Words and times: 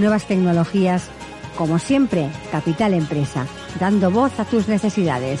nuevas 0.00 0.26
tecnologías. 0.26 1.08
Como 1.56 1.78
siempre, 1.78 2.28
Capital 2.50 2.94
Empresa, 2.94 3.46
dando 3.78 4.10
voz 4.10 4.38
a 4.40 4.44
tus 4.44 4.66
necesidades. 4.66 5.40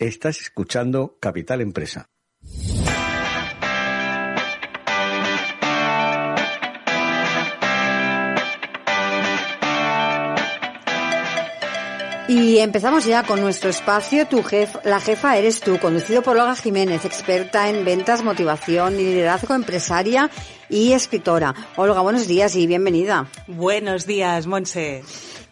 Estás 0.00 0.40
escuchando 0.40 1.18
Capital 1.20 1.60
Empresa. 1.60 2.08
Y 12.28 12.58
empezamos 12.60 13.04
ya 13.04 13.24
con 13.24 13.42
nuestro 13.42 13.68
espacio, 13.68 14.26
tu 14.26 14.42
jefa, 14.42 14.80
la 14.84 15.00
jefa 15.00 15.36
eres 15.36 15.60
tú, 15.60 15.78
conducido 15.78 16.22
por 16.22 16.38
Olga 16.38 16.56
Jiménez, 16.56 17.04
experta 17.04 17.68
en 17.68 17.84
ventas, 17.84 18.24
motivación 18.24 18.94
y 18.94 19.04
liderazgo 19.04 19.54
empresaria 19.54 20.30
y 20.70 20.92
escritora. 20.92 21.54
Olga, 21.76 22.00
buenos 22.00 22.26
días 22.26 22.56
y 22.56 22.66
bienvenida. 22.66 23.28
Buenos 23.48 24.06
días, 24.06 24.46
Monse. 24.46 25.02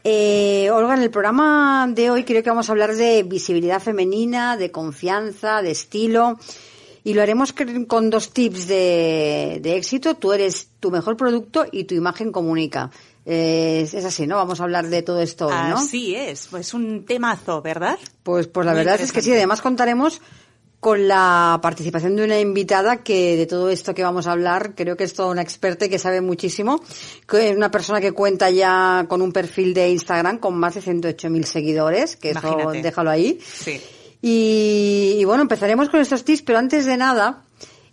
Eh, 0.04 0.70
Olga, 0.70 0.94
en 0.94 1.02
el 1.02 1.10
programa 1.10 1.88
de 1.90 2.10
hoy 2.10 2.24
creo 2.24 2.42
que 2.42 2.50
vamos 2.50 2.68
a 2.68 2.72
hablar 2.72 2.94
de 2.94 3.22
visibilidad 3.24 3.80
femenina, 3.80 4.56
de 4.56 4.70
confianza, 4.70 5.62
de 5.62 5.70
estilo. 5.70 6.38
Y 7.04 7.14
lo 7.14 7.22
haremos 7.22 7.54
con 7.86 8.10
dos 8.10 8.32
tips 8.32 8.66
de, 8.68 9.60
éxito. 9.64 10.14
Tú 10.16 10.32
eres 10.32 10.70
tu 10.80 10.90
mejor 10.90 11.16
producto 11.16 11.64
y 11.70 11.84
tu 11.84 11.94
imagen 11.94 12.32
comunica. 12.32 12.90
es, 13.24 13.94
así, 13.94 14.26
¿no? 14.26 14.36
Vamos 14.36 14.60
a 14.60 14.64
hablar 14.64 14.88
de 14.88 15.02
todo 15.02 15.20
esto 15.20 15.46
hoy, 15.46 15.70
¿no? 15.70 15.76
Así 15.76 16.14
es. 16.14 16.48
Pues 16.48 16.74
un 16.74 17.04
temazo, 17.06 17.62
¿verdad? 17.62 17.98
Pues, 18.22 18.46
pues 18.46 18.66
la 18.66 18.74
verdad 18.74 19.00
es 19.00 19.12
que 19.12 19.22
sí. 19.22 19.32
Además 19.32 19.62
contaremos 19.62 20.20
con 20.80 21.08
la 21.08 21.58
participación 21.60 22.14
de 22.14 22.24
una 22.24 22.38
invitada 22.38 22.98
que 22.98 23.36
de 23.36 23.46
todo 23.46 23.68
esto 23.68 23.94
que 23.94 24.04
vamos 24.04 24.26
a 24.26 24.32
hablar 24.32 24.74
creo 24.76 24.96
que 24.96 25.04
es 25.04 25.12
toda 25.12 25.30
una 25.30 25.42
experta 25.42 25.86
y 25.86 25.88
que 25.88 25.98
sabe 25.98 26.20
muchísimo, 26.20 26.80
que 27.26 27.50
es 27.50 27.56
una 27.56 27.70
persona 27.70 28.00
que 28.00 28.12
cuenta 28.12 28.50
ya 28.50 29.06
con 29.08 29.20
un 29.20 29.32
perfil 29.32 29.74
de 29.74 29.90
Instagram 29.90 30.38
con 30.38 30.56
más 30.56 30.74
de 30.74 30.82
108.000 30.82 31.42
seguidores, 31.44 32.16
que 32.16 32.30
eso 32.30 32.72
déjalo 32.72 33.10
ahí. 33.10 33.40
Sí. 33.40 33.80
Y, 34.22 35.16
y 35.18 35.24
bueno, 35.24 35.42
empezaremos 35.42 35.88
con 35.88 36.00
estos 36.00 36.24
tips, 36.24 36.42
pero 36.42 36.58
antes 36.58 36.86
de 36.86 36.96
nada, 36.96 37.44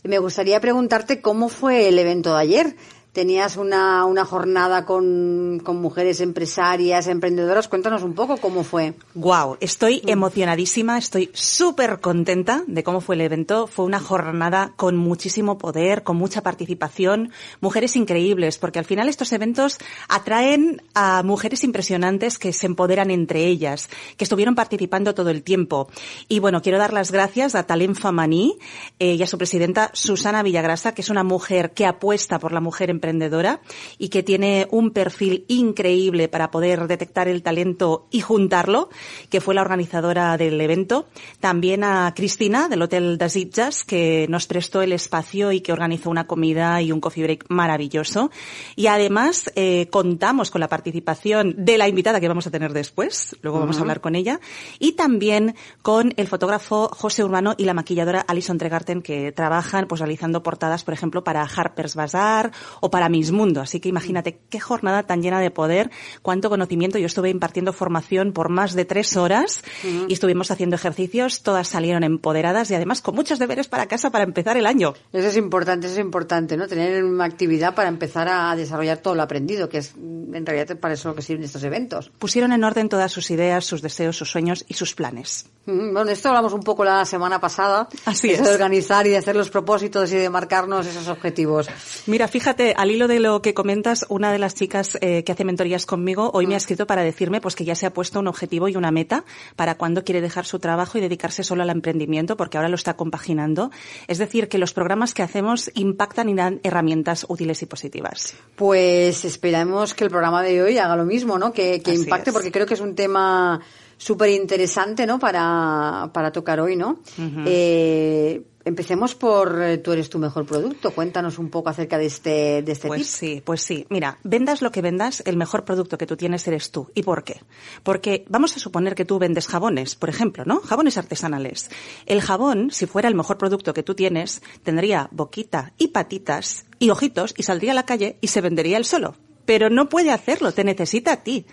me 0.04 0.20
gustaría 0.20 0.60
preguntarte 0.60 1.22
cómo 1.22 1.50
fue 1.50 1.88
el 1.88 1.98
evento 1.98 2.36
de 2.36 2.42
ayer 2.42 2.76
tenías 3.16 3.56
una, 3.56 4.04
una 4.04 4.26
jornada 4.26 4.86
con, 4.86 5.62
con, 5.64 5.82
mujeres 5.82 6.20
empresarias, 6.20 7.08
emprendedoras. 7.08 7.70
Cuéntanos 7.70 8.04
un 8.04 8.14
poco 8.14 8.36
cómo 8.36 8.66
fue. 8.66 8.94
Wow, 9.14 9.56
estoy 9.62 10.02
mm. 10.04 10.10
emocionadísima, 10.10 10.98
estoy 10.98 11.32
súper 11.34 12.02
contenta 12.02 12.64
de 12.68 12.84
cómo 12.84 13.00
fue 13.00 13.16
el 13.16 13.22
evento. 13.22 13.68
Fue 13.68 13.86
una 13.86 14.02
jornada 14.02 14.74
con 14.76 14.98
muchísimo 14.98 15.58
poder, 15.58 16.04
con 16.04 16.18
mucha 16.18 16.44
participación, 16.44 17.32
mujeres 17.62 17.96
increíbles, 17.96 18.58
porque 18.58 18.80
al 18.80 18.86
final 18.86 19.08
estos 19.08 19.32
eventos 19.32 19.78
atraen 20.10 20.82
a 20.94 21.24
mujeres 21.24 21.64
impresionantes 21.64 22.38
que 22.38 22.52
se 22.52 22.66
empoderan 22.66 23.12
entre 23.12 23.46
ellas, 23.46 23.90
que 24.18 24.26
estuvieron 24.26 24.56
participando 24.56 25.16
todo 25.16 25.30
el 25.30 25.42
tiempo. 25.42 25.88
Y 26.28 26.40
bueno, 26.40 26.62
quiero 26.62 26.80
dar 26.80 26.92
las 26.92 27.14
gracias 27.14 27.56
a 27.56 27.64
Talent 27.64 27.98
Famaní 27.98 28.58
eh, 29.00 29.14
y 29.14 29.24
a 29.24 29.28
su 29.28 29.38
presidenta 29.38 29.90
Susana 29.94 30.44
Villagrasa, 30.44 30.94
que 30.94 31.02
es 31.02 31.10
una 31.10 31.24
mujer 31.24 31.72
que 31.72 31.86
apuesta 31.86 32.40
por 32.40 32.52
la 32.52 32.60
mujer 32.60 32.90
emprendedora 32.90 33.05
emprendedora 33.06 33.62
y 33.98 34.10
que 34.10 34.24
tiene 34.24 34.68
un 34.72 34.92
perfil 34.92 35.46
increíble 35.48 36.28
para 36.28 36.50
poder 36.50 36.88
detectar 36.88 37.28
el 37.28 37.44
talento 37.44 38.08
y 38.10 38.22
juntarlo, 38.22 38.90
que 39.30 39.42
fue 39.42 39.54
la 39.54 39.62
organizadora 39.62 40.38
del 40.38 40.60
evento. 40.60 41.06
También 41.40 41.84
a 41.84 42.12
Cristina 42.16 42.68
del 42.68 42.82
Hotel 42.82 43.18
Das 43.18 43.36
Itjas, 43.36 43.84
que 43.84 44.26
nos 44.30 44.48
prestó 44.48 44.82
el 44.82 44.92
espacio 44.92 45.52
y 45.52 45.62
que 45.62 45.72
organizó 45.72 46.10
una 46.10 46.26
comida 46.26 46.82
y 46.82 46.92
un 46.92 47.00
coffee 47.00 47.24
break 47.24 47.46
maravilloso. 47.50 48.32
Y 48.76 48.88
además 48.88 49.52
eh, 49.56 49.88
contamos 49.92 50.50
con 50.50 50.62
la 50.62 50.68
participación 50.68 51.54
de 51.58 51.78
la 51.78 51.88
invitada 51.88 52.20
que 52.20 52.28
vamos 52.28 52.48
a 52.48 52.52
tener 52.52 52.74
después, 52.74 53.36
luego 53.42 53.60
vamos 53.60 53.78
a 53.78 53.82
hablar 53.82 54.02
con 54.02 54.16
ella, 54.16 54.40
y 54.80 54.94
también 54.94 55.56
con 55.84 56.14
el 56.18 56.28
fotógrafo 56.28 56.90
José 56.92 57.24
Urbano 57.24 57.54
y 57.58 57.66
la 57.66 57.74
maquilladora 57.74 58.22
Alison 58.22 58.58
Tregarten 58.58 59.02
que 59.02 59.32
trabajan 59.32 59.88
pues 59.88 60.00
realizando 60.00 60.42
portadas, 60.42 60.84
por 60.84 60.94
ejemplo, 60.94 61.24
para 61.24 61.44
Harper's 61.44 61.96
Bazaar 61.96 62.52
o 62.82 62.90
para 62.96 63.10
Miss 63.10 63.34
Mundo. 63.34 63.60
Así 63.60 63.82
que 63.82 63.90
imagínate 63.90 64.40
qué 64.50 64.58
jornada 64.58 65.04
tan 65.04 65.22
llena 65.22 65.42
de 65.42 65.52
poder, 65.52 65.92
cuánto 66.22 66.50
conocimiento. 66.50 66.98
Yo 66.98 67.08
estuve 67.08 67.30
impartiendo 67.30 67.74
formación 67.74 68.32
por 68.32 68.48
más 68.48 68.74
de 68.74 68.86
tres 68.86 69.18
horas 69.18 69.66
y 70.08 70.14
estuvimos 70.14 70.50
haciendo 70.50 70.78
ejercicios. 70.78 71.44
Todas 71.44 71.68
salieron 71.68 72.06
empoderadas 72.06 72.72
y 72.72 72.76
además 72.76 73.02
con 73.02 73.14
muchos 73.14 73.38
deberes 73.38 73.68
para 73.68 73.88
casa 73.88 74.12
para 74.12 74.24
empezar 74.24 74.56
el 74.56 74.66
año. 74.66 74.94
Eso 75.12 75.28
es 75.28 75.36
importante, 75.36 75.88
eso 75.88 75.96
es 75.96 76.00
importante, 76.00 76.56
¿no? 76.56 76.70
Tener 76.70 77.04
una 77.04 77.26
actividad 77.26 77.76
para 77.76 77.90
empezar 77.90 78.30
a 78.30 78.56
desarrollar 78.56 79.00
todo 79.00 79.14
lo 79.14 79.24
aprendido, 79.24 79.68
que 79.68 79.80
es 79.80 79.94
en 79.98 80.46
realidad 80.46 80.80
para 80.80 80.94
eso 80.94 81.10
lo 81.10 81.16
que 81.16 81.22
sirven 81.22 81.44
estos 81.44 81.66
eventos. 81.66 82.14
Pusieron 82.18 82.54
en 82.54 82.64
orden 82.64 82.88
todas 82.88 83.12
sus 83.12 83.30
ideas, 83.30 83.66
sus 83.66 83.82
deseos, 83.82 84.16
sus 84.16 84.32
sueños 84.32 84.64
y 84.70 84.76
sus 84.76 84.96
planes. 84.96 85.48
Bueno, 85.66 86.06
de 86.06 86.14
esto 86.14 86.30
hablamos 86.30 86.54
un 86.54 86.62
poco 86.62 86.86
la 86.86 87.04
semana 87.04 87.42
pasada. 87.42 87.90
Así 88.06 88.32
es. 88.32 88.42
De 88.42 88.52
organizar 88.52 89.06
y 89.06 89.10
de 89.10 89.18
hacer 89.18 89.36
los 89.36 89.50
propósitos 89.50 90.14
y 90.14 90.16
de 90.16 90.30
marcarnos 90.30 90.86
esos 90.86 91.10
objetivos. 91.10 91.68
Mira, 92.06 92.28
fíjate, 92.28 92.74
al 92.86 92.92
hilo 92.92 93.08
de 93.08 93.20
lo 93.20 93.42
que 93.42 93.56
comentas, 93.56 94.06
una 94.10 94.32
de 94.32 94.38
las 94.38 94.54
chicas 94.54 94.96
eh, 95.02 95.24
que 95.24 95.32
hace 95.32 95.44
mentorías 95.44 95.88
conmigo 95.88 96.30
hoy 96.36 96.46
me 96.46 96.54
ha 96.54 96.58
mm. 96.58 96.62
escrito 96.62 96.86
para 96.86 97.02
decirme 97.02 97.42
pues 97.42 97.56
que 97.56 97.66
ya 97.66 97.74
se 97.74 97.88
ha 97.88 97.94
puesto 97.94 98.20
un 98.20 98.28
objetivo 98.28 98.68
y 98.68 98.76
una 98.76 98.92
meta 98.92 99.26
para 99.56 99.74
cuando 99.74 100.04
quiere 100.04 100.22
dejar 100.22 100.46
su 100.46 100.60
trabajo 100.60 101.00
y 101.00 101.02
dedicarse 101.02 101.44
solo 101.44 101.64
al 101.64 101.72
emprendimiento, 101.72 102.38
porque 102.38 102.58
ahora 102.58 102.70
lo 102.70 102.76
está 102.76 102.96
compaginando. 102.96 103.72
Es 104.08 104.20
decir, 104.20 104.50
que 104.50 104.60
los 104.60 104.72
programas 104.72 105.16
que 105.16 105.24
hacemos 105.24 105.72
impactan 105.74 106.30
y 106.30 106.36
dan 106.36 106.60
herramientas 106.62 107.26
útiles 107.28 107.60
y 107.64 107.66
positivas. 107.66 108.36
Pues 108.56 109.26
esperamos 109.26 109.96
que 109.96 110.04
el 110.04 110.12
programa 110.12 110.44
de 110.44 110.62
hoy 110.62 110.78
haga 110.78 110.96
lo 110.96 111.06
mismo, 111.06 111.40
¿no? 111.40 111.54
Que, 111.54 111.82
impacte, 111.88 112.32
porque 112.32 112.52
creo 112.52 112.68
que 112.68 112.76
es 112.76 112.82
un 112.82 112.94
tema 112.94 113.62
súper 113.98 114.30
interesante, 114.30 115.06
¿no? 115.06 115.20
Para, 115.20 116.10
para 116.14 116.32
tocar 116.32 116.60
hoy, 116.60 116.76
¿no? 116.76 117.00
eh, 117.46 118.44
Empecemos 118.68 119.14
por 119.14 119.62
eh, 119.62 119.78
tú 119.78 119.92
eres 119.92 120.10
tu 120.10 120.18
mejor 120.18 120.48
producto. 120.48 120.90
Cuéntanos 120.90 121.38
un 121.38 121.52
poco 121.52 121.70
acerca 121.70 122.00
de 122.00 122.08
este, 122.08 122.64
de 122.64 122.72
este 122.72 122.88
pues 122.88 123.06
sí, 123.06 123.40
pues 123.46 123.62
sí. 123.62 123.86
Mira, 123.92 124.18
vendas 124.24 124.64
lo 124.64 124.72
que 124.72 124.82
vendas, 124.82 125.22
el 125.28 125.38
mejor 125.38 125.66
producto 125.66 126.00
que 126.00 126.08
tú 126.08 126.18
tienes 126.18 126.48
eres 126.48 126.72
tú. 126.72 126.90
¿Y 126.96 127.04
por 127.04 127.24
qué? 127.24 127.42
Porque 127.84 128.26
vamos 128.28 128.56
a 128.58 128.60
suponer 128.60 128.96
que 128.96 129.06
tú 129.06 129.20
vendes 129.20 129.48
jabones, 129.48 129.94
por 129.96 130.10
ejemplo, 130.10 130.46
¿no? 130.46 130.62
Jabones 130.62 130.98
artesanales. 130.98 131.70
El 132.08 132.22
jabón, 132.22 132.72
si 132.72 132.88
fuera 132.88 133.08
el 133.08 133.14
mejor 133.14 133.38
producto 133.38 133.72
que 133.72 133.84
tú 133.84 133.94
tienes, 133.94 134.42
tendría 134.64 135.10
boquita 135.12 135.74
y 135.78 135.90
patitas 135.90 136.66
y 136.80 136.90
ojitos 136.90 137.36
y 137.38 137.44
saldría 137.44 137.74
a 137.74 137.76
la 137.76 137.86
calle 137.86 138.18
y 138.20 138.30
se 138.30 138.42
vendería 138.42 138.78
él 138.78 138.86
solo. 138.86 139.14
Pero 139.46 139.70
no 139.70 139.90
puede 139.90 140.12
hacerlo, 140.12 140.52
te 140.52 140.64
necesita 140.64 141.14
a 141.14 141.24
ti. 141.24 141.46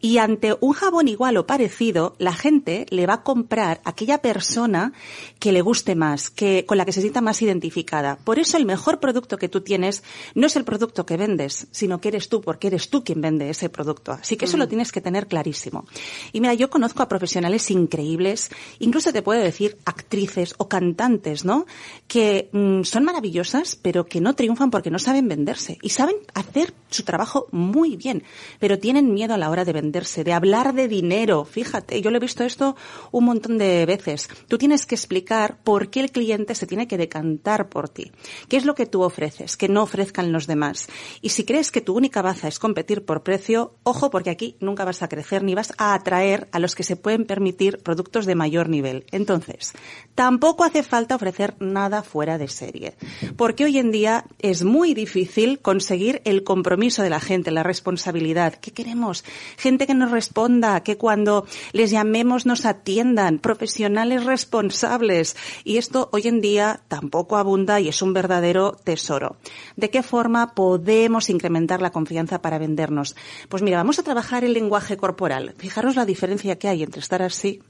Y 0.00 0.18
ante 0.18 0.56
un 0.60 0.72
jabón 0.72 1.08
igual 1.08 1.36
o 1.36 1.46
parecido, 1.46 2.14
la 2.18 2.32
gente 2.32 2.86
le 2.90 3.06
va 3.06 3.14
a 3.14 3.22
comprar 3.22 3.80
a 3.84 3.90
aquella 3.90 4.18
persona 4.18 4.92
que 5.38 5.52
le 5.52 5.60
guste 5.60 5.94
más, 5.94 6.30
que, 6.30 6.64
con 6.66 6.78
la 6.78 6.84
que 6.84 6.92
se 6.92 7.00
sienta 7.00 7.20
más 7.20 7.42
identificada. 7.42 8.18
Por 8.24 8.38
eso 8.38 8.56
el 8.56 8.66
mejor 8.66 9.00
producto 9.00 9.38
que 9.38 9.48
tú 9.48 9.62
tienes 9.62 10.02
no 10.34 10.46
es 10.46 10.56
el 10.56 10.64
producto 10.64 11.06
que 11.06 11.16
vendes, 11.16 11.66
sino 11.70 12.00
que 12.00 12.08
eres 12.08 12.28
tú, 12.28 12.40
porque 12.40 12.68
eres 12.68 12.90
tú 12.90 13.02
quien 13.02 13.20
vende 13.20 13.50
ese 13.50 13.68
producto. 13.68 14.12
Así 14.12 14.36
que 14.36 14.44
eso 14.44 14.56
lo 14.56 14.68
tienes 14.68 14.92
que 14.92 15.00
tener 15.00 15.26
clarísimo. 15.26 15.86
Y 16.32 16.40
mira, 16.40 16.54
yo 16.54 16.70
conozco 16.70 17.02
a 17.02 17.08
profesionales 17.08 17.70
increíbles, 17.70 18.50
incluso 18.78 19.12
te 19.12 19.22
puedo 19.22 19.42
decir 19.42 19.78
actrices 19.84 20.54
o 20.58 20.68
cantantes, 20.68 21.44
¿no? 21.44 21.66
Que 22.06 22.50
mm, 22.52 22.82
son 22.82 23.04
maravillosas, 23.04 23.76
pero 23.76 24.06
que 24.06 24.20
no 24.20 24.34
triunfan 24.34 24.70
porque 24.70 24.90
no 24.90 24.98
saben 24.98 25.28
venderse 25.28 25.78
y 25.82 25.90
saben 25.90 26.16
hacer 26.34 26.74
su 26.90 27.02
trabajo 27.02 27.37
muy 27.52 27.96
bien, 27.96 28.22
pero 28.58 28.78
tienen 28.78 29.14
miedo 29.14 29.34
a 29.34 29.38
la 29.38 29.50
hora 29.50 29.64
de 29.64 29.72
venderse, 29.72 30.24
de 30.24 30.32
hablar 30.32 30.74
de 30.74 30.88
dinero. 30.88 31.44
Fíjate, 31.44 32.00
yo 32.02 32.10
lo 32.10 32.16
he 32.16 32.20
visto 32.20 32.44
esto 32.44 32.76
un 33.12 33.24
montón 33.24 33.58
de 33.58 33.86
veces. 33.86 34.28
Tú 34.48 34.58
tienes 34.58 34.86
que 34.86 34.94
explicar 34.94 35.58
por 35.62 35.90
qué 35.90 36.00
el 36.00 36.10
cliente 36.10 36.54
se 36.54 36.66
tiene 36.66 36.88
que 36.88 36.98
decantar 36.98 37.68
por 37.68 37.88
ti. 37.88 38.10
¿Qué 38.48 38.56
es 38.56 38.64
lo 38.64 38.74
que 38.74 38.86
tú 38.86 39.02
ofreces 39.02 39.56
que 39.56 39.68
no 39.68 39.82
ofrezcan 39.82 40.32
los 40.32 40.46
demás? 40.46 40.88
Y 41.20 41.30
si 41.30 41.44
crees 41.44 41.70
que 41.70 41.80
tu 41.80 41.96
única 41.96 42.22
baza 42.22 42.48
es 42.48 42.58
competir 42.58 43.04
por 43.04 43.22
precio, 43.22 43.74
ojo 43.82 44.10
porque 44.10 44.30
aquí 44.30 44.56
nunca 44.60 44.84
vas 44.84 45.02
a 45.02 45.08
crecer 45.08 45.42
ni 45.42 45.54
vas 45.54 45.72
a 45.78 45.94
atraer 45.94 46.48
a 46.52 46.58
los 46.58 46.74
que 46.74 46.82
se 46.82 46.96
pueden 46.96 47.24
permitir 47.24 47.78
productos 47.78 48.26
de 48.26 48.34
mayor 48.34 48.68
nivel. 48.68 49.04
Entonces, 49.12 49.72
tampoco 50.14 50.64
hace 50.64 50.82
falta 50.82 51.16
ofrecer 51.16 51.54
nada 51.60 52.02
fuera 52.02 52.38
de 52.38 52.48
serie, 52.48 52.94
porque 53.36 53.64
hoy 53.64 53.78
en 53.78 53.90
día 53.90 54.24
es 54.38 54.64
muy 54.64 54.94
difícil 54.94 55.60
conseguir 55.60 56.22
el 56.24 56.44
compromiso 56.44 57.02
de 57.02 57.10
la 57.10 57.20
gente, 57.28 57.50
la 57.50 57.62
responsabilidad. 57.62 58.54
¿Qué 58.54 58.70
queremos? 58.72 59.22
Gente 59.58 59.86
que 59.86 59.92
nos 59.92 60.10
responda, 60.10 60.82
que 60.82 60.96
cuando 60.96 61.46
les 61.72 61.90
llamemos 61.90 62.46
nos 62.46 62.64
atiendan, 62.64 63.38
profesionales 63.38 64.24
responsables. 64.24 65.36
Y 65.62 65.76
esto 65.76 66.08
hoy 66.12 66.22
en 66.24 66.40
día 66.40 66.80
tampoco 66.88 67.36
abunda 67.36 67.80
y 67.80 67.88
es 67.88 68.00
un 68.00 68.14
verdadero 68.14 68.72
tesoro. 68.72 69.36
¿De 69.76 69.90
qué 69.90 70.02
forma 70.02 70.54
podemos 70.54 71.28
incrementar 71.28 71.82
la 71.82 71.92
confianza 71.92 72.40
para 72.40 72.58
vendernos? 72.58 73.14
Pues 73.50 73.62
mira, 73.62 73.76
vamos 73.76 73.98
a 73.98 74.02
trabajar 74.02 74.42
el 74.42 74.54
lenguaje 74.54 74.96
corporal. 74.96 75.54
Fijaros 75.58 75.96
la 75.96 76.06
diferencia 76.06 76.58
que 76.58 76.68
hay 76.68 76.82
entre 76.82 77.02
estar 77.02 77.20
así 77.20 77.60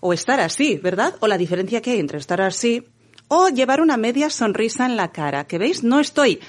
o 0.00 0.12
estar 0.12 0.40
así, 0.40 0.76
¿verdad? 0.76 1.14
O 1.20 1.26
la 1.26 1.38
diferencia 1.38 1.80
que 1.80 1.92
hay 1.92 2.00
entre 2.00 2.18
estar 2.18 2.42
así 2.42 2.84
o 3.32 3.48
llevar 3.48 3.80
una 3.80 3.96
media 3.96 4.28
sonrisa 4.28 4.86
en 4.86 4.96
la 4.96 5.12
cara, 5.12 5.46
que 5.46 5.56
veis, 5.56 5.84
no 5.84 6.00
estoy 6.00 6.40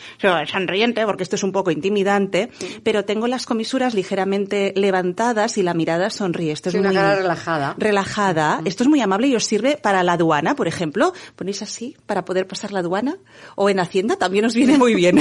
sonriente 0.47 1.05
porque 1.05 1.21
esto 1.21 1.35
es 1.35 1.43
un 1.43 1.51
poco 1.51 1.69
intimidante, 1.69 2.49
pero 2.83 3.05
tengo 3.05 3.27
las 3.27 3.45
comisuras 3.45 3.93
ligeramente 3.93 4.73
levantadas 4.75 5.59
y 5.59 5.63
la 5.63 5.75
mirada 5.75 6.09
sonríe. 6.09 6.51
Esto 6.51 6.69
es 6.69 6.75
una 6.75 6.89
muy 6.89 6.95
cara 6.95 7.15
relajada. 7.15 7.75
Relajada. 7.77 8.61
Esto 8.65 8.83
es 8.83 8.89
muy 8.89 8.99
amable 8.99 9.27
y 9.27 9.35
os 9.35 9.45
sirve 9.45 9.77
para 9.77 10.01
la 10.01 10.13
aduana, 10.13 10.55
por 10.55 10.67
ejemplo. 10.67 11.13
Ponéis 11.35 11.61
así 11.61 11.95
para 12.07 12.25
poder 12.25 12.47
pasar 12.47 12.71
la 12.71 12.79
aduana 12.79 13.17
o 13.55 13.69
en 13.69 13.79
Hacienda 13.79 14.15
también 14.15 14.45
os 14.45 14.55
viene 14.55 14.79
muy 14.79 14.95
bien. 14.95 15.19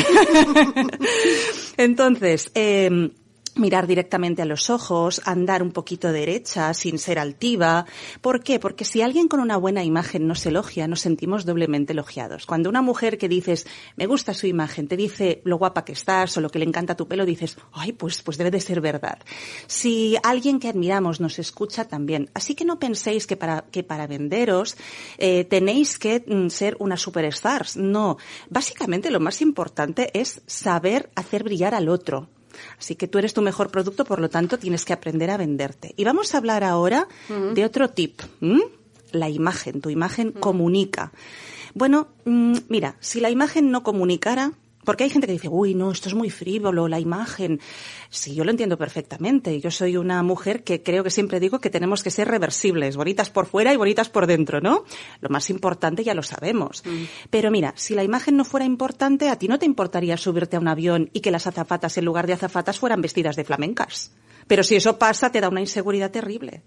Entonces, 1.77 2.51
eh, 2.55 3.11
mirar 3.57 3.87
directamente 3.87 4.43
a 4.43 4.45
los 4.45 4.71
ojos, 4.71 5.21
andar 5.25 5.63
un 5.63 5.73
poquito 5.73 6.13
derecha 6.13 6.75
sin 6.75 6.99
ser 6.99 7.19
altiva. 7.19 7.87
¿Por 8.21 8.43
qué? 8.43 8.59
Porque 8.59 8.85
si 8.85 9.03
alguien 9.03 9.29
con 9.29 9.41
una 9.41 9.57
buena 9.57 9.85
imagen 9.85 10.27
nos 10.27 10.45
elogia, 10.47 10.89
nos 10.89 11.01
sentimos 11.01 11.45
doblemente 11.45 11.93
elogiados. 11.93 12.47
Cuando 12.47 12.69
una 12.69 12.83
mujer 12.83 13.19
que 13.19 13.29
dices, 13.29 13.67
me 13.97 14.07
gusta 14.07 14.35
su 14.35 14.47
imagen, 14.47 14.89
te 14.89 14.97
dice 14.97 15.41
lo 15.45 15.59
guapa 15.59 15.85
que 15.85 15.93
estás 15.93 16.37
o 16.37 16.41
lo 16.41 16.51
que 16.51 16.59
le 16.59 16.65
encanta 16.65 16.97
tu 16.97 17.09
pelo, 17.09 17.25
dices, 17.25 17.59
ay, 17.73 17.93
pues, 17.93 18.23
pues 18.23 18.39
debe 18.39 18.51
de 18.51 18.61
ser 18.61 18.81
verdad. 18.81 19.19
Si 19.67 20.17
alguien 20.23 20.61
que 20.61 20.69
admiramos 20.69 21.21
nos 21.21 21.39
escucha 21.39 21.87
también. 21.87 22.31
Así 22.35 22.55
que 22.55 22.65
no 22.65 22.79
penséis 22.79 23.27
que 23.27 23.37
para, 23.37 23.65
que 23.71 23.83
para 23.83 24.07
venderos 24.07 24.77
eh, 25.19 25.45
tenéis 25.45 25.99
que 25.99 26.25
mm, 26.27 26.49
ser 26.49 26.77
una 26.79 26.97
superstars. 26.97 27.77
No. 27.77 28.19
Básicamente 28.49 29.11
lo 29.11 29.21
más 29.21 29.43
importante 29.43 30.11
es 30.19 30.43
saber 30.47 31.11
hacer 31.15 31.45
brillar 31.45 31.75
al 31.75 31.89
otro 31.89 32.29
Así 32.79 32.95
que 32.95 33.09
tú 33.09 33.19
eres 33.19 33.35
tu 33.35 33.43
mejor 33.43 33.71
producto, 33.71 34.05
por 34.05 34.21
lo 34.21 34.29
tanto 34.29 34.59
tienes 34.59 34.85
que 34.85 34.93
aprender 34.93 35.31
a 35.31 35.37
venderte. 35.37 35.95
Y 35.97 36.05
vamos 36.05 36.35
a 36.35 36.39
hablar 36.39 36.65
ahora 36.65 37.09
de 37.55 37.65
otro 37.65 37.91
tip. 37.91 38.21
La 39.13 39.29
imagen. 39.29 39.81
Tu 39.81 39.91
imagen 39.91 40.33
comunica. 40.33 41.13
Bueno, 41.75 42.09
mm, 42.25 42.59
mira, 42.69 42.97
si 43.01 43.21
la 43.21 43.31
imagen 43.31 43.71
no 43.71 43.83
comunicara, 43.83 44.53
porque 44.85 45.05
hay 45.05 45.11
gente 45.11 45.27
que 45.27 45.35
dice, 45.35 45.49
uy, 45.49 45.75
no, 45.75 45.91
esto 45.91 46.09
es 46.09 46.15
muy 46.15 46.31
frívolo, 46.31 46.89
la 46.89 46.99
imagen. 46.99 47.61
Sí, 48.09 48.35
yo 48.35 48.45
lo 48.45 48.51
entiendo 48.51 48.79
perfectamente. 48.79 49.61
Yo 49.61 49.71
soy 49.71 49.97
una 49.97 50.23
mujer 50.23 50.65
que 50.65 50.83
creo 50.83 51.05
que 51.05 51.11
siempre 51.11 51.41
digo 51.41 51.61
que 51.61 51.71
tenemos 51.71 52.03
que 52.03 52.11
ser 52.11 52.29
reversibles, 52.29 52.97
bonitas 52.97 53.31
por 53.31 53.47
fuera 53.47 53.73
y 53.73 53.77
bonitas 53.77 54.09
por 54.09 54.27
dentro, 54.27 54.61
¿no? 54.61 54.85
Lo 55.21 55.29
más 55.29 55.51
importante 55.51 56.03
ya 56.03 56.15
lo 56.15 56.23
sabemos. 56.23 56.83
Mm. 56.87 57.05
Pero 57.29 57.51
mira, 57.51 57.75
si 57.77 57.95
la 57.95 58.05
imagen 58.05 58.37
no 58.37 58.45
fuera 58.45 58.65
importante, 58.65 59.29
a 59.29 59.37
ti 59.37 59.49
no 59.49 59.59
te 59.59 59.67
importaría 59.67 60.17
subirte 60.17 60.57
a 60.57 60.61
un 60.61 60.69
avión 60.69 61.11
y 61.13 61.21
que 61.21 61.31
las 61.31 61.47
azafatas 61.47 61.99
en 61.99 62.05
lugar 62.05 62.27
de 62.27 62.33
azafatas 62.35 62.79
fueran 62.79 63.03
vestidas 63.03 63.37
de 63.37 63.45
flamencas. 63.45 64.13
Pero 64.51 64.65
si 64.65 64.75
eso 64.75 64.99
pasa, 64.99 65.31
te 65.31 65.41
da 65.41 65.49
una 65.49 65.61
inseguridad 65.61 66.11
terrible. 66.11 66.65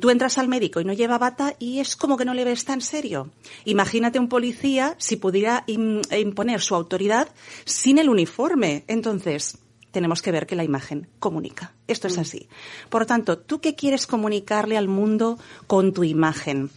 Tú 0.00 0.10
entras 0.10 0.38
al 0.38 0.48
médico 0.48 0.80
y 0.80 0.84
no 0.84 0.92
lleva 0.92 1.18
bata 1.18 1.54
y 1.60 1.78
es 1.78 1.94
como 1.94 2.16
que 2.16 2.24
no 2.24 2.34
le 2.34 2.42
ves 2.42 2.64
tan 2.64 2.80
serio. 2.80 3.30
Imagínate 3.64 4.18
un 4.18 4.28
policía 4.28 4.96
si 4.98 5.14
pudiera 5.14 5.62
imponer 5.68 6.60
su 6.60 6.74
autoridad 6.74 7.28
sin 7.64 7.98
el 7.98 8.08
uniforme. 8.08 8.82
Entonces, 8.88 9.56
tenemos 9.92 10.20
que 10.20 10.32
ver 10.32 10.48
que 10.48 10.56
la 10.56 10.64
imagen 10.64 11.06
comunica. 11.20 11.76
Esto 11.86 12.08
es 12.08 12.18
así. 12.18 12.48
Por 12.90 13.02
lo 13.02 13.06
tanto, 13.06 13.38
¿tú 13.38 13.60
qué 13.60 13.76
quieres 13.76 14.08
comunicarle 14.08 14.76
al 14.76 14.88
mundo 14.88 15.38
con 15.68 15.92
tu 15.92 16.02
imagen? 16.02 16.70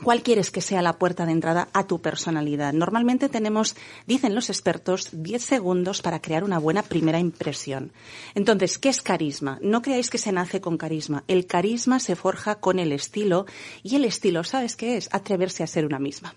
¿Cuál 0.00 0.22
quieres 0.22 0.50
que 0.50 0.60
sea 0.60 0.82
la 0.82 0.98
puerta 0.98 1.26
de 1.26 1.32
entrada 1.32 1.68
a 1.72 1.86
tu 1.86 2.00
personalidad? 2.00 2.72
Normalmente 2.72 3.28
tenemos, 3.28 3.76
dicen 4.06 4.34
los 4.34 4.50
expertos, 4.50 5.10
10 5.12 5.42
segundos 5.42 6.02
para 6.02 6.20
crear 6.20 6.44
una 6.44 6.58
buena 6.58 6.82
primera 6.82 7.20
impresión. 7.20 7.92
Entonces, 8.34 8.78
¿qué 8.78 8.88
es 8.88 9.02
carisma? 9.02 9.58
No 9.62 9.82
creáis 9.82 10.10
que 10.10 10.18
se 10.18 10.32
nace 10.32 10.60
con 10.60 10.76
carisma. 10.76 11.24
El 11.28 11.46
carisma 11.46 12.00
se 12.00 12.16
forja 12.16 12.56
con 12.56 12.78
el 12.78 12.90
estilo 12.90 13.46
y 13.82 13.96
el 13.96 14.04
estilo, 14.04 14.42
¿sabes 14.44 14.76
qué 14.76 14.96
es? 14.96 15.08
Atreverse 15.12 15.62
a 15.62 15.68
ser 15.68 15.86
una 15.86 15.98
misma. 15.98 16.34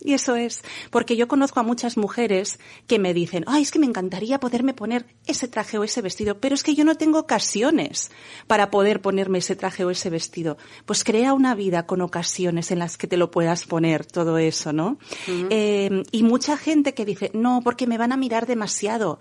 Y 0.00 0.12
eso 0.14 0.36
es, 0.36 0.62
porque 0.90 1.16
yo 1.16 1.26
conozco 1.26 1.58
a 1.58 1.64
muchas 1.64 1.96
mujeres 1.96 2.60
que 2.86 3.00
me 3.00 3.14
dicen, 3.14 3.44
ay, 3.48 3.62
es 3.62 3.72
que 3.72 3.80
me 3.80 3.86
encantaría 3.86 4.38
poderme 4.38 4.72
poner 4.72 5.06
ese 5.26 5.48
traje 5.48 5.76
o 5.76 5.84
ese 5.84 6.02
vestido, 6.02 6.38
pero 6.38 6.54
es 6.54 6.62
que 6.62 6.74
yo 6.74 6.84
no 6.84 6.94
tengo 6.94 7.18
ocasiones 7.18 8.12
para 8.46 8.70
poder 8.70 9.00
ponerme 9.00 9.38
ese 9.38 9.56
traje 9.56 9.84
o 9.84 9.90
ese 9.90 10.08
vestido. 10.08 10.56
Pues 10.86 11.02
crea 11.02 11.32
una 11.32 11.56
vida 11.56 11.86
con 11.86 12.00
ocasiones 12.00 12.70
en 12.70 12.78
las 12.78 12.96
que 12.96 13.08
te 13.08 13.16
lo 13.16 13.30
puedas 13.32 13.64
poner, 13.64 14.06
todo 14.06 14.38
eso, 14.38 14.72
¿no? 14.72 14.98
eh, 15.50 16.02
y 16.12 16.22
mucha 16.22 16.56
gente 16.56 16.94
que 16.94 17.04
dice, 17.04 17.30
no, 17.34 17.60
porque 17.64 17.86
me 17.86 17.98
van 17.98 18.12
a 18.12 18.16
mirar 18.16 18.46
demasiado 18.46 19.18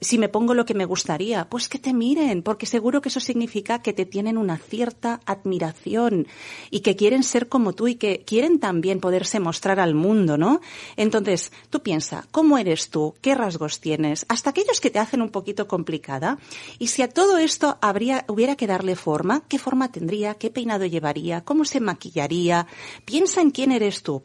si 0.00 0.18
me 0.18 0.28
pongo 0.28 0.54
lo 0.54 0.64
que 0.64 0.74
me 0.74 0.84
gustaría, 0.84 1.48
pues 1.48 1.68
que 1.68 1.78
te 1.78 1.92
miren, 1.92 2.42
porque 2.42 2.66
seguro 2.66 3.00
que 3.00 3.10
eso 3.10 3.20
significa 3.20 3.82
que 3.82 3.92
te 3.92 4.06
tienen 4.06 4.38
una 4.38 4.56
cierta 4.56 5.20
admiración 5.26 6.26
y 6.70 6.80
que 6.80 6.96
quieren 6.96 7.22
ser 7.22 7.48
como 7.48 7.74
tú 7.74 7.88
y 7.88 7.96
que 7.96 8.22
quieren 8.24 8.60
también 8.60 9.00
poderse 9.00 9.40
mostrar 9.40 9.78
al 9.78 9.94
mundo, 9.94 10.38
¿no? 10.38 10.60
Entonces, 10.96 11.52
tú 11.68 11.82
piensa, 11.82 12.26
¿cómo 12.30 12.56
eres 12.56 12.90
tú? 12.90 13.14
¿Qué 13.20 13.34
rasgos 13.34 13.80
tienes? 13.80 14.24
Hasta 14.28 14.50
aquellos 14.50 14.80
que 14.80 14.90
te 14.90 14.98
hacen 14.98 15.20
un 15.20 15.30
poquito 15.30 15.68
complicada. 15.68 16.38
Y 16.78 16.88
si 16.88 17.02
a 17.02 17.08
todo 17.08 17.38
esto 17.38 17.78
habría, 17.82 18.24
hubiera 18.28 18.56
que 18.56 18.66
darle 18.66 18.96
forma, 18.96 19.42
¿qué 19.48 19.58
forma 19.58 19.92
tendría? 19.92 20.34
¿Qué 20.34 20.50
peinado 20.50 20.86
llevaría? 20.86 21.42
¿Cómo 21.42 21.64
se 21.64 21.80
maquillaría? 21.80 22.66
Piensa 23.04 23.42
en 23.42 23.50
quién 23.50 23.72
eres 23.72 24.02
tú. 24.02 24.22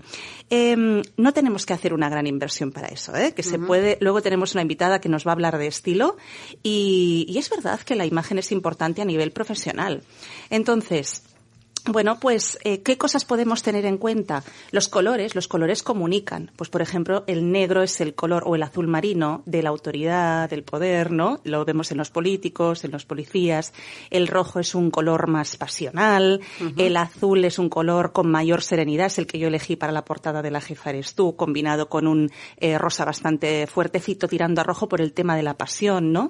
Eh, 0.50 1.02
no 1.18 1.34
tenemos 1.34 1.66
que 1.66 1.74
hacer 1.74 1.94
una 1.94 2.10
gran 2.10 2.28
inversión 2.28 2.72
para 2.72 2.88
eso, 2.88 3.16
¿eh? 3.16 3.34
Que 3.34 3.44
se 3.44 3.60
puede, 3.60 3.98
luego 4.00 4.22
tenemos 4.22 4.54
una 4.54 4.62
invitada 4.62 5.02
que 5.02 5.10
nos 5.10 5.26
va 5.26 5.32
a 5.32 5.34
hablar 5.34 5.58
de 5.58 5.65
estilo 5.68 6.18
y, 6.64 7.36
es 7.38 7.50
verdad 7.50 7.80
que 7.82 7.96
la 7.96 8.06
imagen 8.06 8.40
es 8.40 8.52
importante 8.52 9.02
a 9.02 9.06
nivel 9.06 9.32
profesional. 9.32 10.04
Entonces, 10.50 11.24
bueno, 11.88 12.20
pues, 12.20 12.58
eh, 12.64 12.82
¿qué 12.82 12.98
cosas 12.98 13.26
podemos 13.26 13.62
tener 13.62 13.86
en 13.86 13.98
cuenta? 13.98 14.44
Los 14.72 14.88
colores, 14.88 15.36
los 15.36 15.48
colores 15.48 15.84
comunican. 15.84 16.52
Pues, 16.56 16.70
por 16.70 16.82
ejemplo, 16.82 17.24
el 17.28 17.52
negro 17.52 17.84
es 17.84 18.02
el 18.02 18.16
color 18.16 18.44
o 18.46 18.56
el 18.56 18.64
azul 18.64 18.88
marino 18.88 19.44
de 19.46 19.62
la 19.62 19.70
autoridad, 19.70 20.50
del 20.50 20.64
poder, 20.64 21.12
¿no? 21.12 21.42
Lo 21.44 21.64
vemos 21.66 21.92
en 21.92 21.98
los 21.98 22.10
políticos, 22.10 22.84
en 22.84 22.92
los 22.92 23.06
policías. 23.06 23.74
El 24.10 24.28
rojo 24.28 24.60
es 24.60 24.74
un 24.74 24.92
color 24.92 25.28
más 25.28 25.58
pasional. 25.58 26.42
El 26.78 26.98
azul 26.98 27.46
es 27.46 27.60
un 27.60 27.70
color 27.70 28.12
con 28.12 28.30
mayor 28.30 28.62
serenidad. 28.62 29.08
Es 29.08 29.20
el 29.20 29.28
que 29.28 29.40
yo 29.40 29.48
elegí 29.48 29.76
para 29.76 29.94
la 29.94 30.06
portada 30.06 30.42
de 30.42 30.52
la 30.52 30.62
jefa 30.62 30.90
eres 30.90 31.16
tú, 31.16 31.36
combinado 31.36 31.90
con 31.90 32.08
un 32.08 32.32
eh, 32.58 32.78
rosa 32.78 33.06
bastante 33.06 33.68
fuertecito 33.68 34.28
tirando 34.28 34.62
a 34.62 34.64
rojo 34.64 34.88
por 34.88 35.02
el 35.02 35.14
tema 35.14 35.36
de 35.36 35.44
la 35.44 35.56
pasión, 35.56 36.12
¿no? 36.12 36.30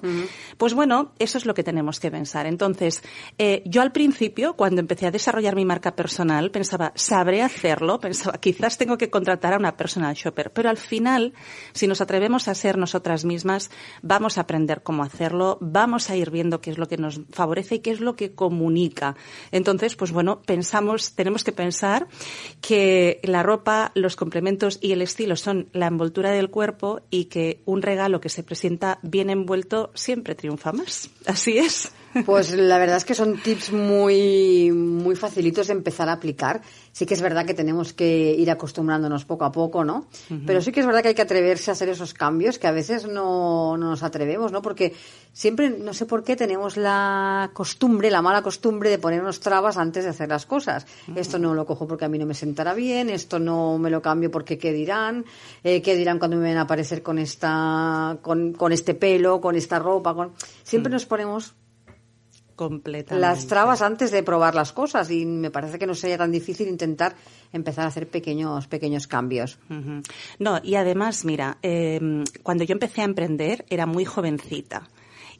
Pues 0.58 0.74
bueno, 0.74 1.12
eso 1.18 1.38
es 1.38 1.46
lo 1.46 1.54
que 1.54 1.62
tenemos 1.62 2.00
que 2.00 2.10
pensar. 2.10 2.46
Entonces, 2.46 3.02
eh, 3.38 3.62
yo 3.64 3.82
al 3.82 3.92
principio, 3.92 4.54
cuando 4.54 4.80
empecé 4.80 5.06
a 5.06 5.10
desarrollar 5.10 5.45
mi 5.54 5.64
marca 5.64 5.94
personal, 5.94 6.50
pensaba, 6.50 6.92
¿sabré 6.94 7.42
hacerlo? 7.42 8.00
Pensaba, 8.00 8.38
quizás 8.38 8.78
tengo 8.78 8.98
que 8.98 9.10
contratar 9.10 9.54
a 9.54 9.58
una 9.58 9.76
personal 9.76 10.14
shopper. 10.14 10.52
Pero 10.52 10.68
al 10.68 10.76
final, 10.76 11.32
si 11.72 11.86
nos 11.86 12.00
atrevemos 12.00 12.48
a 12.48 12.54
ser 12.54 12.78
nosotras 12.78 13.24
mismas, 13.24 13.70
vamos 14.02 14.38
a 14.38 14.42
aprender 14.42 14.82
cómo 14.82 15.02
hacerlo, 15.02 15.58
vamos 15.60 16.10
a 16.10 16.16
ir 16.16 16.30
viendo 16.30 16.60
qué 16.60 16.70
es 16.70 16.78
lo 16.78 16.88
que 16.88 16.96
nos 16.96 17.20
favorece 17.30 17.76
y 17.76 17.78
qué 17.80 17.90
es 17.90 18.00
lo 18.00 18.16
que 18.16 18.34
comunica. 18.34 19.16
Entonces, 19.52 19.96
pues 19.96 20.12
bueno, 20.12 20.42
pensamos, 20.42 21.14
tenemos 21.14 21.44
que 21.44 21.52
pensar 21.52 22.08
que 22.60 23.20
la 23.22 23.42
ropa, 23.42 23.92
los 23.94 24.16
complementos 24.16 24.78
y 24.80 24.92
el 24.92 25.02
estilo 25.02 25.36
son 25.36 25.68
la 25.72 25.86
envoltura 25.86 26.30
del 26.30 26.50
cuerpo 26.50 27.02
y 27.10 27.26
que 27.26 27.62
un 27.64 27.82
regalo 27.82 28.20
que 28.20 28.28
se 28.28 28.42
presenta 28.42 28.98
bien 29.02 29.30
envuelto 29.30 29.90
siempre 29.94 30.34
triunfa 30.34 30.72
más. 30.72 31.10
Así 31.26 31.58
es. 31.58 31.92
Pues 32.24 32.54
la 32.54 32.78
verdad 32.78 32.96
es 32.96 33.04
que 33.04 33.14
son 33.14 33.36
tips 33.38 33.72
muy, 33.72 34.70
muy 34.72 35.16
facilitos 35.16 35.66
de 35.66 35.74
empezar 35.74 36.08
a 36.08 36.12
aplicar. 36.12 36.62
Sí 36.92 37.04
que 37.04 37.14
es 37.14 37.22
verdad 37.22 37.44
que 37.44 37.54
tenemos 37.54 37.92
que 37.92 38.32
ir 38.32 38.50
acostumbrándonos 38.50 39.24
poco 39.24 39.44
a 39.44 39.52
poco, 39.52 39.84
¿no? 39.84 40.06
Pero 40.46 40.62
sí 40.62 40.72
que 40.72 40.80
es 40.80 40.86
verdad 40.86 41.02
que 41.02 41.08
hay 41.08 41.14
que 41.14 41.22
atreverse 41.22 41.70
a 41.70 41.74
hacer 41.74 41.88
esos 41.88 42.14
cambios 42.14 42.58
que 42.58 42.66
a 42.66 42.72
veces 42.72 43.06
no, 43.06 43.76
no 43.76 43.90
nos 43.90 44.02
atrevemos, 44.02 44.52
¿no? 44.52 44.62
Porque 44.62 44.94
siempre, 45.32 45.70
no 45.70 45.92
sé 45.92 46.06
por 46.06 46.24
qué, 46.24 46.36
tenemos 46.36 46.76
la 46.76 47.50
costumbre, 47.52 48.10
la 48.10 48.22
mala 48.22 48.42
costumbre 48.42 48.88
de 48.88 48.98
ponernos 48.98 49.40
trabas 49.40 49.76
antes 49.76 50.04
de 50.04 50.10
hacer 50.10 50.28
las 50.28 50.46
cosas. 50.46 50.86
Esto 51.14 51.38
no 51.38 51.54
lo 51.54 51.66
cojo 51.66 51.86
porque 51.86 52.06
a 52.06 52.08
mí 52.08 52.18
no 52.18 52.26
me 52.26 52.34
sentará 52.34 52.72
bien, 52.72 53.10
esto 53.10 53.38
no 53.38 53.78
me 53.78 53.90
lo 53.90 54.00
cambio 54.00 54.30
porque 54.30 54.56
qué 54.56 54.72
dirán, 54.72 55.24
eh, 55.62 55.82
qué 55.82 55.96
dirán 55.96 56.18
cuando 56.18 56.38
me 56.38 56.44
ven 56.44 56.56
a 56.56 56.62
aparecer 56.62 57.02
con 57.02 57.18
esta, 57.18 58.18
con, 58.22 58.52
con 58.54 58.72
este 58.72 58.94
pelo, 58.94 59.40
con 59.40 59.56
esta 59.56 59.78
ropa, 59.78 60.14
con... 60.14 60.32
Siempre 60.62 60.90
nos 60.90 61.04
ponemos 61.04 61.54
Completamente. 62.56 63.20
las 63.20 63.46
trabas 63.46 63.82
antes 63.82 64.10
de 64.10 64.22
probar 64.22 64.54
las 64.54 64.72
cosas 64.72 65.10
y 65.10 65.26
me 65.26 65.50
parece 65.50 65.78
que 65.78 65.86
no 65.86 65.94
sería 65.94 66.18
tan 66.18 66.32
difícil 66.32 66.68
intentar 66.68 67.14
empezar 67.52 67.84
a 67.84 67.88
hacer 67.88 68.08
pequeños 68.08 68.66
pequeños 68.66 69.06
cambios. 69.06 69.58
No, 70.38 70.60
y 70.62 70.74
además, 70.74 71.24
mira, 71.24 71.58
eh, 71.62 72.24
cuando 72.42 72.64
yo 72.64 72.72
empecé 72.72 73.02
a 73.02 73.04
emprender 73.04 73.64
era 73.68 73.86
muy 73.86 74.04
jovencita 74.04 74.88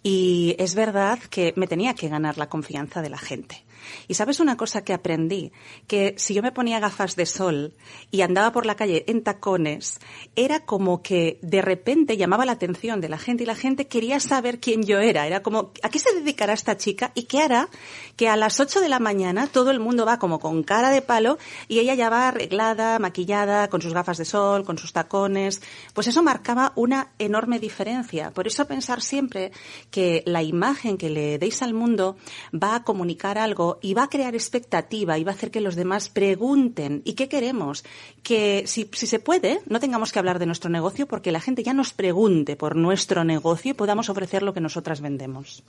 y 0.03 0.55
es 0.59 0.75
verdad 0.75 1.19
que 1.31 1.53
me 1.57 1.67
tenía 1.67 1.95
que 1.95 2.09
ganar 2.09 2.39
la 2.39 2.49
confianza 2.49 3.03
de 3.03 3.11
la 3.11 3.19
gente. 3.19 3.65
Y 4.09 4.15
sabes 4.15 4.41
una 4.41 4.57
cosa 4.57 4.83
que 4.85 4.93
aprendí, 4.93 5.53
que 5.87 6.15
si 6.19 6.35
yo 6.35 6.43
me 6.43 6.53
ponía 6.53 6.81
gafas 6.81 7.17
de 7.17 7.27
sol 7.27 7.75
y 8.11 8.23
andaba 8.23 8.53
por 8.53 8.67
la 8.67 8.77
calle 8.77 9.05
en 9.09 9.23
tacones, 9.23 9.99
era 10.35 10.61
como 10.61 11.03
que 11.03 11.39
de 11.43 11.63
repente 11.63 12.17
llamaba 12.17 12.45
la 12.45 12.53
atención 12.53 13.01
de 13.01 13.09
la 13.09 13.19
gente 13.19 13.45
y 13.45 13.47
la 13.47 13.55
gente 13.55 13.87
quería 13.87 14.21
saber 14.21 14.61
quién 14.61 14.85
yo 14.85 15.01
era. 15.01 15.27
Era 15.27 15.43
como, 15.43 15.73
¿a 15.83 15.89
qué 15.89 15.99
se 15.99 16.15
dedicará 16.15 16.53
esta 16.53 16.77
chica? 16.77 17.13
¿Y 17.15 17.25
qué 17.25 17.41
hará? 17.41 17.69
Que 18.17 18.29
a 18.29 18.37
las 18.37 18.61
8 18.61 18.81
de 18.81 18.89
la 18.89 18.99
mañana 18.99 19.47
todo 19.47 19.71
el 19.71 19.81
mundo 19.81 20.07
va 20.07 20.19
como 20.19 20.39
con 20.39 20.63
cara 20.63 20.91
de 20.91 21.03
palo 21.03 21.39
y 21.69 21.79
ella 21.79 21.95
ya 21.95 22.11
va 22.11 22.29
arreglada, 22.29 22.99
maquillada, 22.99 23.69
con 23.69 23.83
sus 23.83 23.95
gafas 23.95 24.19
de 24.19 24.25
sol, 24.25 24.65
con 24.65 24.79
sus 24.79 24.93
tacones. 24.93 25.63
Pues 25.95 26.07
eso 26.07 26.23
marcaba 26.23 26.73
una 26.77 27.13
enorme 27.19 27.59
diferencia. 27.59 28.31
Por 28.31 28.47
eso 28.47 28.67
pensar 28.67 29.03
siempre 29.03 29.53
que 29.91 30.23
la 30.27 30.43
imagen 30.43 30.99
que 30.99 31.11
le 31.11 31.39
deis 31.39 31.63
al 31.63 31.75
mundo 31.75 32.17
va 32.53 32.77
a 32.77 32.85
comunicar 32.85 33.39
algo 33.39 33.76
y 33.83 33.95
va 33.95 34.05
a 34.05 34.09
crear 34.09 34.35
expectativa 34.35 35.19
y 35.19 35.25
va 35.25 35.33
a 35.33 35.35
hacer 35.35 35.51
que 35.51 35.61
los 35.61 35.75
demás 35.77 36.09
pregunten 36.09 37.03
¿y 37.05 37.15
qué 37.15 37.29
queremos? 37.29 37.85
Que 38.23 38.65
si, 38.67 38.89
si 38.93 39.07
se 39.07 39.19
puede, 39.19 39.61
no 39.67 39.81
tengamos 39.81 40.13
que 40.13 40.19
hablar 40.19 40.39
de 40.39 40.47
nuestro 40.47 40.71
negocio 40.71 41.07
porque 41.07 41.33
la 41.33 41.41
gente 41.41 41.63
ya 41.63 41.73
nos 41.75 41.93
pregunte 41.93 42.57
por 42.57 42.77
nuestro 42.77 43.25
negocio 43.25 43.71
y 43.71 43.75
podamos 43.75 44.09
ofrecer 44.09 44.43
lo 44.43 44.53
que 44.55 44.61
nosotras 44.61 45.01
vendemos. 45.01 45.63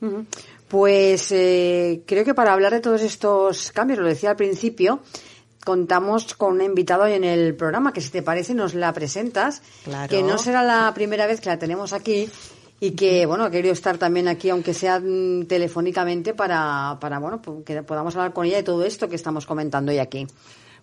Pues 0.68 1.32
eh, 1.32 2.02
creo 2.06 2.24
que 2.26 2.34
para 2.34 2.54
hablar 2.54 2.74
de 2.74 2.80
todos 2.80 3.02
estos 3.02 3.72
cambios, 3.72 4.00
lo 4.00 4.08
decía 4.08 4.32
al 4.32 4.36
principio, 4.36 5.02
contamos 5.64 6.34
con 6.36 6.54
una 6.54 6.64
invitada 6.64 7.06
hoy 7.06 7.14
en 7.14 7.24
el 7.24 7.56
programa 7.56 7.92
que 7.94 8.02
si 8.02 8.10
te 8.10 8.22
parece 8.24 8.54
nos 8.54 8.74
la 8.74 8.94
presentas, 8.94 9.62
Claro. 9.84 10.10
que 10.10 10.24
no 10.24 10.38
será 10.38 10.64
la 10.64 10.94
primera 10.94 11.28
vez 11.28 11.42
que 11.42 11.50
la 11.50 11.60
tenemos 11.60 11.94
aquí 11.94 12.30
y 12.80 12.92
que 12.92 13.26
bueno 13.26 13.46
ha 13.46 13.52
querido 13.52 13.74
estar 13.74 13.98
también 13.98 14.28
aquí 14.28 14.50
aunque 14.50 14.74
sea 14.74 15.00
mm, 15.00 15.46
telefónicamente 15.48 16.34
para 16.34 16.98
para 17.00 17.20
bueno 17.20 17.42
pues, 17.42 17.64
que 17.66 17.84
podamos 17.84 18.16
hablar 18.16 18.34
con 18.34 18.46
ella 18.46 18.58
de 18.58 18.64
todo 18.64 18.84
esto 18.86 19.10
que 19.10 19.16
estamos 19.16 19.46
comentando 19.46 19.92
hoy 19.92 20.00
aquí. 20.00 20.28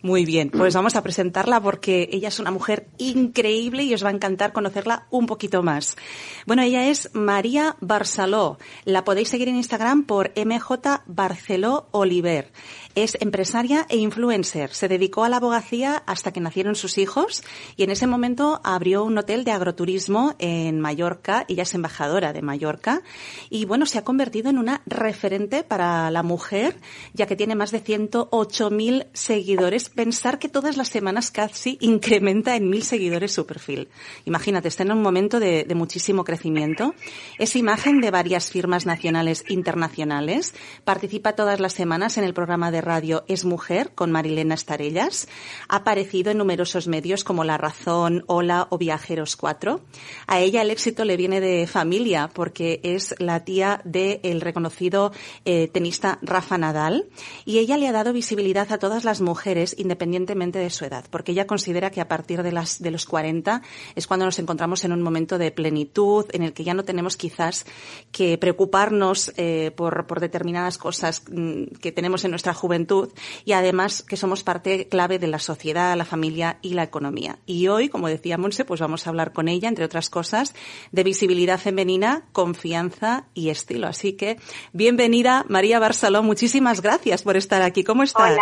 Muy 0.04 0.26
bien, 0.26 0.50
pues 0.50 0.75
vamos 0.75 0.96
a 0.96 1.02
presentarla 1.02 1.62
porque 1.62 2.11
ella 2.12 2.28
es 2.28 2.38
una 2.38 2.50
mujer 2.50 2.88
increíble 2.99 3.84
y 3.84 3.94
os 3.94 4.04
va 4.04 4.11
a 4.11 4.12
encantar 4.12 4.52
conocerla 4.52 5.06
un 5.08 5.25
poquito 5.25 5.62
más. 5.62 5.96
Bueno, 6.44 6.61
ella 6.61 6.90
es 6.90 7.08
María 7.14 7.76
Barceló. 7.80 8.58
La 8.84 9.04
podéis 9.04 9.30
seguir 9.30 9.49
en 9.49 9.56
Instagram 9.56 10.04
por 10.04 10.30
MJ 10.37 11.00
Barceló 11.06 11.88
Oliver. 11.92 12.52
Es 12.94 13.16
empresaria 13.18 13.87
e 13.88 13.96
influencer. 13.96 14.75
Se 14.75 14.88
dedicó 14.88 15.25
a 15.25 15.30
la 15.30 15.38
abogacía 15.38 16.02
hasta 16.06 16.32
que 16.32 16.40
nacieron 16.40 16.75
sus 16.75 16.99
hijos 16.99 17.42
y 17.75 17.84
en 17.84 17.90
ese 17.90 18.06
momento 18.06 18.61
abrió 18.62 19.04
un 19.04 19.16
hotel 19.16 19.42
de 19.42 19.52
agroturismo 19.52 20.34
en 20.38 20.80
Mallorca. 20.80 21.46
Ella 21.49 21.62
es 21.62 21.73
embajadora 21.73 22.34
de 22.34 22.42
Mallorca 22.42 23.00
y 23.49 23.64
bueno, 23.64 23.87
se 23.87 23.99
ha 23.99 24.04
convertido 24.04 24.50
en 24.50 24.58
una 24.58 24.82
referente 24.84 25.64
para 25.64 26.11
la 26.11 26.23
mujer 26.23 26.76
ya 27.14 27.25
que 27.26 27.37
tiene 27.37 27.54
más 27.54 27.70
de 27.70 27.82
108.000 27.82 29.06
seguidores. 29.14 29.93
Pensar 29.94 30.38
que 30.38 30.48
todas 30.48 30.76
las 30.76 30.88
semanas 30.88 31.30
casi 31.30 31.78
incrementa 31.80 32.56
en 32.56 32.68
mil 32.68 32.82
seguidores 32.82 33.32
su 33.32 33.46
perfil. 33.46 33.88
Imagínate, 34.24 34.68
está 34.68 34.82
en 34.82 34.92
un 34.92 35.02
momento 35.02 35.40
de, 35.40 35.64
de 35.64 35.74
muchísimo 35.74 36.24
crecimiento. 36.24 36.94
Es 37.38 37.56
imagen 37.56 38.00
de 38.00 38.10
varias 38.10 38.50
firmas 38.50 38.86
nacionales 38.86 39.44
e 39.48 39.52
internacionales. 39.52 40.54
Participa 40.84 41.34
todas 41.34 41.60
las 41.60 41.74
semanas 41.74 42.18
en 42.18 42.24
el 42.24 42.34
programa 42.34 42.70
de 42.70 42.80
radio 42.80 43.24
Es 43.28 43.44
Mujer 43.44 43.92
con 43.94 44.10
Marilena 44.10 44.54
Estarellas. 44.54 45.28
Ha 45.68 45.76
aparecido 45.76 46.30
en 46.30 46.38
numerosos 46.38 46.88
medios 46.88 47.22
como 47.22 47.44
La 47.44 47.58
Razón, 47.58 48.24
Hola 48.26 48.66
o 48.70 48.78
Viajeros 48.78 49.36
4. 49.36 49.80
A 50.26 50.40
ella 50.40 50.62
el 50.62 50.70
éxito 50.70 51.04
le 51.04 51.16
viene 51.16 51.40
de 51.40 51.66
familia 51.66 52.30
porque 52.32 52.80
es 52.82 53.14
la 53.18 53.44
tía 53.44 53.80
del 53.84 54.40
reconocido 54.40 55.12
eh, 55.44 55.68
tenista 55.68 56.18
Rafa 56.22 56.58
Nadal 56.58 57.06
y 57.44 57.58
ella 57.58 57.76
le 57.76 57.88
ha 57.88 57.92
dado 57.92 58.12
visibilidad 58.12 58.72
a 58.72 58.78
todas 58.78 59.04
las 59.04 59.20
mujeres 59.20 59.74
independientemente 59.78 60.59
de 60.59 60.71
su 60.71 60.85
edad 60.85 61.04
porque 61.11 61.33
ella 61.33 61.47
considera 61.47 61.90
que 61.90 62.00
a 62.00 62.09
partir 62.09 62.43
de, 62.43 62.52
las, 62.52 62.81
de 62.83 62.90
los 62.90 63.07
40 63.07 63.62
es 63.95 64.07
cuando 64.07 64.26
nos 64.26 64.38
encontramos 64.38 64.85
en 64.85 64.93
un 64.93 65.02
momento 65.02 65.38
de 65.38 65.50
plenitud 65.50 66.26
en 66.33 66.43
el 66.43 66.52
que 66.52 66.64
ya 66.64 66.75
no 66.75 66.85
tenemos 66.85 67.16
quizás 67.16 67.66
que 68.12 68.38
preocuparnos 68.38 69.33
eh, 69.37 69.73
por, 69.76 70.21
determinadas 70.21 70.78
cosas 70.78 71.23
mm, 71.31 71.64
que 71.81 71.93
tenemos 71.93 72.25
en 72.25 72.31
nuestra 72.31 72.54
juventud 72.54 73.11
y 73.45 73.52
además 73.52 74.02
que 74.02 74.16
somos 74.16 74.43
parte 74.43 74.88
clave 74.88 75.19
de 75.19 75.26
la 75.26 75.38
sociedad, 75.38 75.97
la 75.97 76.04
familia 76.04 76.59
y 76.62 76.75
la 76.75 76.83
economía. 76.83 77.38
Y 77.47 77.69
hoy, 77.69 77.88
como 77.88 78.09
decía 78.09 78.38
Monse, 78.38 78.64
pues 78.64 78.81
vamos 78.81 79.07
a 79.07 79.11
hablar 79.11 79.33
con 79.33 79.49
ella, 79.49 79.69
entre 79.69 79.85
otras 79.85 80.11
cosas, 80.11 80.54
de 80.93 81.04
visibilidad 81.04 81.59
femenina, 81.59 82.25
confianza 82.33 83.26
y 83.35 83.50
estilo. 83.50 83.87
Así 83.87 84.14
que, 84.14 84.38
bienvenida 84.73 85.45
María 85.49 85.78
Barceló, 85.78 86.23
muchísimas 86.23 86.81
gracias 86.81 87.23
por 87.23 87.37
estar 87.37 87.62
aquí. 87.62 87.85
¿Cómo 87.85 88.02
estás? 88.02 88.38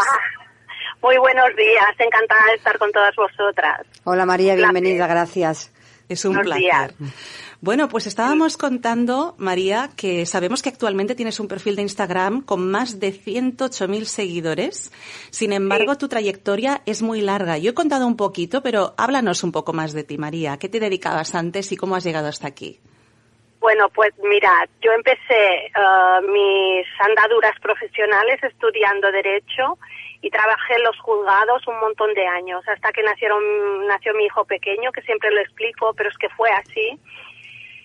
Muy 1.03 1.17
buenos 1.19 1.57
días, 1.57 1.95
encantada 1.99 2.47
de 2.47 2.55
estar 2.55 2.79
con 2.79 2.93
todas 2.93 3.15
vosotras. 3.17 3.81
Hola 4.05 4.25
María, 4.25 4.55
bienvenida, 4.55 5.09
gracias. 5.09 5.73
Es 6.09 6.25
un 6.25 6.35
Buenos 6.35 6.55
placer. 6.55 6.95
días. 6.97 7.13
Bueno, 7.61 7.89
pues 7.89 8.07
estábamos 8.07 8.57
contando, 8.57 9.35
María, 9.39 9.91
que 9.97 10.27
sabemos 10.27 10.63
que 10.63 10.69
actualmente 10.69 11.15
tienes 11.15 11.41
un 11.41 11.49
perfil 11.49 11.77
de 11.77 11.83
Instagram 11.83 12.43
con 12.43 12.71
más 12.71 13.01
de 13.01 13.13
108.000 13.13 14.05
seguidores. 14.05 14.93
Sin 15.31 15.53
embargo, 15.53 15.97
tu 15.97 16.09
trayectoria 16.09 16.83
es 16.87 17.03
muy 17.03 17.21
larga. 17.21 17.59
Yo 17.59 17.71
he 17.71 17.75
contado 17.75 18.07
un 18.07 18.17
poquito, 18.17 18.63
pero 18.63 18.95
háblanos 18.97 19.43
un 19.43 19.53
poco 19.53 19.73
más 19.73 19.93
de 19.93 20.05
ti, 20.05 20.19
María. 20.19 20.55
¿A 20.55 20.59
qué 20.59 20.69
te 20.69 20.81
dedicabas 20.81 21.35
antes 21.35 21.73
y 21.73 21.77
cómo 21.77 21.97
has 21.97 22.05
llegado 22.05 22.29
hasta 22.29 22.47
aquí? 22.49 22.79
Bueno, 23.61 23.89
pues 23.91 24.13
mira, 24.23 24.69
yo 24.81 24.91
empecé 24.93 25.67
eh, 25.67 25.71
mis 26.33 26.87
andaduras 27.01 27.55
profesionales 27.61 28.43
estudiando 28.43 29.11
Derecho 29.13 29.79
y 30.23 30.31
trabajé 30.31 30.77
en 30.77 30.85
los 30.85 30.99
juzgados 31.01 31.67
un 31.67 31.79
montón 31.81 32.15
de 32.15 32.25
años, 32.27 32.63
hasta 32.69 32.93
que 32.93 33.03
nacieron, 33.03 33.43
nació 33.89 34.15
mi 34.15 34.25
hijo 34.25 34.45
pequeño, 34.45 34.93
que 34.93 35.03
siempre 35.03 35.33
lo 35.33 35.41
explico, 35.41 35.93
pero 35.95 36.09
es 36.09 36.17
que 36.17 36.29
fue 36.31 36.49
así. 36.51 36.99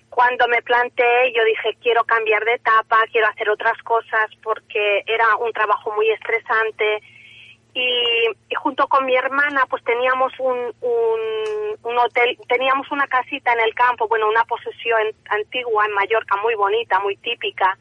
Cuando 0.09 0.47
me 0.47 0.61
planteé, 0.61 1.33
yo 1.33 1.43
dije, 1.43 1.75
quiero 1.81 2.03
cambiar 2.03 2.45
de 2.45 2.53
etapa, 2.53 3.03
quiero 3.11 3.27
hacer 3.27 3.49
otras 3.49 3.77
cosas, 3.81 4.29
porque 4.43 5.03
era 5.07 5.35
un 5.37 5.51
trabajo 5.51 5.91
muy 5.93 6.09
estresante. 6.11 7.01
Y, 7.73 8.55
junto 8.55 8.87
con 8.87 9.05
mi 9.05 9.15
hermana, 9.15 9.65
pues 9.67 9.83
teníamos 9.83 10.31
un, 10.39 10.57
un, 10.81 11.19
un 11.83 11.97
hotel, 11.97 12.37
teníamos 12.47 12.89
una 12.91 13.07
casita 13.07 13.51
en 13.53 13.61
el 13.61 13.73
campo, 13.73 14.07
bueno, 14.07 14.29
una 14.29 14.43
posesión 14.45 15.01
antigua 15.29 15.85
en 15.85 15.93
Mallorca, 15.93 16.37
muy 16.37 16.53
bonita, 16.53 16.99
muy 16.99 17.17
típica. 17.17 17.77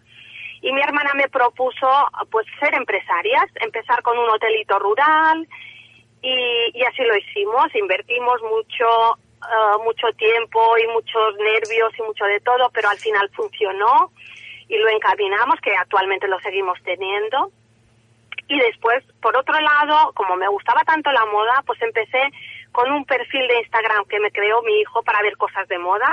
Y 0.66 0.72
mi 0.72 0.82
hermana 0.82 1.12
me 1.14 1.28
propuso, 1.28 1.88
pues, 2.28 2.44
ser 2.58 2.74
empresarias, 2.74 3.46
empezar 3.60 4.02
con 4.02 4.18
un 4.18 4.28
hotelito 4.28 4.76
rural, 4.80 5.46
y, 6.22 6.82
así 6.82 7.04
lo 7.04 7.16
hicimos, 7.16 7.72
invertimos 7.72 8.42
mucho, 8.42 9.16
eh, 9.44 9.84
mucho 9.84 10.08
tiempo 10.18 10.76
y 10.76 10.88
muchos 10.88 11.36
nervios 11.36 11.96
y 11.96 12.02
mucho 12.02 12.24
de 12.24 12.40
todo, 12.40 12.68
pero 12.74 12.88
al 12.88 12.98
final 12.98 13.30
funcionó 13.30 14.10
y 14.68 14.76
lo 14.76 14.88
encaminamos, 14.88 15.60
que 15.60 15.72
actualmente 15.76 16.26
lo 16.26 16.40
seguimos 16.40 16.76
teniendo. 16.82 17.52
Y 18.48 18.58
después, 18.58 19.04
por 19.22 19.36
otro 19.36 19.60
lado, 19.60 20.12
como 20.14 20.34
me 20.34 20.48
gustaba 20.48 20.82
tanto 20.82 21.12
la 21.12 21.26
moda, 21.26 21.62
pues 21.64 21.80
empecé 21.80 22.32
con 22.72 22.90
un 22.90 23.04
perfil 23.04 23.46
de 23.46 23.60
Instagram 23.60 24.04
que 24.06 24.18
me 24.18 24.32
creó 24.32 24.62
mi 24.62 24.80
hijo 24.80 25.00
para 25.04 25.22
ver 25.22 25.36
cosas 25.36 25.68
de 25.68 25.78
moda. 25.78 26.12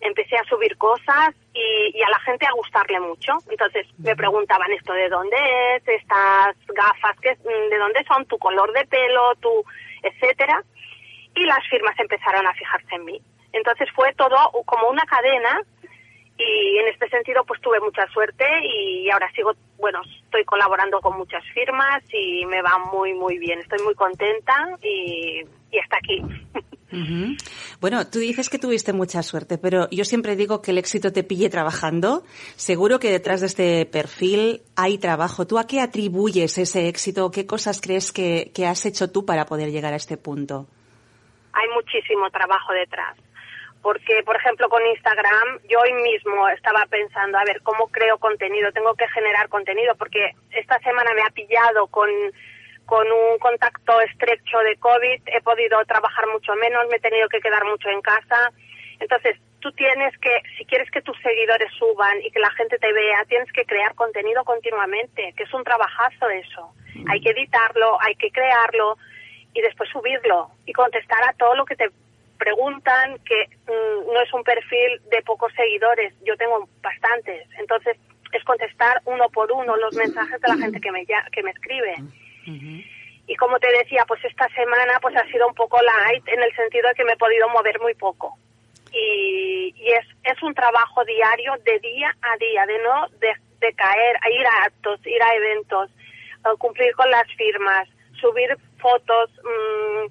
Empecé 0.00 0.36
a 0.36 0.44
subir 0.44 0.76
cosas 0.78 1.34
y, 1.52 2.02
a 2.02 2.08
la 2.08 2.18
gente 2.20 2.46
a 2.46 2.52
gustarle 2.52 3.00
mucho. 3.00 3.34
Entonces 3.50 3.86
me 3.98 4.16
preguntaban 4.16 4.72
esto 4.72 4.92
de 4.92 5.08
dónde 5.08 5.36
es, 5.76 5.86
estas 5.86 6.56
gafas, 6.68 7.18
que, 7.20 7.34
de 7.34 7.78
dónde 7.78 8.04
son, 8.04 8.24
tu 8.26 8.38
color 8.38 8.72
de 8.72 8.86
pelo, 8.86 9.34
tu, 9.40 9.64
etcétera. 10.02 10.62
Y 11.34 11.44
las 11.44 11.66
firmas 11.68 11.98
empezaron 11.98 12.46
a 12.46 12.54
fijarse 12.54 12.94
en 12.94 13.04
mí. 13.04 13.20
Entonces 13.52 13.88
fue 13.94 14.12
todo 14.14 14.36
como 14.64 14.88
una 14.88 15.02
cadena 15.02 15.60
y 16.40 16.78
en 16.78 16.88
este 16.88 17.08
sentido 17.10 17.44
pues 17.44 17.60
tuve 17.60 17.80
mucha 17.80 18.06
suerte 18.08 18.44
y 18.64 19.10
ahora 19.10 19.30
sigo, 19.32 19.52
bueno, 19.76 20.00
estoy 20.24 20.44
colaborando 20.44 21.00
con 21.00 21.18
muchas 21.18 21.44
firmas 21.52 22.02
y 22.12 22.46
me 22.46 22.62
va 22.62 22.78
muy 22.92 23.12
muy 23.12 23.38
bien, 23.38 23.60
estoy 23.60 23.80
muy 23.84 23.94
contenta 23.94 24.54
y, 24.82 25.42
y 25.70 25.78
hasta 25.78 25.98
aquí. 25.98 26.22
Bueno, 27.80 28.06
tú 28.08 28.18
dices 28.18 28.48
que 28.48 28.58
tuviste 28.58 28.92
mucha 28.92 29.22
suerte, 29.22 29.58
pero 29.58 29.88
yo 29.90 30.04
siempre 30.04 30.36
digo 30.36 30.62
que 30.62 30.72
el 30.72 30.78
éxito 30.78 31.12
te 31.12 31.22
pille 31.22 31.48
trabajando. 31.48 32.24
Seguro 32.56 32.98
que 32.98 33.10
detrás 33.10 33.40
de 33.40 33.46
este 33.46 33.86
perfil 33.86 34.62
hay 34.76 34.98
trabajo. 34.98 35.46
¿Tú 35.46 35.58
a 35.58 35.66
qué 35.66 35.80
atribuyes 35.80 36.58
ese 36.58 36.88
éxito? 36.88 37.30
¿Qué 37.30 37.46
cosas 37.46 37.80
crees 37.80 38.12
que, 38.12 38.50
que 38.54 38.66
has 38.66 38.84
hecho 38.86 39.10
tú 39.10 39.24
para 39.24 39.46
poder 39.46 39.70
llegar 39.70 39.92
a 39.92 39.96
este 39.96 40.16
punto? 40.16 40.66
Hay 41.52 41.68
muchísimo 41.74 42.30
trabajo 42.30 42.72
detrás 42.72 43.16
porque, 43.82 44.22
por 44.24 44.36
ejemplo, 44.36 44.68
con 44.68 44.86
Instagram, 44.86 45.58
yo 45.68 45.80
hoy 45.80 45.92
mismo 46.02 46.48
estaba 46.50 46.84
pensando, 46.90 47.38
a 47.38 47.44
ver, 47.44 47.62
¿cómo 47.62 47.88
creo 47.88 48.18
contenido? 48.18 48.70
Tengo 48.72 48.94
que 48.94 49.08
generar 49.08 49.48
contenido, 49.48 49.94
porque 49.96 50.32
esta 50.50 50.78
semana 50.80 51.12
me 51.14 51.22
ha 51.22 51.30
pillado 51.30 51.86
con, 51.86 52.10
con 52.90 53.06
un 53.06 53.38
contacto 53.38 54.00
estrecho 54.00 54.58
de 54.58 54.76
COVID, 54.78 55.22
he 55.26 55.40
podido 55.42 55.78
trabajar 55.84 56.26
mucho 56.26 56.56
menos, 56.56 56.88
me 56.90 56.96
he 56.96 57.00
tenido 57.00 57.28
que 57.28 57.38
quedar 57.38 57.64
mucho 57.64 57.88
en 57.88 58.02
casa. 58.02 58.50
Entonces, 58.98 59.36
tú 59.60 59.70
tienes 59.70 60.12
que, 60.18 60.42
si 60.58 60.64
quieres 60.64 60.90
que 60.90 61.00
tus 61.00 61.16
seguidores 61.22 61.70
suban 61.78 62.20
y 62.20 62.32
que 62.32 62.40
la 62.40 62.50
gente 62.50 62.78
te 62.78 62.92
vea, 62.92 63.24
tienes 63.28 63.52
que 63.52 63.64
crear 63.64 63.94
contenido 63.94 64.42
continuamente, 64.42 65.32
que 65.36 65.44
es 65.44 65.54
un 65.54 65.62
trabajazo 65.62 66.30
eso. 66.30 66.74
Hay 67.08 67.20
que 67.20 67.30
editarlo, 67.30 67.96
hay 68.02 68.16
que 68.16 68.32
crearlo 68.32 68.98
y 69.54 69.60
después 69.60 69.88
subirlo 69.90 70.50
y 70.66 70.72
contestar 70.72 71.22
a 71.28 71.32
todo 71.34 71.54
lo 71.54 71.64
que 71.66 71.76
te 71.76 71.90
preguntan 72.38 73.20
que 73.20 73.50
mm, 73.68 74.12
no 74.12 74.20
es 74.20 74.32
un 74.34 74.42
perfil 74.42 75.00
de 75.12 75.22
pocos 75.22 75.52
seguidores, 75.54 76.12
yo 76.26 76.36
tengo 76.36 76.68
bastantes, 76.82 77.46
entonces 77.56 77.96
es 78.32 78.42
contestar 78.42 79.00
uno 79.04 79.28
por 79.28 79.52
uno 79.52 79.76
los 79.76 79.94
mensajes 79.94 80.40
de 80.40 80.48
la 80.48 80.56
gente 80.56 80.80
que 80.80 80.90
me, 80.90 81.06
que 81.06 81.42
me 81.44 81.52
escribe. 81.52 81.94
Y 83.26 83.36
como 83.36 83.58
te 83.58 83.70
decía, 83.78 84.04
pues 84.08 84.24
esta 84.24 84.48
semana 84.48 84.98
pues 85.00 85.14
ha 85.16 85.24
sido 85.26 85.46
un 85.46 85.54
poco 85.54 85.78
light 85.80 86.26
en 86.28 86.42
el 86.42 86.54
sentido 86.56 86.88
de 86.88 86.94
que 86.94 87.04
me 87.04 87.12
he 87.12 87.16
podido 87.16 87.48
mover 87.48 87.80
muy 87.80 87.94
poco. 87.94 88.36
Y, 88.92 89.72
y 89.76 89.92
es, 89.92 90.06
es 90.24 90.42
un 90.42 90.52
trabajo 90.52 91.04
diario, 91.04 91.54
de 91.64 91.78
día 91.78 92.10
a 92.22 92.36
día, 92.38 92.66
de 92.66 92.78
no 92.82 93.06
de, 93.20 93.32
de 93.60 93.72
caer, 93.74 94.16
a 94.20 94.30
ir 94.30 94.46
a 94.46 94.64
actos, 94.64 95.06
ir 95.06 95.22
a 95.22 95.34
eventos, 95.34 95.90
cumplir 96.58 96.92
con 96.94 97.10
las 97.10 97.26
firmas, 97.34 97.88
subir 98.20 98.56
fotos, 98.78 99.30
mmm, 99.44 100.06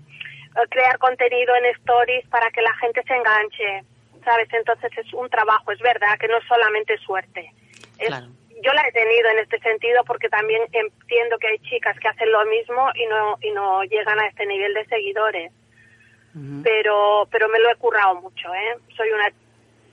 crear 0.70 0.98
contenido 0.98 1.56
en 1.56 1.66
stories 1.76 2.26
para 2.28 2.50
que 2.52 2.62
la 2.62 2.74
gente 2.76 3.04
se 3.04 3.14
enganche, 3.14 3.84
¿sabes? 4.24 4.48
Entonces 4.54 4.92
es 4.98 5.14
un 5.14 5.30
trabajo, 5.30 5.72
es 5.72 5.80
verdad, 5.80 6.18
que 6.20 6.28
no 6.28 6.38
es 6.38 6.46
solamente 6.48 6.98
suerte. 7.00 7.52
Yo 8.62 8.74
la 8.74 8.88
he 8.88 8.92
tenido 8.92 9.30
en 9.30 9.40
este 9.40 9.60
sentido 9.60 10.04
porque 10.06 10.30
también 10.30 10.62
entiendo 10.72 11.38
que 11.38 11.48
hay 11.48 11.60
chicas 11.60 11.98
que 12.00 12.08
hacen 12.08 12.32
lo 12.32 12.46
mismo 12.46 12.90
y 12.96 13.06
no, 13.06 13.38
y 13.42 13.52
no 13.52 13.84
llegan 13.84 14.20
a 14.20 14.28
este 14.28 14.46
nivel 14.46 14.74
de 14.74 14.86
seguidores. 14.86 15.52
pero, 16.64 17.28
pero 17.32 17.50
me 17.50 17.60
lo 17.60 17.70
he 17.70 17.76
currado 17.76 18.16
mucho, 18.16 18.54
¿eh? 18.54 18.76
Soy 18.96 19.10
una, 19.12 19.32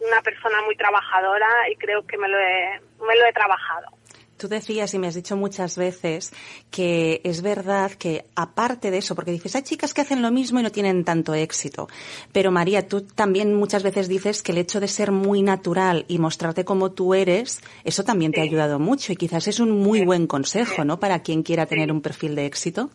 una 0.00 0.20
persona 0.22 0.62
muy 0.62 0.76
trabajadora 0.76 1.48
y 1.70 1.76
creo 1.76 2.06
que 2.06 2.18
me 2.18 2.28
lo 2.28 2.38
he, 2.38 2.80
me 3.06 3.16
lo 3.16 3.26
he 3.26 3.32
trabajado. 3.32 3.88
Tú 4.36 4.48
decías 4.48 4.92
y 4.92 4.98
me 4.98 5.06
has 5.06 5.14
dicho 5.14 5.34
muchas 5.34 5.78
veces 5.78 6.30
que 6.70 7.22
es 7.24 7.40
verdad 7.40 7.92
que 7.92 8.26
aparte 8.34 8.90
de 8.90 8.98
eso, 8.98 9.14
porque 9.14 9.30
dices, 9.30 9.56
hay 9.56 9.62
chicas 9.62 9.94
que 9.94 10.02
hacen 10.02 10.20
lo 10.20 10.30
mismo 10.30 10.60
y 10.60 10.62
no 10.62 10.70
tienen 10.70 11.04
tanto 11.04 11.32
éxito. 11.32 11.88
Pero 12.32 12.50
María, 12.50 12.86
tú 12.86 13.00
también 13.00 13.54
muchas 13.54 13.82
veces 13.82 14.08
dices 14.08 14.42
que 14.42 14.52
el 14.52 14.58
hecho 14.58 14.78
de 14.78 14.88
ser 14.88 15.10
muy 15.10 15.40
natural 15.40 16.04
y 16.06 16.18
mostrarte 16.18 16.66
como 16.66 16.92
tú 16.92 17.14
eres, 17.14 17.62
eso 17.84 18.04
también 18.04 18.32
te 18.32 18.40
ha 18.40 18.44
ayudado 18.44 18.78
mucho 18.78 19.10
y 19.12 19.16
quizás 19.16 19.48
es 19.48 19.58
un 19.58 19.70
muy 19.70 20.04
buen 20.04 20.26
consejo, 20.26 20.84
¿no? 20.84 21.00
Para 21.00 21.22
quien 21.22 21.42
quiera 21.42 21.64
tener 21.64 21.90
un 21.90 22.02
perfil 22.02 22.34
de 22.34 22.44
éxito. 22.44 22.90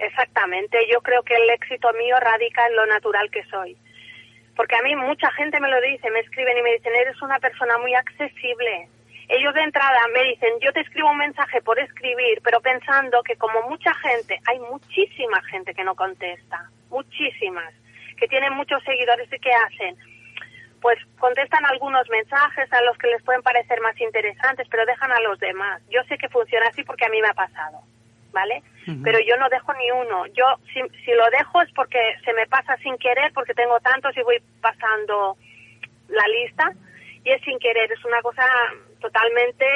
Exactamente. 0.00 0.78
Yo 0.92 1.02
creo 1.02 1.22
que 1.22 1.34
el 1.34 1.50
éxito 1.50 1.92
mío 1.92 2.16
radica 2.18 2.66
en 2.66 2.74
lo 2.74 2.86
natural 2.86 3.30
que 3.30 3.44
soy. 3.44 3.76
Porque 4.56 4.74
a 4.74 4.82
mí 4.82 4.96
mucha 4.96 5.30
gente 5.32 5.60
me 5.60 5.70
lo 5.70 5.80
dice, 5.80 6.10
me 6.10 6.18
escriben 6.18 6.58
y 6.58 6.62
me 6.62 6.72
dicen, 6.72 6.92
eres 7.00 7.22
una 7.22 7.38
persona 7.38 7.78
muy 7.78 7.94
accesible 7.94 8.88
ellos 9.30 9.54
de 9.54 9.62
entrada 9.62 10.00
me 10.12 10.24
dicen, 10.24 10.50
yo 10.60 10.72
te 10.72 10.80
escribo 10.80 11.08
un 11.08 11.18
mensaje 11.18 11.62
por 11.62 11.78
escribir, 11.78 12.40
pero 12.42 12.60
pensando 12.60 13.22
que 13.22 13.36
como 13.36 13.62
mucha 13.68 13.94
gente, 13.94 14.40
hay 14.46 14.58
muchísima 14.58 15.40
gente 15.42 15.72
que 15.72 15.84
no 15.84 15.94
contesta, 15.94 16.68
muchísimas, 16.88 17.72
que 18.16 18.26
tienen 18.26 18.52
muchos 18.54 18.82
seguidores 18.82 19.32
y 19.32 19.38
que 19.38 19.52
hacen, 19.52 19.96
pues 20.80 20.98
contestan 21.18 21.64
algunos 21.66 22.08
mensajes 22.10 22.72
a 22.72 22.82
los 22.82 22.98
que 22.98 23.06
les 23.06 23.22
pueden 23.22 23.42
parecer 23.42 23.80
más 23.80 23.98
interesantes, 24.00 24.66
pero 24.68 24.84
dejan 24.84 25.12
a 25.12 25.20
los 25.20 25.38
demás. 25.38 25.80
Yo 25.90 26.02
sé 26.08 26.18
que 26.18 26.28
funciona 26.28 26.66
así 26.66 26.82
porque 26.82 27.04
a 27.04 27.10
mí 27.10 27.20
me 27.20 27.28
ha 27.28 27.34
pasado, 27.34 27.82
¿vale? 28.32 28.62
Pero 29.04 29.20
yo 29.20 29.36
no 29.36 29.48
dejo 29.48 29.72
ni 29.74 29.90
uno. 29.92 30.26
Yo 30.28 30.44
si, 30.72 30.80
si 31.04 31.12
lo 31.12 31.30
dejo 31.30 31.62
es 31.62 31.70
porque 31.74 32.00
se 32.24 32.32
me 32.32 32.48
pasa 32.48 32.76
sin 32.78 32.98
querer, 32.98 33.32
porque 33.32 33.54
tengo 33.54 33.78
tantos 33.78 34.16
y 34.16 34.22
voy 34.22 34.42
pasando 34.60 35.36
la 36.08 36.26
lista 36.26 36.72
y 37.22 37.30
es 37.30 37.40
sin 37.42 37.60
querer, 37.60 37.92
es 37.92 38.04
una 38.04 38.20
cosa 38.22 38.42
totalmente 39.00 39.66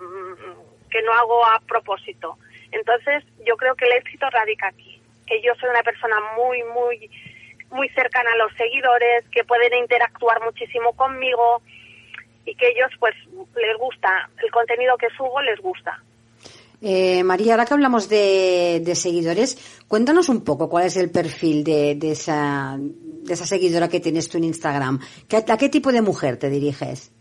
mm, 0.00 0.88
que 0.90 1.02
no 1.02 1.12
hago 1.12 1.44
a 1.44 1.60
propósito. 1.60 2.38
Entonces, 2.70 3.24
yo 3.46 3.56
creo 3.56 3.74
que 3.74 3.86
el 3.86 3.92
éxito 3.92 4.28
radica 4.30 4.68
aquí, 4.68 5.00
que 5.26 5.42
yo 5.42 5.52
soy 5.60 5.70
una 5.70 5.82
persona 5.82 6.16
muy, 6.36 6.62
muy, 6.64 7.10
muy 7.70 7.88
cercana 7.90 8.30
a 8.32 8.36
los 8.36 8.52
seguidores, 8.56 9.24
que 9.30 9.44
pueden 9.44 9.74
interactuar 9.74 10.42
muchísimo 10.42 10.92
conmigo 10.94 11.62
y 12.44 12.54
que 12.54 12.68
ellos, 12.68 12.90
pues, 12.98 13.14
les 13.56 13.76
gusta, 13.78 14.28
el 14.42 14.50
contenido 14.50 14.96
que 14.96 15.08
subo 15.16 15.40
les 15.42 15.60
gusta. 15.60 16.02
Eh, 16.84 17.22
María, 17.22 17.52
ahora 17.52 17.64
que 17.64 17.74
hablamos 17.74 18.08
de, 18.08 18.92
seguidores, 18.96 19.84
cuéntanos 19.86 20.28
un 20.28 20.42
poco 20.42 20.68
cuál 20.68 20.86
es 20.86 20.96
el 20.96 21.10
perfil 21.10 21.62
de, 21.62 21.94
de, 21.94 22.10
esa, 22.10 22.76
de 22.78 23.32
esa 23.32 23.46
seguidora 23.46 23.88
que 23.88 24.00
tienes 24.00 24.28
tú 24.28 24.38
en 24.38 24.44
Instagram. 24.44 24.98
¿A 25.48 25.56
qué 25.56 25.68
tipo 25.68 25.92
de 25.92 26.02
mujer 26.02 26.38
te 26.38 26.50
diriges? 26.50 27.12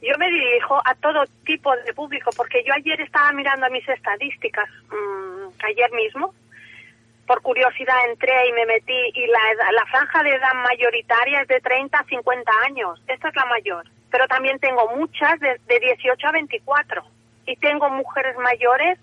Yo 0.00 0.16
me 0.16 0.30
dirijo 0.30 0.80
a 0.84 0.94
todo 0.94 1.24
tipo 1.44 1.74
de 1.76 1.92
público, 1.92 2.30
porque 2.36 2.62
yo 2.64 2.72
ayer 2.72 3.00
estaba 3.00 3.32
mirando 3.32 3.68
mis 3.70 3.88
estadísticas, 3.88 4.68
mmm, 4.90 5.48
ayer 5.64 5.90
mismo, 5.92 6.34
por 7.26 7.42
curiosidad 7.42 8.08
entré 8.08 8.48
y 8.48 8.52
me 8.52 8.64
metí, 8.66 9.10
y 9.14 9.26
la, 9.26 9.72
la 9.72 9.86
franja 9.86 10.22
de 10.22 10.34
edad 10.34 10.54
mayoritaria 10.54 11.42
es 11.42 11.48
de 11.48 11.60
30 11.60 11.98
a 11.98 12.04
50 12.04 12.52
años, 12.66 13.02
esta 13.08 13.28
es 13.28 13.36
la 13.36 13.44
mayor, 13.46 13.84
pero 14.10 14.26
también 14.28 14.58
tengo 14.60 14.88
muchas 14.96 15.38
de, 15.40 15.60
de 15.66 15.80
18 15.80 16.26
a 16.28 16.32
24, 16.32 17.02
y 17.46 17.56
tengo 17.56 17.90
mujeres 17.90 18.36
mayores 18.38 18.98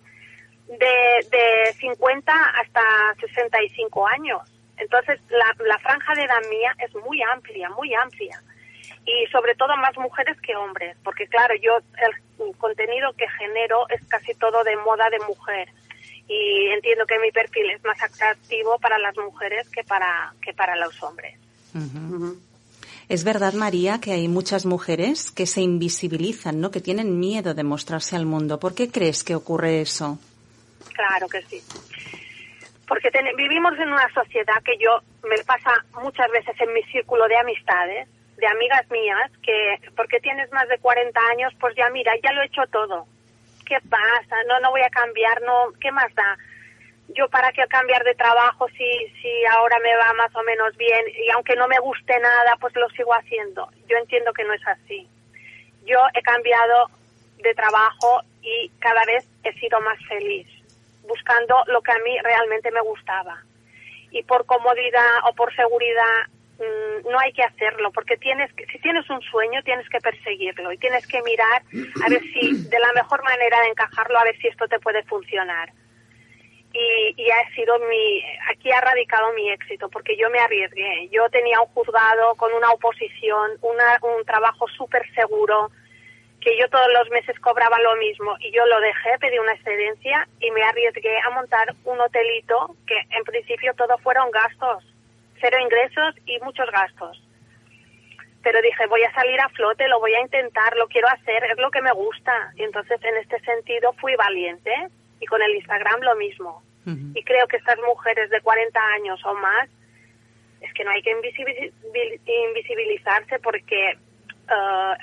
de, 0.68 1.28
de 1.30 1.74
50 1.74 2.34
hasta 2.62 2.82
65 3.20 4.08
años. 4.08 4.42
Entonces, 4.78 5.20
la, 5.30 5.66
la 5.66 5.78
franja 5.80 6.14
de 6.16 6.24
edad 6.24 6.42
mía 6.50 6.74
es 6.80 6.94
muy 6.96 7.22
amplia, 7.22 7.70
muy 7.72 7.94
amplia 7.94 8.42
y 9.06 9.28
sobre 9.32 9.56
todo 9.56 9.76
más 9.78 9.96
mujeres 9.98 10.39
que 10.41 10.56
hombres, 10.56 10.98
porque 11.04 11.28
claro, 11.28 11.54
yo 11.62 11.78
el 11.78 12.58
contenido 12.58 13.13
que 13.13 13.26
genero 13.38 13.88
es 13.89 14.04
casi 14.08 14.34
todo 14.36 14.63
de 14.63 14.76
moda 14.78 15.10
de 15.10 15.20
mujer 15.20 15.70
y 16.28 16.68
entiendo 16.74 17.06
que 17.06 17.20
mi 17.20 17.32
perfil 17.32 17.70
es 17.70 17.84
más 17.84 18.02
atractivo 18.02 18.80
para 18.80 18.98
las 18.98 19.15
mujeres 19.18 19.70
que 19.70 19.84
para 19.84 20.34
que 20.41 20.54
para 20.54 20.76
los 20.76 21.02
hombres. 21.04 21.38
Es 23.08 23.24
verdad, 23.24 23.54
María, 23.54 24.00
que 24.02 24.13
hay 24.13 24.28
muchas 24.28 24.65
mujeres 24.65 25.30
que 25.30 25.46
se 25.46 25.62
invisibilizan, 25.62 26.60
¿no? 26.60 26.72
Que 26.72 26.82
tienen 26.82 27.20
miedo 27.20 27.54
de 27.54 27.63
mostrarse 27.63 28.15
al 28.15 28.26
mundo. 28.26 28.60
¿Por 28.60 28.74
qué 28.74 28.89
crees 28.89 29.24
que 29.24 29.36
ocurre 29.36 29.82
eso? 29.82 30.18
Claro 30.94 31.28
que 31.28 31.44
sí. 31.44 31.62
Porque 32.88 33.10
vivimos 33.38 33.74
en 33.78 33.89
una 33.91 34.12
sociedad 34.13 34.62
que 34.63 34.78
yo 34.80 35.02
me 35.28 35.44
pasa 35.44 35.72
muchas 36.02 36.32
veces 36.32 36.56
en 36.60 36.74
mi 36.74 36.82
círculo 36.84 37.28
de 37.28 37.38
amistades, 37.38 38.08
de 38.38 38.48
amigas 38.48 38.89
mías 38.91 39.32
que, 39.41 39.80
porque 39.95 40.19
tienes 40.19 40.52
más 40.52 40.67
de 40.67 40.78
40 40.80 41.19
años, 41.32 41.54
pues 41.60 41.76
ya 41.76 41.89
mira, 41.89 42.13
ya 42.24 42.32
lo 42.34 42.41
he 42.41 42.48
hecho 42.48 42.65
todo. 42.71 43.08
¿Qué 43.65 43.78
pasa? 43.89 44.36
No, 44.48 44.60
no 44.60 44.71
voy 44.71 44.82
a 44.82 44.89
cambiar, 44.89 45.41
no, 45.41 45.71
¿qué 45.80 45.91
más 45.91 46.13
da? 46.15 46.38
Yo 47.10 47.30
para 47.30 47.52
qué 47.52 47.65
cambiar 47.67 48.04
de 48.04 48.15
trabajo 48.15 48.67
si, 48.69 49.08
si 49.21 49.45
ahora 49.45 49.78
me 49.80 49.95
va 49.95 50.13
más 50.13 50.36
o 50.36 50.43
menos 50.43 50.76
bien 50.76 51.06
y 51.24 51.30
aunque 51.30 51.56
no 51.56 51.67
me 51.67 51.80
guste 51.80 52.19
nada, 52.19 52.56
pues 52.60 52.76
lo 52.76 52.89
sigo 52.89 53.13
haciendo. 53.13 53.69
Yo 53.88 53.98
entiendo 53.98 54.34
que 54.34 54.43
no 54.43 54.54
es 54.54 54.67
así. 54.67 55.08
Yo 55.86 56.00
he 56.13 56.21
cambiado 56.21 56.89
de 57.38 57.54
trabajo 57.54 58.21
y 58.41 58.69
cada 58.80 59.06
vez 59.06 59.28
he 59.43 59.54
sido 59.54 59.80
más 59.82 59.98
feliz, 60.08 60.48
buscando 61.08 61.63
lo 61.67 61.82
que 61.82 61.91
a 61.91 62.00
mí 62.00 62.17
realmente 62.24 62.71
me 62.71 62.82
gustaba. 62.82 63.41
Y 64.12 64.24
por 64.24 64.45
comodidad 64.45 65.19
o 65.30 65.34
por 65.34 65.56
seguridad 65.56 66.28
no 67.10 67.20
hay 67.20 67.34
que 67.34 67.44
hacerlo, 67.44 67.91
porque 67.91 68.18
tienes 68.18 68.52
que, 68.54 68.65
si 68.68 68.80
tienes 68.80 69.10
un 69.10 69.22
sueño 69.22 69.62
tienes 69.63 69.88
que 69.89 70.00
perseguirlo 70.00 70.72
y 70.72 70.78
tienes 70.78 71.06
que 71.08 71.22
mirar 71.24 71.62
a 72.06 72.10
ver 72.10 72.22
si 72.22 72.63
de 72.70 72.80
la 72.80 72.94
mejor 72.94 73.24
manera 73.24 73.62
de 73.62 73.68
encajarlo, 73.68 74.18
a 74.18 74.24
ver 74.24 74.38
si 74.38 74.48
esto 74.48 74.68
te 74.68 74.80
puede 74.80 75.04
funcionar. 75.04 75.72
Y, 76.74 77.13
y, 77.15 77.32
ha 77.32 77.56
sido 77.56 77.80
mi, 77.88 78.22
aquí 78.52 78.70
ha 78.70 78.82
radicado 78.82 79.32
mi 79.32 79.50
éxito, 79.50 79.88
porque 79.88 80.18
yo 80.18 80.30
me 80.30 80.39
arriesgué. 80.39 81.08
Yo 81.10 81.30
tenía 81.30 81.62
un 81.62 81.68
juzgado 81.68 82.36
con 82.36 82.52
una 82.54 82.70
oposición, 82.72 83.52
una, 83.62 83.98
un 84.02 84.26
trabajo 84.26 84.68
súper 84.68 85.10
seguro, 85.13 85.72
que 86.41 86.58
yo 86.58 86.70
todos 86.70 86.88
los 86.94 87.10
meses 87.10 87.39
cobraba 87.39 87.80
lo 87.80 87.96
mismo 87.96 88.36
y 88.39 88.52
yo 88.52 88.65
lo 88.68 88.80
dejé, 88.80 89.18
pedí 89.20 89.39
una 89.39 89.54
excedencia 89.54 90.28
y 90.39 90.52
me 90.52 90.63
arriesgué 90.63 91.18
a 91.20 91.32
montar 91.32 91.74
un 91.86 92.00
hotelito 92.00 92.76
que 92.86 92.96
en 93.10 93.24
principio 93.24 93.74
todo 93.74 93.98
fueron 93.98 94.30
gastos, 94.30 94.84
cero 95.39 95.58
ingresos 95.62 96.15
y 96.26 96.39
muchos 96.39 96.69
gastos. 96.71 97.21
Pero 98.43 98.62
dije, 98.62 98.86
voy 98.88 99.04
a 99.04 99.13
salir 99.13 99.39
a 99.41 99.50
flote, 99.50 99.88
lo 99.88 100.00
voy 100.00 100.13
a 100.13 100.21
intentar, 100.21 100.76
lo 100.78 100.88
quiero 100.88 101.08
hacer, 101.08 101.43
es 101.45 101.58
lo 101.58 101.71
que 101.71 101.82
me 101.82 101.91
gusta. 101.91 102.52
Y 102.56 102.63
entonces 102.63 103.04
en 103.04 103.17
este 103.17 103.39
sentido 103.39 103.93
fui 103.93 104.15
valiente 104.15 104.71
y 105.19 105.26
con 105.26 105.41
el 105.41 105.56
Instagram 105.56 106.02
lo 106.02 106.15
mismo. 106.15 106.62
Y 107.15 107.24
creo 107.24 107.48
que 107.48 107.58
estas 107.58 107.80
mujeres 107.80 108.30
de 108.30 108.41
40 108.41 108.80
años 108.80 109.19
o 109.26 109.34
más, 109.34 109.67
es 110.62 110.71
que 110.74 110.84
no 110.84 110.91
hay 110.91 111.02
que 111.02 111.10
invisibilizarse 111.10 113.39
porque 113.39 113.98
uh, 114.50 114.93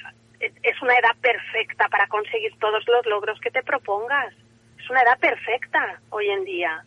es 0.62 0.82
una 0.82 0.94
edad 0.94 1.16
perfecta 1.20 1.88
para 1.88 2.06
conseguir 2.06 2.52
todos 2.58 2.84
los 2.86 3.06
logros 3.06 3.40
que 3.40 3.50
te 3.50 3.62
propongas. 3.62 4.34
Es 4.78 4.90
una 4.90 5.02
edad 5.02 5.18
perfecta 5.18 6.00
hoy 6.10 6.28
en 6.28 6.44
día. 6.44 6.84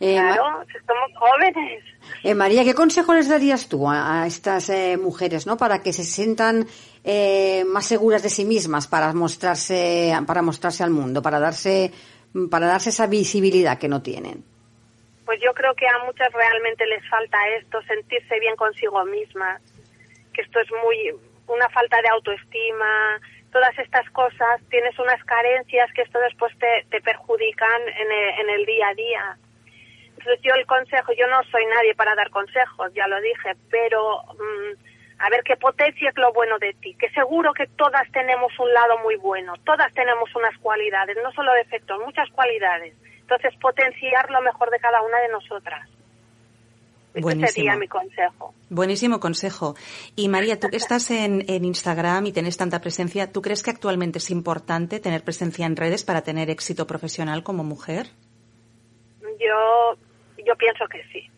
Eh, 0.00 0.16
claro, 0.16 0.64
somos 0.86 1.10
jóvenes. 1.16 1.84
Eh, 2.24 2.34
María, 2.34 2.64
¿qué 2.64 2.74
consejo 2.74 3.14
les 3.14 3.28
darías 3.28 3.68
tú 3.68 3.88
a, 3.88 4.26
estas 4.26 4.68
eh, 4.68 4.96
mujeres, 4.96 5.46
no, 5.46 5.56
para 5.56 5.80
que 5.80 5.92
se 5.92 6.04
sientan 6.04 6.66
eh, 7.04 7.64
más 7.66 7.86
seguras 7.86 8.22
de 8.22 8.28
sí 8.28 8.44
mismas 8.44 8.86
para 8.86 9.12
mostrarse, 9.12 10.12
para 10.26 10.42
mostrarse 10.42 10.82
al 10.82 10.90
mundo, 10.90 11.22
para 11.22 11.38
darse, 11.38 11.92
para 12.50 12.66
darse 12.66 12.90
esa 12.90 13.06
visibilidad 13.06 13.78
que 13.78 13.88
no 13.88 14.02
tienen? 14.02 14.44
Pues 15.24 15.40
yo 15.40 15.52
creo 15.54 15.74
que 15.74 15.86
a 15.86 16.04
muchas 16.04 16.32
realmente 16.32 16.84
les 16.86 17.08
falta 17.08 17.38
esto, 17.60 17.80
sentirse 17.82 18.40
bien 18.40 18.56
consigo 18.56 19.04
mismas, 19.04 19.62
que 20.32 20.42
esto 20.42 20.60
es 20.60 20.68
muy 20.84 21.14
una 21.46 21.68
falta 21.70 22.00
de 22.02 22.08
autoestima, 22.08 23.20
todas 23.52 23.78
estas 23.78 24.08
cosas, 24.10 24.60
tienes 24.70 24.98
unas 24.98 25.22
carencias 25.24 25.92
que 25.92 26.02
esto 26.02 26.18
después 26.18 26.52
te, 26.58 26.86
te 26.90 27.00
perjudican 27.00 27.82
en 27.82 28.10
el, 28.10 28.40
en 28.40 28.50
el 28.50 28.66
día 28.66 28.88
a 28.88 28.94
día. 28.94 29.38
Entonces 30.18 30.40
yo 30.42 30.54
el 30.54 30.66
consejo, 30.66 31.12
yo 31.12 31.26
no 31.28 31.42
soy 31.50 31.66
nadie 31.66 31.94
para 31.94 32.14
dar 32.14 32.30
consejos, 32.30 32.92
ya 32.94 33.06
lo 33.08 33.20
dije, 33.20 33.56
pero 33.70 34.22
mm, 34.22 35.22
a 35.22 35.30
ver 35.30 35.42
qué 35.44 35.56
potencia 35.56 36.10
es 36.10 36.16
lo 36.16 36.32
bueno 36.32 36.58
de 36.58 36.74
ti, 36.74 36.94
que 36.94 37.10
seguro 37.10 37.52
que 37.52 37.66
todas 37.66 38.10
tenemos 38.12 38.52
un 38.58 38.72
lado 38.72 38.98
muy 38.98 39.16
bueno, 39.16 39.54
todas 39.64 39.92
tenemos 39.94 40.34
unas 40.34 40.56
cualidades, 40.58 41.16
no 41.22 41.32
solo 41.32 41.52
defectos, 41.54 42.00
muchas 42.04 42.28
cualidades. 42.30 42.94
Entonces 43.20 43.54
potenciar 43.60 44.30
lo 44.30 44.42
mejor 44.42 44.70
de 44.70 44.78
cada 44.78 45.00
una 45.02 45.18
de 45.20 45.28
nosotras. 45.28 45.88
Buenísimo. 47.14 47.48
sería 47.48 47.76
mi 47.76 47.88
consejo. 47.88 48.54
Buenísimo 48.70 49.20
consejo. 49.20 49.76
Y 50.16 50.28
María, 50.28 50.58
tú 50.58 50.68
que 50.68 50.76
estás 50.78 51.10
en, 51.10 51.44
en, 51.48 51.64
Instagram 51.64 52.26
y 52.26 52.32
tienes 52.32 52.56
tanta 52.56 52.80
presencia, 52.80 53.30
¿tú 53.30 53.42
crees 53.42 53.62
que 53.62 53.70
actualmente 53.70 54.18
es 54.18 54.30
importante 54.30 54.98
tener 54.98 55.22
presencia 55.22 55.66
en 55.66 55.76
redes 55.76 56.04
para 56.04 56.22
tener 56.22 56.50
éxito 56.50 56.86
profesional 56.86 57.42
como 57.42 57.64
mujer? 57.64 58.08
Yo, 59.44 59.96
yo 60.44 60.56
pienso 60.56 60.86
que 60.88 61.02
sí. 61.12 61.28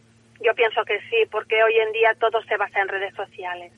Yo 0.40 0.54
pienso 0.54 0.84
que 0.84 1.00
sí, 1.08 1.26
porque 1.30 1.62
hoy 1.62 1.78
en 1.78 1.92
día 1.92 2.14
todo 2.18 2.42
se 2.42 2.56
basa 2.56 2.80
en 2.80 2.88
redes 2.88 3.14
sociales. 3.14 3.72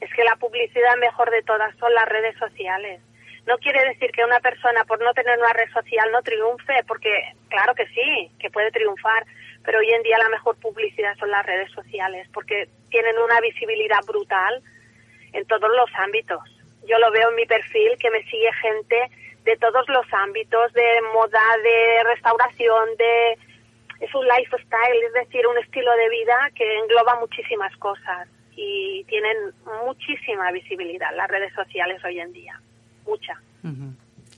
Es 0.00 0.12
que 0.14 0.24
la 0.24 0.36
publicidad 0.36 0.96
mejor 0.96 1.30
de 1.30 1.42
todas 1.42 1.76
son 1.76 1.92
las 1.92 2.08
redes 2.08 2.36
sociales. 2.38 3.00
No 3.46 3.58
quiere 3.58 3.82
decir 3.88 4.10
que 4.12 4.24
una 4.24 4.40
persona 4.40 4.84
por 4.84 5.00
no 5.00 5.12
tener 5.14 5.38
una 5.38 5.52
red 5.52 5.70
social 5.72 6.10
no 6.12 6.22
triunfe, 6.22 6.84
porque 6.86 7.10
claro 7.48 7.74
que 7.74 7.86
sí, 7.88 8.30
que 8.38 8.50
puede 8.50 8.70
triunfar, 8.70 9.24
pero 9.64 9.78
hoy 9.78 9.90
en 9.90 10.02
día 10.02 10.18
la 10.18 10.28
mejor 10.28 10.56
publicidad 10.60 11.16
son 11.16 11.30
las 11.30 11.44
redes 11.44 11.70
sociales 11.72 12.28
porque 12.32 12.68
tienen 12.90 13.18
una 13.18 13.40
visibilidad 13.40 14.04
brutal 14.06 14.62
en 15.32 15.46
todos 15.46 15.70
los 15.70 15.90
ámbitos. 15.94 16.40
Yo 16.86 16.98
lo 16.98 17.10
veo 17.10 17.30
en 17.30 17.36
mi 17.36 17.46
perfil 17.46 17.96
que 17.98 18.10
me 18.10 18.22
sigue 18.24 18.52
gente 18.62 19.10
de 19.44 19.56
todos 19.56 19.88
los 19.88 20.06
ámbitos, 20.12 20.72
de 20.74 21.00
moda, 21.14 21.42
de 21.62 22.02
restauración, 22.04 22.96
de 22.96 23.38
es 24.00 24.14
un 24.14 24.26
lifestyle, 24.26 25.02
es 25.06 25.12
decir, 25.12 25.46
un 25.46 25.58
estilo 25.58 25.90
de 25.96 26.08
vida 26.08 26.50
que 26.54 26.78
engloba 26.78 27.18
muchísimas 27.20 27.76
cosas 27.76 28.28
y 28.56 29.04
tienen 29.04 29.36
muchísima 29.84 30.50
visibilidad 30.52 31.14
las 31.16 31.28
redes 31.28 31.52
sociales 31.54 32.02
hoy 32.04 32.20
en 32.20 32.32
día, 32.32 32.60
mucha. 33.06 33.40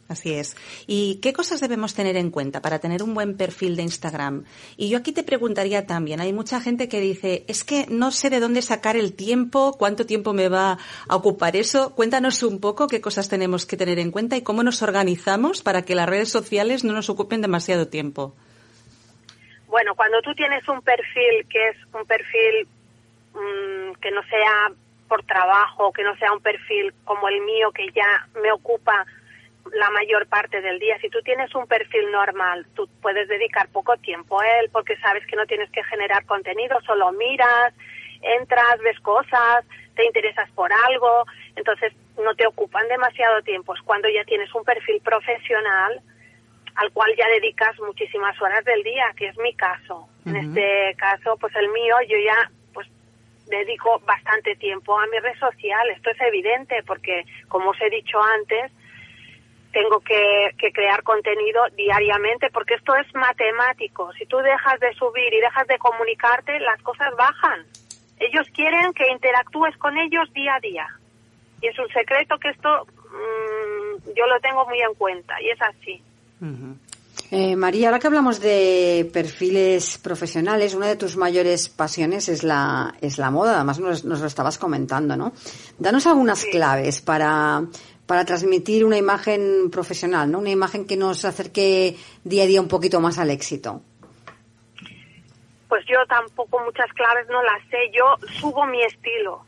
Así 0.08 0.32
es. 0.34 0.56
¿Y 0.88 1.20
qué 1.22 1.32
cosas 1.32 1.60
debemos 1.60 1.94
tener 1.94 2.16
en 2.16 2.32
cuenta 2.32 2.60
para 2.60 2.80
tener 2.80 3.00
un 3.00 3.14
buen 3.14 3.36
perfil 3.36 3.76
de 3.76 3.84
Instagram? 3.84 4.44
Y 4.76 4.88
yo 4.88 4.98
aquí 4.98 5.12
te 5.12 5.22
preguntaría 5.22 5.86
también, 5.86 6.20
hay 6.20 6.32
mucha 6.32 6.60
gente 6.60 6.88
que 6.88 7.00
dice, 7.00 7.44
es 7.46 7.62
que 7.62 7.86
no 7.88 8.10
sé 8.10 8.28
de 8.28 8.40
dónde 8.40 8.60
sacar 8.60 8.96
el 8.96 9.12
tiempo, 9.14 9.76
cuánto 9.78 10.06
tiempo 10.06 10.32
me 10.32 10.48
va 10.48 10.78
a 11.08 11.16
ocupar 11.16 11.54
eso. 11.54 11.94
Cuéntanos 11.94 12.42
un 12.42 12.58
poco 12.58 12.88
qué 12.88 13.00
cosas 13.00 13.28
tenemos 13.28 13.66
que 13.66 13.76
tener 13.76 14.00
en 14.00 14.10
cuenta 14.10 14.36
y 14.36 14.42
cómo 14.42 14.64
nos 14.64 14.82
organizamos 14.82 15.62
para 15.62 15.82
que 15.82 15.94
las 15.94 16.08
redes 16.08 16.28
sociales 16.28 16.82
no 16.82 16.92
nos 16.92 17.08
ocupen 17.08 17.40
demasiado 17.40 17.86
tiempo. 17.86 18.34
Bueno, 19.70 19.94
cuando 19.94 20.20
tú 20.20 20.34
tienes 20.34 20.66
un 20.68 20.82
perfil 20.82 21.46
que 21.48 21.68
es 21.68 21.76
un 21.94 22.04
perfil 22.04 22.66
mmm, 23.34 23.92
que 24.00 24.10
no 24.10 24.20
sea 24.24 24.72
por 25.08 25.22
trabajo, 25.22 25.92
que 25.92 26.02
no 26.02 26.16
sea 26.16 26.32
un 26.32 26.40
perfil 26.40 26.92
como 27.04 27.28
el 27.28 27.40
mío 27.42 27.70
que 27.70 27.86
ya 27.94 28.26
me 28.42 28.50
ocupa 28.50 29.06
la 29.72 29.90
mayor 29.90 30.26
parte 30.26 30.60
del 30.60 30.80
día. 30.80 30.98
Si 30.98 31.08
tú 31.08 31.22
tienes 31.22 31.54
un 31.54 31.68
perfil 31.68 32.10
normal, 32.10 32.66
tú 32.74 32.88
puedes 33.00 33.28
dedicar 33.28 33.68
poco 33.68 33.96
tiempo 33.98 34.40
a 34.40 34.58
él 34.58 34.70
porque 34.72 34.96
sabes 34.96 35.24
que 35.26 35.36
no 35.36 35.46
tienes 35.46 35.70
que 35.70 35.84
generar 35.84 36.24
contenido, 36.26 36.80
solo 36.80 37.12
miras, 37.12 37.72
entras, 38.22 38.76
ves 38.82 38.98
cosas, 38.98 39.64
te 39.94 40.04
interesas 40.04 40.50
por 40.50 40.72
algo, 40.88 41.26
entonces 41.54 41.92
no 42.16 42.34
te 42.34 42.44
ocupan 42.44 42.88
demasiado 42.88 43.40
tiempo. 43.42 43.72
Es 43.76 43.82
cuando 43.82 44.08
ya 44.08 44.24
tienes 44.24 44.52
un 44.52 44.64
perfil 44.64 45.00
profesional 45.00 46.02
al 46.76 46.90
cual 46.92 47.14
ya 47.16 47.28
dedicas 47.28 47.78
muchísimas 47.80 48.40
horas 48.40 48.64
del 48.64 48.82
día, 48.82 49.12
que 49.16 49.28
es 49.28 49.38
mi 49.38 49.54
caso. 49.54 50.08
En 50.26 50.36
este 50.36 50.94
caso, 50.96 51.36
pues 51.38 51.54
el 51.56 51.68
mío, 51.70 51.96
yo 52.08 52.16
ya 52.18 52.50
pues 52.72 52.86
dedico 53.46 54.00
bastante 54.00 54.56
tiempo 54.56 54.98
a 54.98 55.06
mi 55.06 55.18
red 55.18 55.38
social. 55.38 55.88
Esto 55.90 56.10
es 56.10 56.20
evidente 56.20 56.82
porque, 56.86 57.24
como 57.48 57.70
os 57.70 57.80
he 57.80 57.90
dicho 57.90 58.20
antes, 58.22 58.70
tengo 59.72 60.00
que, 60.00 60.54
crear 60.72 61.02
contenido 61.02 61.62
diariamente 61.76 62.50
porque 62.50 62.74
esto 62.74 62.94
es 62.96 63.12
matemático. 63.14 64.12
Si 64.14 64.26
tú 64.26 64.38
dejas 64.38 64.80
de 64.80 64.92
subir 64.94 65.32
y 65.32 65.40
dejas 65.40 65.66
de 65.66 65.78
comunicarte, 65.78 66.58
las 66.60 66.80
cosas 66.82 67.14
bajan. 67.16 67.64
Ellos 68.18 68.46
quieren 68.54 68.92
que 68.92 69.10
interactúes 69.10 69.76
con 69.78 69.96
ellos 69.96 70.32
día 70.32 70.56
a 70.56 70.60
día. 70.60 70.86
Y 71.62 71.68
es 71.68 71.78
un 71.78 71.88
secreto 71.88 72.38
que 72.38 72.50
esto 72.50 72.86
mm, 72.86 74.12
yo 74.16 74.26
lo 74.26 74.40
tengo 74.40 74.66
muy 74.66 74.80
en 74.80 74.94
cuenta 74.94 75.40
y 75.40 75.50
es 75.50 75.62
así. 75.62 76.02
Eh, 77.30 77.54
María, 77.54 77.88
ahora 77.88 77.98
que 77.98 78.06
hablamos 78.06 78.40
de 78.40 79.08
perfiles 79.12 79.98
profesionales, 79.98 80.74
una 80.74 80.86
de 80.88 80.96
tus 80.96 81.16
mayores 81.16 81.68
pasiones 81.68 82.28
es 82.28 82.42
la, 82.42 82.94
es 83.00 83.18
la 83.18 83.30
moda, 83.30 83.56
además 83.56 83.78
nos, 83.78 84.04
nos 84.04 84.20
lo 84.20 84.26
estabas 84.26 84.58
comentando, 84.58 85.16
¿no? 85.16 85.32
Danos 85.78 86.06
algunas 86.06 86.44
claves 86.44 87.00
para 87.00 87.62
para 88.10 88.24
transmitir 88.24 88.84
una 88.84 88.98
imagen 88.98 89.70
profesional, 89.70 90.28
¿no? 90.32 90.40
Una 90.40 90.50
imagen 90.50 90.84
que 90.84 90.96
nos 90.96 91.24
acerque 91.24 91.94
día 92.24 92.42
a 92.42 92.46
día 92.46 92.60
un 92.60 92.66
poquito 92.66 92.98
más 93.00 93.20
al 93.20 93.30
éxito. 93.30 93.82
Pues 95.68 95.84
yo 95.86 96.04
tampoco 96.08 96.58
muchas 96.64 96.92
claves 96.94 97.28
no 97.28 97.40
las 97.44 97.62
sé. 97.70 97.78
Yo 97.92 98.16
subo 98.40 98.66
mi 98.66 98.82
estilo. 98.82 99.44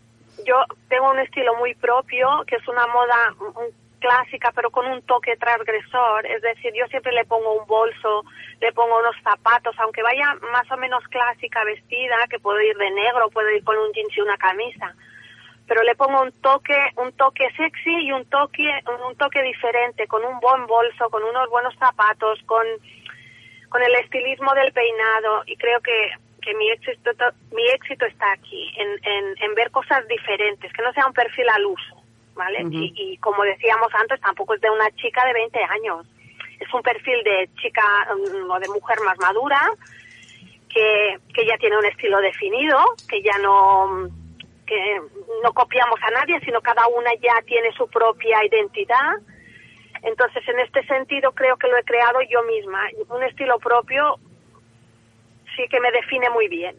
Yo 0.46 0.54
tengo 0.88 1.10
un 1.10 1.18
estilo 1.18 1.56
muy 1.56 1.74
propio, 1.74 2.28
que 2.46 2.54
es 2.54 2.68
una 2.68 2.86
moda 2.86 3.34
clásica, 4.02 4.50
pero 4.54 4.70
con 4.70 4.86
un 4.86 5.00
toque 5.02 5.36
transgresor. 5.36 6.26
Es 6.26 6.42
decir, 6.42 6.72
yo 6.74 6.86
siempre 6.88 7.12
le 7.12 7.24
pongo 7.24 7.52
un 7.52 7.66
bolso, 7.66 8.24
le 8.60 8.72
pongo 8.72 8.98
unos 8.98 9.16
zapatos, 9.22 9.74
aunque 9.78 10.02
vaya 10.02 10.34
más 10.52 10.70
o 10.70 10.76
menos 10.76 11.02
clásica 11.08 11.62
vestida, 11.64 12.26
que 12.28 12.40
puedo 12.40 12.60
ir 12.60 12.76
de 12.76 12.90
negro, 12.90 13.30
puedo 13.30 13.48
ir 13.50 13.62
con 13.62 13.78
un 13.78 13.92
jeans 13.92 14.16
y 14.16 14.20
una 14.20 14.36
camisa. 14.36 14.94
Pero 15.68 15.82
le 15.84 15.94
pongo 15.94 16.20
un 16.20 16.32
toque, 16.42 16.76
un 16.96 17.12
toque 17.12 17.48
sexy 17.56 17.94
y 18.06 18.12
un 18.12 18.24
toque, 18.26 18.68
un 19.06 19.16
toque 19.16 19.40
diferente, 19.42 20.08
con 20.08 20.24
un 20.24 20.40
buen 20.40 20.66
bolso, 20.66 21.08
con 21.08 21.22
unos 21.22 21.48
buenos 21.48 21.74
zapatos, 21.78 22.40
con, 22.46 22.66
con 23.68 23.82
el 23.82 23.94
estilismo 23.94 24.52
del 24.54 24.72
peinado. 24.72 25.44
Y 25.46 25.56
creo 25.56 25.80
que, 25.80 26.10
que 26.42 26.54
mi 26.54 26.68
éxito, 26.72 27.12
mi 27.52 27.66
éxito 27.68 28.04
está 28.06 28.32
aquí, 28.32 28.74
en, 28.76 28.88
en, 29.04 29.24
en 29.40 29.54
ver 29.54 29.70
cosas 29.70 30.06
diferentes, 30.08 30.72
que 30.72 30.82
no 30.82 30.92
sea 30.92 31.06
un 31.06 31.14
perfil 31.14 31.48
al 31.48 31.64
uso, 31.64 32.01
¿vale? 32.34 32.64
y, 32.70 32.92
y 32.96 33.16
como 33.18 33.42
decíamos 33.42 33.88
antes, 33.94 34.20
tampoco 34.20 34.54
es 34.54 34.60
de 34.60 34.70
una 34.70 34.90
chica 34.92 35.24
de 35.26 35.32
20 35.32 35.58
años, 35.64 36.06
es 36.62 36.72
un 36.72 36.82
perfil 36.82 37.22
de 37.24 37.50
chica 37.60 37.82
mm, 38.14 38.50
o 38.50 38.60
de 38.60 38.68
mujer 38.68 38.98
más 39.04 39.18
madura, 39.18 39.70
que, 40.68 41.18
que 41.34 41.46
ya 41.46 41.56
tiene 41.58 41.76
un 41.76 41.84
estilo 41.84 42.18
definido, 42.20 42.78
que 43.08 43.22
ya 43.22 43.38
no 43.38 44.08
que 44.66 45.00
no 45.42 45.52
copiamos 45.52 46.00
a 46.02 46.10
nadie, 46.12 46.40
sino 46.40 46.60
cada 46.60 46.86
una 46.86 47.10
ya 47.20 47.42
tiene 47.46 47.72
su 47.76 47.88
propia 47.88 48.44
identidad. 48.44 49.16
Entonces, 50.02 50.42
en 50.48 50.60
este 50.60 50.84
sentido, 50.86 51.32
creo 51.32 51.56
que 51.56 51.68
lo 51.68 51.76
he 51.76 51.84
creado 51.84 52.20
yo 52.30 52.42
misma. 52.44 52.88
Un 53.08 53.22
estilo 53.24 53.58
propio 53.58 54.18
sí 55.56 55.64
que 55.68 55.80
me 55.80 55.90
define 55.90 56.30
muy 56.30 56.48
bien. 56.48 56.76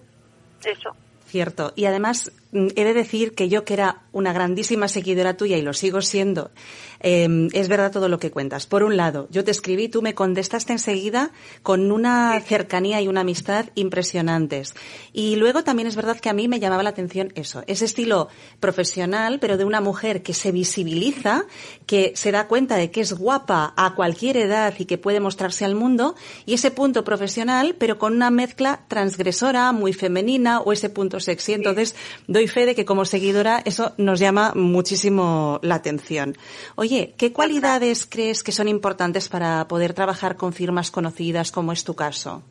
Eso. 0.64 0.96
Cierto. 1.26 1.72
Y 1.76 1.86
además, 1.86 2.32
mm, 2.32 2.43
he 2.54 2.84
de 2.84 2.94
decir 2.94 3.34
que 3.34 3.50
yo 3.50 3.66
que 3.66 3.74
era 3.74 4.04
una 4.12 4.32
grandísima 4.32 4.88
seguidora 4.88 5.36
tuya 5.36 5.58
y 5.58 5.62
lo 5.62 5.74
sigo 5.74 6.02
siendo, 6.02 6.52
eh, 7.00 7.50
es 7.54 7.68
verdad 7.68 7.92
todo 7.92 8.10
lo 8.10 8.20
que 8.20 8.32
cuentas. 8.32 8.68
Por 8.68 8.84
un 8.84 8.96
lado, 8.96 9.28
yo 9.32 9.44
te 9.44 9.52
escribí, 9.52 9.90
tú 9.90 10.02
me 10.02 10.14
contestaste 10.14 10.72
enseguida 10.72 11.32
con 11.64 11.92
una 11.92 12.40
cercanía 12.42 13.02
y 13.02 13.08
una 13.08 13.22
amistad 13.22 13.66
impresionantes. 13.76 14.74
Y 15.12 15.36
luego 15.36 15.64
también 15.64 15.88
es 15.88 15.96
verdad 15.96 16.20
que 16.20 16.30
a 16.30 16.34
mí 16.34 16.48
me 16.48 16.60
llamaba 16.60 16.84
la 16.84 16.92
atención 16.92 17.32
eso, 17.36 17.64
ese 17.68 17.86
estilo 17.86 18.30
profesional, 18.60 19.40
pero 19.40 19.58
de 19.58 19.66
una 19.66 19.82
mujer 19.82 20.24
que 20.24 20.34
se 20.34 20.52
visibiliza, 20.52 21.46
que 21.86 22.14
se 22.16 22.32
da 22.32 22.48
cuenta 22.48 22.76
de 22.76 22.92
que 22.92 23.02
es 23.02 23.14
guapa 23.14 23.74
a 23.76 23.96
cualquier 23.96 24.38
edad 24.38 24.74
y 24.78 24.86
que 24.86 24.98
puede 24.98 25.20
mostrarse 25.20 25.66
al 25.66 25.76
mundo, 25.76 26.16
y 26.46 26.54
ese 26.54 26.72
punto 26.72 27.04
profesional, 27.04 27.76
pero 27.78 27.98
con 27.98 28.14
una 28.14 28.30
mezcla 28.30 28.86
transgresora, 28.88 29.72
muy 29.72 29.94
femenina, 29.94 30.60
o 30.60 30.72
ese 30.72 30.90
punto 30.90 31.20
sexy. 31.20 31.54
Entonces, 31.54 31.96
doy 32.28 32.43
fe 32.48 32.66
de 32.66 32.76
que 32.76 32.86
como 32.86 33.06
seguidora 33.06 33.62
eso 33.66 33.94
nos 33.98 34.20
llama 34.20 34.54
muchísimo 34.56 35.60
la 35.62 35.76
atención. 35.76 36.36
Oye, 36.76 37.14
¿qué 37.18 37.34
cualidades 37.34 38.06
crees 38.06 38.44
que 38.44 38.52
son 38.52 38.68
importantes 38.68 39.30
para 39.30 39.68
poder 39.68 39.94
trabajar 39.94 40.36
con 40.36 40.54
firmas 40.54 40.92
conocidas 40.92 41.52
como 41.52 41.72
es 41.72 41.84
tu 41.84 41.96
caso? 41.96 42.44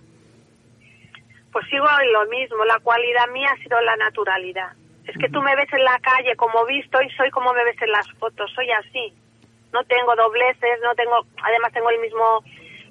Pues 1.53 1.67
sigo 1.69 1.87
en 2.03 2.13
lo 2.13 2.27
mismo, 2.27 2.65
la 2.65 2.79
cualidad 2.81 3.29
mía 3.33 3.49
ha 3.53 3.63
sido 3.63 3.81
la 3.83 3.97
naturalidad. 3.97 4.73
Es 5.07 5.17
que 5.19 5.29
tú 5.29 5.43
me 5.43 5.55
ves 5.57 5.73
en 5.73 5.85
la 5.85 5.99
calle 5.99 6.37
como 6.37 6.65
visto 6.65 7.01
y 7.03 7.11
soy 7.11 7.31
como 7.31 7.53
me 7.53 7.65
ves 7.65 7.81
en 7.83 7.91
las 7.91 8.11
fotos, 8.13 8.51
soy 8.55 8.71
así. 8.71 9.13
No 9.73 9.85
tengo 9.85 10.15
dobleces, 10.17 10.81
no 10.83 10.95
tengo, 10.95 11.27
además 11.43 11.73
tengo 11.73 11.91
el 11.91 12.01
mismo, 12.01 12.43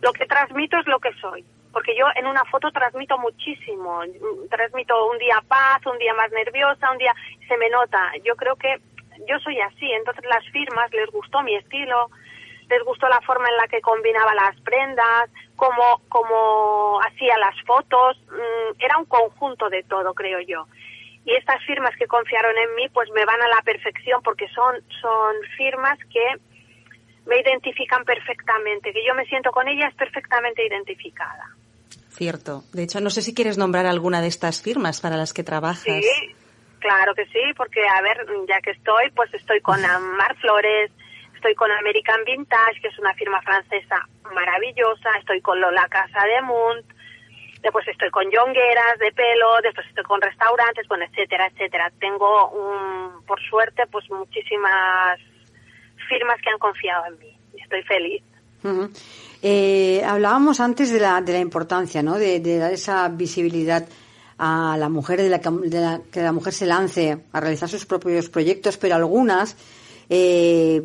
lo 0.01 0.11
que 0.13 0.25
transmito 0.25 0.77
es 0.77 0.87
lo 0.87 0.99
que 0.99 1.13
soy. 1.21 1.45
Porque 1.71 1.95
yo 1.95 2.05
en 2.15 2.27
una 2.27 2.43
foto 2.45 2.71
transmito 2.71 3.17
muchísimo, 3.17 4.01
transmito 4.49 5.07
un 5.07 5.17
día 5.17 5.41
paz, 5.47 5.85
un 5.85 5.97
día 5.97 6.13
más 6.13 6.31
nerviosa, 6.31 6.91
un 6.91 6.97
día 6.97 7.13
se 7.47 7.57
me 7.57 7.69
nota. 7.69 8.11
Yo 8.23 8.35
creo 8.35 8.55
que 8.55 8.79
yo 9.27 9.39
soy 9.39 9.59
así, 9.61 9.91
entonces 9.91 10.25
las 10.25 10.45
firmas 10.51 10.91
les 10.91 11.09
gustó 11.11 11.41
mi 11.43 11.55
estilo, 11.55 12.09
les 12.69 12.83
gustó 12.83 13.07
la 13.09 13.21
forma 13.21 13.47
en 13.49 13.57
la 13.57 13.67
que 13.67 13.81
combinaba 13.81 14.33
las 14.33 14.59
prendas, 14.61 15.29
cómo, 15.55 16.01
cómo 16.09 16.99
hacía 17.01 17.37
las 17.37 17.55
fotos, 17.65 18.17
mm, 18.29 18.79
era 18.79 18.97
un 18.97 19.05
conjunto 19.05 19.69
de 19.69 19.83
todo, 19.83 20.13
creo 20.13 20.39
yo. 20.39 20.65
Y 21.23 21.35
estas 21.35 21.63
firmas 21.65 21.95
que 21.97 22.07
confiaron 22.07 22.57
en 22.57 22.75
mí, 22.75 22.89
pues 22.89 23.09
me 23.11 23.25
van 23.25 23.41
a 23.41 23.47
la 23.47 23.61
perfección 23.61 24.23
porque 24.23 24.47
son, 24.49 24.81
son 25.01 25.35
firmas 25.55 25.99
que 26.11 26.25
me 27.25 27.39
identifican 27.39 28.03
perfectamente, 28.05 28.91
que 28.91 29.05
yo 29.05 29.13
me 29.13 29.25
siento 29.25 29.51
con 29.51 29.67
ellas 29.67 29.93
perfectamente 29.95 30.65
identificada. 30.65 31.45
Cierto. 32.21 32.63
De 32.71 32.83
hecho, 32.83 33.01
no 33.01 33.09
sé 33.09 33.23
si 33.23 33.33
quieres 33.33 33.57
nombrar 33.57 33.87
alguna 33.87 34.21
de 34.21 34.27
estas 34.27 34.61
firmas 34.61 35.01
para 35.01 35.17
las 35.17 35.33
que 35.33 35.43
trabajas. 35.43 35.81
Sí, 35.81 36.35
Claro 36.77 37.15
que 37.15 37.25
sí, 37.25 37.41
porque 37.57 37.81
a 37.87 37.99
ver, 38.03 38.27
ya 38.47 38.61
que 38.61 38.69
estoy, 38.69 39.09
pues 39.15 39.33
estoy 39.33 39.59
con 39.61 39.81
Mar 39.81 40.35
Flores, 40.37 40.91
estoy 41.33 41.55
con 41.55 41.71
American 41.71 42.23
Vintage, 42.23 42.79
que 42.79 42.89
es 42.89 42.99
una 42.99 43.15
firma 43.15 43.41
francesa 43.41 44.07
maravillosa, 44.31 45.09
estoy 45.17 45.41
con 45.41 45.59
Lola 45.59 45.87
Casa 45.89 46.23
de 46.27 46.43
Munt, 46.43 46.85
después 47.63 47.87
estoy 47.87 48.11
con 48.11 48.25
Jongueras 48.31 48.99
de 48.99 49.11
pelo, 49.13 49.61
después 49.63 49.87
estoy 49.87 50.03
con 50.03 50.21
restaurantes, 50.21 50.87
bueno, 50.87 51.05
etcétera, 51.05 51.47
etcétera. 51.47 51.91
Tengo, 51.99 52.49
un, 52.49 53.25
por 53.25 53.41
suerte, 53.41 53.87
pues 53.91 54.07
muchísimas 54.11 55.19
firmas 56.07 56.39
que 56.39 56.51
han 56.51 56.59
confiado 56.59 57.07
en 57.07 57.17
mí 57.17 57.35
y 57.57 57.61
estoy 57.63 57.81
feliz. 57.81 58.23
Eh, 59.41 60.03
hablábamos 60.05 60.59
antes 60.59 60.91
de 60.91 60.99
la, 60.99 61.21
de 61.21 61.33
la 61.33 61.39
importancia, 61.39 62.03
¿no? 62.03 62.17
De, 62.17 62.39
de 62.39 62.57
dar 62.57 62.73
esa 62.73 63.07
visibilidad 63.09 63.87
a 64.37 64.75
la 64.77 64.89
mujer 64.89 65.21
de 65.21 65.29
la, 65.29 66.01
que 66.11 66.21
la 66.21 66.31
mujer 66.31 66.53
se 66.53 66.65
lance 66.65 67.25
a 67.31 67.39
realizar 67.39 67.69
sus 67.69 67.85
propios 67.85 68.27
proyectos, 68.29 68.77
pero 68.77 68.95
algunas 68.95 69.55
eh, 70.09 70.81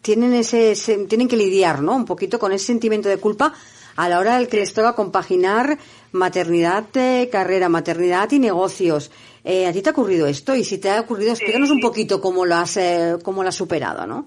tienen 0.00 0.32
ese, 0.32 0.74
tienen 1.06 1.28
que 1.28 1.36
lidiar, 1.36 1.82
¿no? 1.82 1.94
Un 1.94 2.06
poquito 2.06 2.38
con 2.38 2.52
ese 2.52 2.66
sentimiento 2.66 3.08
de 3.08 3.18
culpa 3.18 3.52
a 3.96 4.08
la 4.08 4.18
hora 4.18 4.38
del 4.38 4.48
que 4.48 4.56
les 4.56 4.72
toca 4.72 4.94
compaginar 4.94 5.78
maternidad, 6.12 6.84
eh, 6.94 7.28
carrera, 7.30 7.68
maternidad 7.68 8.30
y 8.32 8.38
negocios. 8.38 9.10
Eh, 9.44 9.66
¿A 9.66 9.72
ti 9.72 9.82
te 9.82 9.90
ha 9.90 9.92
ocurrido 9.92 10.26
esto? 10.26 10.54
Y 10.54 10.64
si 10.64 10.78
te 10.78 10.90
ha 10.90 11.00
ocurrido, 11.00 11.32
explícanos 11.32 11.70
un 11.70 11.80
poquito 11.80 12.20
cómo 12.20 12.44
lo 12.44 12.56
has, 12.56 12.76
eh, 12.78 13.16
cómo 13.22 13.42
lo 13.42 13.48
has 13.48 13.54
superado, 13.54 14.06
¿no? 14.06 14.26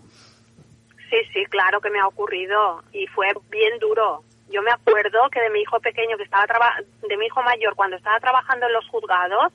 Sí, 1.09 1.17
sí, 1.33 1.45
claro 1.45 1.81
que 1.81 1.89
me 1.89 1.99
ha 1.99 2.07
ocurrido 2.07 2.83
y 2.91 3.07
fue 3.07 3.27
bien 3.49 3.79
duro. 3.79 4.23
Yo 4.49 4.61
me 4.61 4.71
acuerdo 4.71 5.29
que 5.31 5.41
de 5.41 5.49
mi 5.49 5.61
hijo 5.61 5.79
pequeño 5.79 6.17
que 6.17 6.23
estaba 6.23 6.47
de 7.07 7.17
mi 7.17 7.25
hijo 7.25 7.41
mayor 7.43 7.75
cuando 7.75 7.97
estaba 7.97 8.19
trabajando 8.19 8.67
en 8.67 8.73
los 8.73 8.87
juzgados 8.89 9.53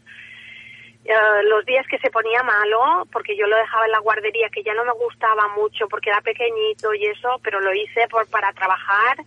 eh, 1.04 1.42
los 1.50 1.66
días 1.66 1.86
que 1.86 1.98
se 1.98 2.10
ponía 2.10 2.42
malo 2.42 3.06
porque 3.12 3.36
yo 3.36 3.46
lo 3.46 3.56
dejaba 3.56 3.84
en 3.84 3.92
la 3.92 3.98
guardería 3.98 4.48
que 4.48 4.62
ya 4.62 4.72
no 4.72 4.86
me 4.86 4.92
gustaba 4.92 5.48
mucho 5.48 5.86
porque 5.86 6.08
era 6.08 6.22
pequeñito 6.22 6.94
y 6.94 7.04
eso 7.06 7.38
pero 7.42 7.60
lo 7.60 7.74
hice 7.74 8.08
por 8.08 8.26
para 8.28 8.52
trabajar. 8.52 9.18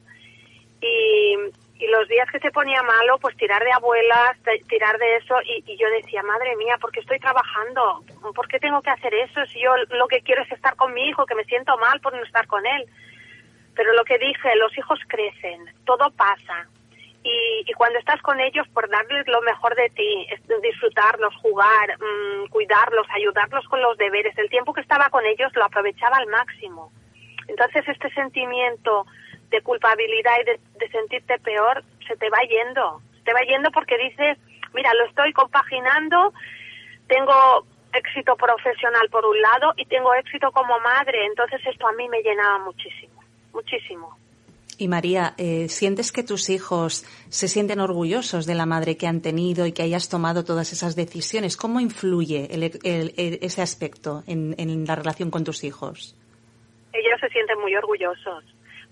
Y, 0.82 1.36
y 1.80 1.88
los 1.88 2.08
días 2.08 2.30
que 2.32 2.40
se 2.40 2.52
ponía 2.52 2.82
malo 2.82 3.18
pues 3.20 3.36
tirar 3.38 3.64
de 3.64 3.72
abuelas 3.72 4.38
tirar 4.68 4.98
de 4.98 5.18
eso 5.18 5.36
y, 5.44 5.64
y 5.66 5.78
yo 5.78 5.88
decía 5.90 6.24
madre 6.24 6.56
mía 6.56 6.78
¿por 6.80 6.92
qué 6.92 7.02
estoy 7.02 7.20
trabajando? 7.20 8.04
¿por 8.36 8.48
qué 8.48 8.60
tengo 8.60 8.82
que 8.82 8.90
hacer 8.90 9.14
eso? 9.14 9.46
si 9.46 9.60
yo 9.62 9.76
lo 9.92 10.08
que 10.08 10.22
quiero 10.22 10.44
es 10.44 10.52
estar 10.52 10.76
con 10.76 10.94
mi 10.94 11.08
hijo 11.08 11.26
que 11.26 11.36
me 11.36 11.44
siento 11.46 11.78
mal 11.78 12.00
por 12.02 12.14
no 12.14 12.24
estar 12.24 12.48
con 12.48 12.66
él 12.66 12.90
pero 13.78 13.94
lo 13.94 14.04
que 14.04 14.18
dije, 14.18 14.56
los 14.56 14.76
hijos 14.76 15.00
crecen, 15.08 15.64
todo 15.86 16.10
pasa. 16.12 16.68
Y, 17.24 17.64
y, 17.70 17.74
cuando 17.74 18.00
estás 18.00 18.20
con 18.22 18.40
ellos, 18.40 18.68
por 18.70 18.90
darles 18.90 19.28
lo 19.28 19.42
mejor 19.42 19.76
de 19.76 19.90
ti, 19.90 20.28
disfrutarlos, 20.64 21.36
jugar, 21.36 21.98
mmm, 22.00 22.48
cuidarlos, 22.48 23.06
ayudarlos 23.12 23.66
con 23.68 23.82
los 23.82 23.98
deberes, 23.98 24.36
el 24.38 24.50
tiempo 24.50 24.74
que 24.74 24.82
estaba 24.82 25.10
con 25.10 25.26
ellos 25.26 25.52
lo 25.56 25.66
aprovechaba 25.66 26.18
al 26.18 26.28
máximo. 26.28 26.92
Entonces 27.48 27.88
este 27.88 28.10
sentimiento 28.12 29.06
de 29.50 29.62
culpabilidad 29.62 30.34
y 30.42 30.46
de, 30.46 30.60
de 30.80 30.90
sentirte 30.90 31.40
peor 31.40 31.84
se 32.08 32.16
te 32.18 32.30
va 32.30 32.40
yendo, 32.50 33.02
se 33.18 33.24
te 33.24 33.34
va 33.34 33.42
yendo 33.42 33.72
porque 33.72 33.98
dices, 33.98 34.38
mira, 34.74 34.94
lo 34.94 35.06
estoy 35.06 35.34
compaginando, 35.34 36.34
tengo 37.08 37.66
éxito 37.94 38.36
profesional 38.36 39.10
por 39.10 39.26
un 39.26 39.42
lado 39.42 39.74
y 39.78 39.86
tengo 39.86 40.14
éxito 40.14 40.52
como 40.52 40.80
madre, 40.80 41.26
entonces 41.26 41.62
esto 41.66 41.88
a 41.88 41.94
mí 41.94 42.08
me 42.10 42.22
llenaba 42.22 42.60
muchísimo 42.60 43.18
muchísimo. 43.58 44.18
Y 44.80 44.88
María, 44.88 45.34
eh, 45.40 45.70
¿sientes 45.70 46.12
que 46.12 46.22
tus 46.22 46.52
hijos 46.52 47.04
se 47.30 47.48
sienten 47.48 47.80
orgullosos 47.80 48.46
de 48.46 48.54
la 48.54 48.68
madre 48.68 48.96
que 48.96 49.08
han 49.08 49.22
tenido 49.22 49.66
y 49.66 49.72
que 49.72 49.82
hayas 49.82 50.08
tomado 50.08 50.44
todas 50.44 50.72
esas 50.72 50.96
decisiones? 50.96 51.58
¿Cómo 51.58 51.80
influye 51.80 52.48
el, 52.54 52.62
el, 52.64 53.14
el, 53.18 53.40
ese 53.42 53.64
aspecto 53.64 54.24
en, 54.28 54.54
en, 54.60 54.86
la 54.86 54.96
relación 54.96 55.32
con 55.32 55.44
tus 55.44 55.64
hijos? 55.64 56.16
Ellos 56.94 57.20
se 57.20 57.30
sienten 57.30 57.60
muy 57.60 57.76
orgullosos 57.76 58.44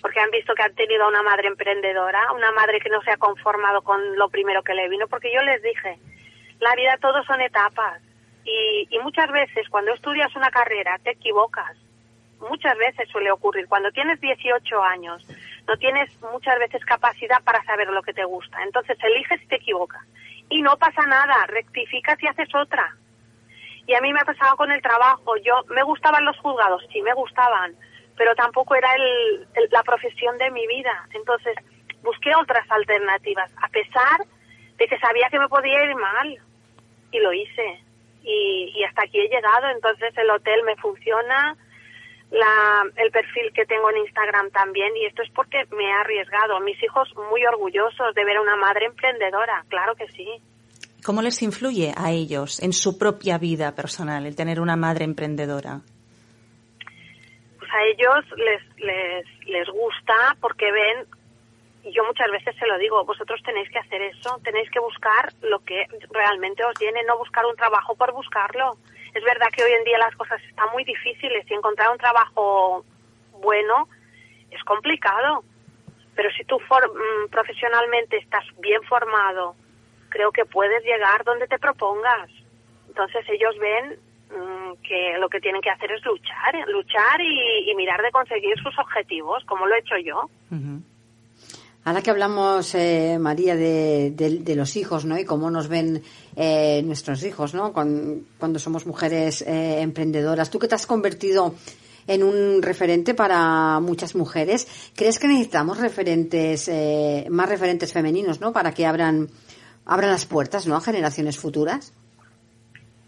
porque 0.06 0.20
han 0.20 0.30
visto 0.30 0.54
que 0.54 0.62
han 0.62 0.76
tenido 0.76 1.08
una 1.08 1.24
madre 1.24 1.48
emprendedora, 1.48 2.32
una 2.32 2.52
madre 2.52 2.80
que 2.80 2.90
no 2.90 3.02
se 3.02 3.10
ha 3.10 3.18
conformado 3.18 3.82
con 3.82 4.16
lo 4.16 4.30
primero 4.30 4.62
que 4.62 4.76
le 4.76 4.88
vino, 4.88 5.08
porque 5.08 5.34
yo 5.34 5.42
les 5.42 5.64
dije, 5.64 5.98
la 6.60 6.76
vida 6.76 6.96
todo 7.02 7.24
son 7.24 7.42
etapas 7.42 8.04
y, 8.44 8.88
y 8.92 9.00
muchas 9.00 9.32
veces 9.32 9.68
cuando 9.68 9.92
estudias 9.96 10.36
una 10.36 10.52
carrera 10.52 11.00
te 11.04 11.10
equivocas 11.10 11.76
muchas 12.40 12.78
veces 12.78 13.10
suele 13.10 13.32
ocurrir. 13.32 13.68
Cuando 13.68 13.90
tienes 13.90 14.22
18 14.22 14.84
años, 14.84 15.26
no 15.68 15.76
tienes 15.78 16.08
muchas 16.22 16.60
veces 16.60 16.86
capacidad 16.86 17.42
para 17.44 17.64
saber 17.64 17.88
lo 17.88 18.04
que 18.04 18.14
te 18.14 18.26
gusta. 18.26 18.62
Entonces 18.62 19.00
eliges 19.02 19.42
y 19.42 19.48
te 19.48 19.56
equivocas. 19.56 20.04
Y 20.50 20.62
no 20.62 20.78
pasa 20.78 21.04
nada, 21.08 21.48
rectificas 21.48 22.22
y 22.22 22.28
haces 22.28 22.54
otra. 22.54 22.96
Y 23.88 23.96
a 23.96 24.02
mí 24.02 24.14
me 24.14 24.20
ha 24.20 24.26
pasado 24.26 24.56
con 24.56 24.72
el 24.72 24.84
trabajo. 24.84 25.36
Yo 25.38 25.64
me 25.70 25.82
gustaban 25.82 26.26
los 26.26 26.38
juzgados, 26.38 26.84
sí 26.94 27.02
me 27.02 27.14
gustaban, 27.16 27.76
pero 28.18 28.36
tampoco 28.36 28.76
era 28.76 28.94
el, 28.96 29.48
la 29.72 29.84
profesión 29.84 30.38
de 30.38 30.52
mi 30.52 30.66
vida. 30.68 31.08
Entonces 31.14 31.56
busqué 32.02 32.32
otras 32.36 32.70
alternativas, 32.70 33.52
a 33.62 33.68
pesar 33.70 34.26
de 34.78 34.88
que 34.88 35.00
sabía 35.00 35.30
que 35.30 35.40
me 35.40 35.48
podía 35.48 35.84
ir 35.84 35.96
mal. 35.96 36.40
Y 37.12 37.20
lo 37.20 37.32
hice. 37.32 37.80
Y, 38.24 38.74
y 38.76 38.84
hasta 38.84 39.04
aquí 39.04 39.20
he 39.20 39.30
llegado. 39.30 39.70
Entonces 39.70 40.16
el 40.18 40.30
hotel 40.30 40.64
me 40.64 40.76
funciona, 40.78 41.56
la, 42.32 42.84
el 42.98 43.12
perfil 43.12 43.52
que 43.54 43.66
tengo 43.66 43.90
en 43.92 43.98
Instagram 43.98 44.50
también 44.52 44.96
y 44.98 45.06
esto 45.06 45.22
es 45.22 45.30
porque 45.32 45.64
me 45.76 45.86
he 45.86 45.94
arriesgado. 45.94 46.60
Mis 46.60 46.82
hijos 46.84 47.08
muy 47.30 47.46
orgullosos 47.46 48.14
de 48.16 48.26
ver 48.26 48.38
a 48.38 48.42
una 48.42 48.56
madre 48.56 48.86
emprendedora, 48.86 49.64
claro 49.70 49.96
que 49.96 50.08
sí. 50.10 50.28
¿Cómo 51.04 51.22
les 51.22 51.42
influye 51.44 51.94
a 51.96 52.12
ellos 52.12 52.62
en 52.62 52.74
su 52.74 52.98
propia 52.98 53.38
vida 53.38 53.76
personal 53.76 54.26
el 54.26 54.36
tener 54.36 54.60
una 54.60 54.76
madre 54.76 55.06
emprendedora? 55.06 55.82
A 57.76 57.84
ellos 57.84 58.24
les, 58.38 58.62
les, 58.78 59.26
les 59.48 59.68
gusta 59.68 60.38
porque 60.40 60.72
ven, 60.72 61.06
yo 61.92 62.06
muchas 62.06 62.32
veces 62.32 62.56
se 62.58 62.66
lo 62.68 62.78
digo, 62.78 63.04
vosotros 63.04 63.42
tenéis 63.44 63.70
que 63.70 63.80
hacer 63.80 64.02
eso, 64.02 64.40
tenéis 64.46 64.70
que 64.72 64.80
buscar 64.80 65.34
lo 65.42 65.60
que 65.60 65.86
realmente 66.12 66.64
os 66.64 66.80
llene, 66.80 67.04
no 67.04 67.18
buscar 67.18 67.46
un 67.46 67.56
trabajo 67.58 67.96
por 67.96 68.14
buscarlo. 68.14 68.78
Es 69.14 69.24
verdad 69.26 69.48
que 69.54 69.64
hoy 69.64 69.74
en 69.74 69.84
día 69.84 69.98
las 69.98 70.16
cosas 70.16 70.42
están 70.44 70.70
muy 70.72 70.86
difíciles 70.86 71.46
y 71.50 71.54
encontrar 71.54 71.92
un 71.92 71.98
trabajo 71.98 72.86
bueno 73.42 73.90
es 74.52 74.64
complicado, 74.64 75.44
pero 76.16 76.30
si 76.32 76.46
tú 76.46 76.58
mm, 76.58 77.30
profesionalmente 77.30 78.16
estás 78.18 78.46
bien 78.60 78.82
formado, 78.84 79.56
creo 80.08 80.32
que 80.32 80.46
puedes 80.46 80.82
llegar 80.86 81.26
donde 81.26 81.48
te 81.48 81.60
propongas. 81.60 82.30
Entonces 82.88 83.26
ellos 83.28 83.58
ven 83.60 84.00
que 84.84 85.18
lo 85.20 85.30
que 85.30 85.40
tienen 85.40 85.62
que 85.62 85.70
hacer 85.70 85.92
es 85.92 86.04
luchar, 86.06 86.56
luchar 86.68 87.22
y, 87.22 87.74
mirar 87.76 88.02
de 88.02 88.12
conseguir 88.12 88.58
sus 88.62 88.78
objetivos, 88.80 89.44
como 89.46 89.66
lo 89.66 89.76
he 89.76 89.80
hecho 89.80 89.98
yo. 89.98 90.30
Ahora 91.86 92.02
que 92.02 92.10
hablamos, 92.10 92.74
eh, 92.74 93.18
María, 93.20 93.56
de, 93.56 94.54
los 94.56 94.76
hijos, 94.76 95.06
¿no? 95.06 95.20
Y 95.20 95.24
cómo 95.24 95.52
nos 95.52 95.68
ven 95.68 96.02
eh, 96.36 96.82
nuestros 96.84 97.24
hijos, 97.24 97.54
¿no? 97.54 97.74
Cuando, 97.74 98.58
somos 98.58 98.88
mujeres 98.88 99.44
eh, 99.44 99.82
emprendedoras. 99.82 100.50
Tú 100.50 100.58
que 100.58 100.68
te 100.68 100.74
has 100.74 100.88
convertido 100.88 101.54
en 102.08 102.24
un 102.24 102.64
referente 102.64 103.14
para 103.14 103.80
muchas 103.82 104.16
mujeres, 104.16 104.92
¿crees 104.96 105.20
que 105.20 105.28
necesitamos 105.28 105.80
referentes, 105.80 106.72
más 107.30 107.50
referentes 107.50 107.94
femeninos, 107.94 108.42
¿no? 108.42 108.52
Para 108.52 108.74
que 108.74 108.88
abran, 108.88 109.30
abran 109.86 110.10
las 110.10 110.26
puertas, 110.26 110.66
¿no? 110.66 110.76
A 110.76 110.82
generaciones 110.82 111.38
futuras. 111.38 111.94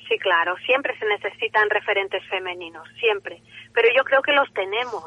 Sí, 0.08 0.18
claro. 0.20 0.56
Siempre 0.66 0.98
se 0.98 1.06
necesitan 1.06 1.70
referentes 1.70 2.24
femeninos, 2.30 2.88
siempre. 3.00 3.42
Pero 3.74 3.90
yo 3.96 4.04
creo 4.04 4.22
que 4.22 4.32
los 4.32 4.52
tenemos 4.54 5.06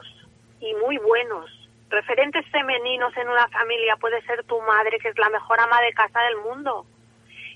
y 0.60 0.74
muy 0.74 0.98
buenos 0.98 1.60
referentes 1.90 2.46
femeninos 2.50 3.14
en 3.16 3.28
una 3.28 3.48
familia 3.48 3.96
puede 3.96 4.22
ser 4.22 4.44
tu 4.44 4.60
madre, 4.62 4.98
que 4.98 5.08
es 5.08 5.18
la 5.18 5.28
mejor 5.28 5.60
ama 5.60 5.80
de 5.82 5.92
casa 5.92 6.20
del 6.22 6.36
mundo. 6.38 6.86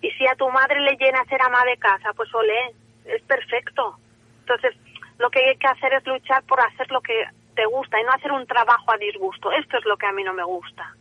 Y 0.02 0.10
si 0.12 0.26
a 0.26 0.34
tu 0.34 0.50
madre 0.50 0.80
le 0.80 0.96
llena 0.96 1.24
ser 1.24 1.40
ama 1.40 1.64
de 1.64 1.78
casa, 1.78 2.12
pues 2.14 2.32
olé, 2.34 2.74
es 3.06 3.22
perfecto. 3.22 3.96
Entonces, 4.40 4.74
lo 5.18 5.30
que 5.30 5.38
hay 5.38 5.56
que 5.56 5.68
hacer 5.68 5.94
es 5.94 6.06
luchar 6.06 6.42
por 6.44 6.60
hacer 6.60 6.90
lo 6.90 7.00
que 7.00 7.24
te 7.54 7.64
gusta 7.66 8.00
y 8.00 8.04
no 8.04 8.10
hacer 8.10 8.32
un 8.32 8.46
trabajo 8.46 8.92
a 8.92 8.98
disgusto. 8.98 9.52
Esto 9.52 9.78
es 9.78 9.84
lo 9.84 9.96
que 9.96 10.06
a 10.06 10.12
mí 10.12 10.24
no 10.24 10.34
me 10.34 10.44
gusta. 10.44 10.94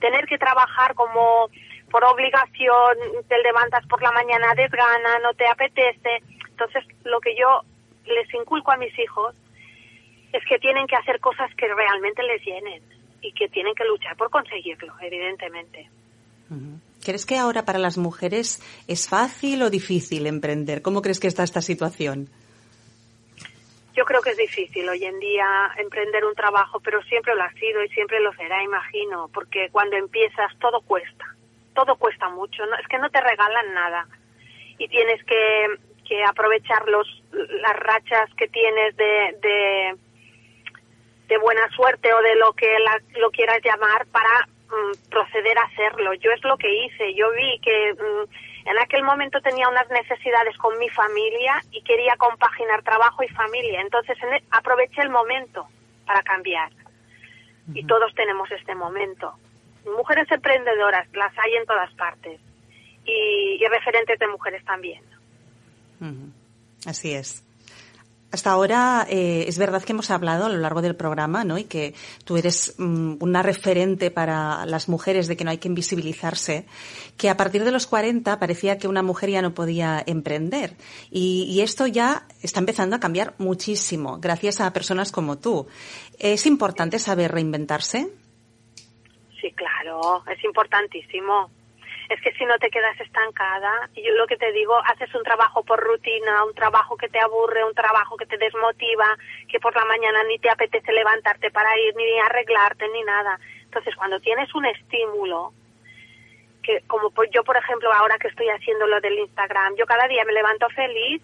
Tener 0.00 0.26
que 0.26 0.38
trabajar 0.38 0.94
como 0.94 1.48
por 1.90 2.04
obligación, 2.04 2.96
te 3.28 3.38
levantas 3.38 3.86
por 3.86 4.02
la 4.02 4.12
mañana 4.12 4.54
desgana, 4.54 5.18
no 5.22 5.32
te 5.34 5.46
apetece. 5.46 6.22
Entonces, 6.50 6.84
lo 7.04 7.20
que 7.20 7.34
yo 7.36 7.62
les 8.06 8.32
inculco 8.34 8.72
a 8.72 8.76
mis 8.76 8.96
hijos 8.98 9.34
es 10.32 10.44
que 10.46 10.58
tienen 10.58 10.86
que 10.86 10.96
hacer 10.96 11.20
cosas 11.20 11.54
que 11.54 11.66
realmente 11.72 12.22
les 12.22 12.42
llenen 12.44 12.82
y 13.20 13.32
que 13.32 13.48
tienen 13.48 13.74
que 13.74 13.84
luchar 13.84 14.16
por 14.16 14.30
conseguirlo, 14.30 14.94
evidentemente. 15.00 15.88
¿Crees 17.04 17.26
que 17.26 17.36
ahora 17.36 17.64
para 17.64 17.78
las 17.78 17.98
mujeres 17.98 18.62
es 18.86 19.08
fácil 19.08 19.62
o 19.62 19.70
difícil 19.70 20.26
emprender? 20.26 20.82
¿Cómo 20.82 21.02
crees 21.02 21.20
que 21.20 21.26
está 21.26 21.42
esta 21.42 21.62
situación? 21.62 22.28
Yo 23.94 24.04
creo 24.04 24.22
que 24.22 24.30
es 24.30 24.36
difícil 24.36 24.88
hoy 24.88 25.04
en 25.04 25.18
día 25.18 25.72
emprender 25.76 26.24
un 26.24 26.34
trabajo, 26.34 26.78
pero 26.80 27.02
siempre 27.02 27.34
lo 27.34 27.42
ha 27.42 27.52
sido 27.52 27.82
y 27.82 27.88
siempre 27.88 28.20
lo 28.20 28.32
será, 28.34 28.62
imagino, 28.62 29.28
porque 29.34 29.68
cuando 29.72 29.96
empiezas 29.96 30.56
todo 30.60 30.80
cuesta, 30.82 31.34
todo 31.78 31.94
cuesta 31.96 32.28
mucho, 32.28 32.64
es 32.64 32.88
que 32.88 32.98
no 32.98 33.08
te 33.10 33.20
regalan 33.20 33.72
nada 33.72 34.06
y 34.78 34.88
tienes 34.88 35.22
que, 35.24 35.78
que 36.08 36.24
aprovechar 36.24 36.88
los, 36.88 37.06
las 37.30 37.76
rachas 37.76 38.28
que 38.36 38.48
tienes 38.48 38.96
de 38.96 39.96
de 41.28 41.36
buena 41.38 41.68
suerte 41.70 42.12
o 42.12 42.22
de 42.22 42.34
lo 42.36 42.52
que 42.54 42.74
lo 43.20 43.30
quieras 43.30 43.60
llamar 43.62 44.06
para 44.06 44.48
mm, 44.70 45.10
proceder 45.10 45.58
a 45.58 45.64
hacerlo. 45.64 46.14
Yo 46.14 46.32
es 46.32 46.42
lo 46.42 46.56
que 46.56 46.72
hice. 46.84 47.14
Yo 47.14 47.30
vi 47.32 47.60
que 47.60 47.92
mm, 47.92 48.68
en 48.70 48.78
aquel 48.78 49.04
momento 49.04 49.40
tenía 49.42 49.68
unas 49.68 49.88
necesidades 49.90 50.56
con 50.56 50.78
mi 50.78 50.88
familia 50.88 51.62
y 51.70 51.82
quería 51.82 52.16
compaginar 52.16 52.82
trabajo 52.82 53.22
y 53.22 53.28
familia. 53.28 53.82
Entonces 53.82 54.16
e, 54.22 54.42
aproveché 54.50 55.02
el 55.02 55.10
momento 55.10 55.68
para 56.06 56.22
cambiar. 56.22 56.70
Y 57.74 57.86
todos 57.86 58.14
tenemos 58.14 58.50
este 58.50 58.74
momento. 58.74 59.34
Mujeres 59.96 60.30
emprendedoras, 60.30 61.08
las 61.14 61.32
hay 61.38 61.54
en 61.54 61.66
todas 61.66 61.92
partes. 61.94 62.40
Y, 63.04 63.58
referentes 63.70 64.18
de 64.18 64.26
mujeres 64.28 64.64
también. 64.64 65.02
Así 66.86 67.12
es. 67.12 67.42
Hasta 68.30 68.50
ahora 68.50 69.06
eh, 69.08 69.46
es 69.48 69.56
verdad 69.56 69.82
que 69.82 69.92
hemos 69.92 70.10
hablado 70.10 70.44
a 70.44 70.48
lo 70.50 70.58
largo 70.58 70.82
del 70.82 70.94
programa, 70.94 71.44
¿no? 71.44 71.56
Y 71.56 71.64
que 71.64 71.94
tú 72.24 72.36
eres 72.36 72.74
mm, 72.76 73.14
una 73.20 73.42
referente 73.42 74.10
para 74.10 74.66
las 74.66 74.90
mujeres 74.90 75.28
de 75.28 75.36
que 75.36 75.44
no 75.44 75.50
hay 75.50 75.56
que 75.56 75.68
invisibilizarse, 75.68 76.66
que 77.16 77.30
a 77.30 77.38
partir 77.38 77.64
de 77.64 77.72
los 77.72 77.86
40 77.86 78.38
parecía 78.38 78.76
que 78.76 78.86
una 78.86 79.02
mujer 79.02 79.30
ya 79.30 79.40
no 79.40 79.54
podía 79.54 80.02
emprender. 80.06 80.76
Y, 81.10 81.44
y 81.44 81.62
esto 81.62 81.86
ya 81.86 82.26
está 82.42 82.60
empezando 82.60 82.96
a 82.96 83.00
cambiar 83.00 83.34
muchísimo, 83.38 84.18
gracias 84.18 84.60
a 84.60 84.74
personas 84.74 85.10
como 85.10 85.38
tú. 85.38 85.66
¿Es 86.18 86.44
importante 86.44 86.98
saber 86.98 87.32
reinventarse? 87.32 88.10
Claro, 89.52 90.22
es 90.26 90.42
importantísimo 90.44 91.50
es 92.08 92.20
que 92.22 92.32
si 92.32 92.44
no 92.46 92.58
te 92.58 92.70
quedas 92.70 92.98
estancada, 93.00 93.90
yo 93.94 94.14
lo 94.14 94.26
que 94.26 94.38
te 94.38 94.50
digo, 94.52 94.78
haces 94.86 95.14
un 95.14 95.22
trabajo 95.22 95.62
por 95.62 95.78
rutina, 95.78 96.44
un 96.44 96.54
trabajo 96.54 96.96
que 96.96 97.08
te 97.08 97.20
aburre, 97.20 97.64
un 97.64 97.74
trabajo 97.74 98.16
que 98.16 98.24
te 98.24 98.38
desmotiva, 98.38 99.16
que 99.46 99.60
por 99.60 99.76
la 99.76 99.84
mañana 99.84 100.24
ni 100.24 100.38
te 100.38 100.48
apetece 100.48 100.90
levantarte 100.92 101.50
para 101.50 101.78
ir, 101.78 101.94
ni 101.96 102.18
arreglarte, 102.18 102.88
ni 102.88 103.02
nada. 103.02 103.38
Entonces, 103.64 103.94
cuando 103.94 104.20
tienes 104.20 104.54
un 104.54 104.64
estímulo, 104.64 105.52
que 106.62 106.82
como 106.86 107.10
yo, 107.30 107.44
por 107.44 107.58
ejemplo, 107.58 107.92
ahora 107.92 108.18
que 108.18 108.28
estoy 108.28 108.48
haciendo 108.48 108.86
lo 108.86 109.00
del 109.02 109.18
Instagram, 109.18 109.76
yo 109.76 109.84
cada 109.84 110.08
día 110.08 110.24
me 110.24 110.32
levanto 110.32 110.66
feliz, 110.70 111.22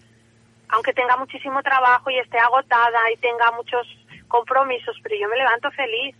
aunque 0.69 0.93
tenga 0.93 1.17
muchísimo 1.17 1.63
trabajo 1.63 2.11
y 2.11 2.19
esté 2.19 2.37
agotada 2.37 3.11
y 3.11 3.17
tenga 3.17 3.51
muchos 3.53 3.87
compromisos, 4.27 4.95
pero 5.01 5.15
yo 5.15 5.27
me 5.29 5.37
levanto 5.37 5.71
feliz. 5.71 6.15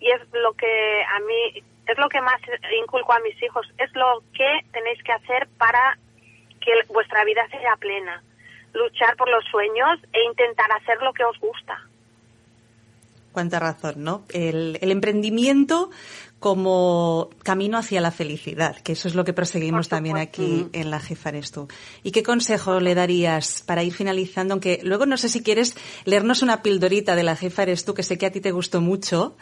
Y 0.00 0.10
es 0.10 0.20
lo 0.32 0.52
que 0.54 1.04
a 1.04 1.20
mí 1.20 1.62
es 1.86 1.98
lo 1.98 2.08
que 2.08 2.20
más 2.20 2.40
inculco 2.80 3.12
a 3.12 3.20
mis 3.20 3.40
hijos, 3.42 3.66
es 3.78 3.94
lo 3.94 4.22
que 4.32 4.60
tenéis 4.72 5.02
que 5.02 5.12
hacer 5.12 5.48
para 5.58 5.98
que 6.60 6.72
vuestra 6.88 7.24
vida 7.24 7.46
sea 7.50 7.76
plena. 7.76 8.22
Luchar 8.72 9.16
por 9.16 9.28
los 9.28 9.44
sueños 9.46 9.98
e 10.12 10.22
intentar 10.22 10.70
hacer 10.72 11.02
lo 11.02 11.12
que 11.12 11.24
os 11.24 11.38
gusta. 11.40 11.78
Cuánta 13.32 13.58
razón, 13.60 13.94
¿no? 13.98 14.24
El, 14.30 14.78
emprendimiento 14.80 15.90
como 16.40 17.30
camino 17.44 17.78
hacia 17.78 18.00
la 18.00 18.10
felicidad, 18.10 18.76
que 18.76 18.92
eso 18.92 19.06
es 19.08 19.14
lo 19.14 19.24
que 19.24 19.32
proseguimos 19.32 19.88
también 19.88 20.16
aquí 20.16 20.66
en 20.72 20.90
la 20.90 20.98
Jefa 20.98 21.30
tú. 21.52 21.68
¿Y 22.02 22.12
qué 22.12 22.22
consejo 22.22 22.80
le 22.80 22.94
darías 22.94 23.62
para 23.62 23.84
ir 23.84 23.92
finalizando? 23.92 24.54
Aunque 24.54 24.80
luego 24.82 25.06
no 25.06 25.16
sé 25.16 25.28
si 25.28 25.42
quieres 25.42 25.76
leernos 26.06 26.42
una 26.42 26.62
pildorita 26.62 27.14
de 27.14 27.22
la 27.22 27.36
Jefa 27.36 27.62
eres 27.64 27.84
tú, 27.84 27.94
que 27.94 28.02
sé 28.02 28.18
que 28.18 28.26
a 28.26 28.32
ti 28.32 28.40
te 28.40 28.52
gustó 28.52 28.80
mucho, 28.80 29.36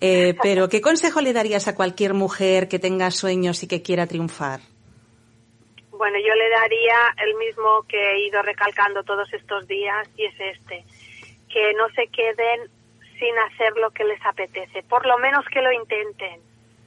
eh, 0.00 0.34
pero, 0.42 0.68
¿qué 0.68 0.80
consejo 0.80 1.20
le 1.20 1.32
darías 1.32 1.68
a 1.68 1.74
cualquier 1.74 2.14
mujer 2.14 2.68
que 2.68 2.78
tenga 2.78 3.10
sueños 3.10 3.62
y 3.62 3.68
que 3.68 3.82
quiera 3.82 4.06
triunfar? 4.06 4.60
Bueno, 5.90 6.16
yo 6.18 6.34
le 6.34 6.48
daría 6.48 6.96
el 7.18 7.34
mismo 7.34 7.84
que 7.86 7.98
he 7.98 8.26
ido 8.26 8.40
recalcando 8.40 9.02
todos 9.02 9.30
estos 9.34 9.68
días 9.68 10.08
y 10.16 10.24
es 10.24 10.34
este, 10.38 10.84
que 11.50 11.74
no 11.74 11.90
se 11.90 12.06
queden 12.06 12.70
sin 13.18 13.38
hacer 13.38 13.76
lo 13.76 13.90
que 13.90 14.04
les 14.04 14.24
apetece, 14.24 14.82
por 14.84 15.04
lo 15.04 15.18
menos 15.18 15.44
que 15.52 15.60
lo 15.60 15.70
intenten, 15.70 16.40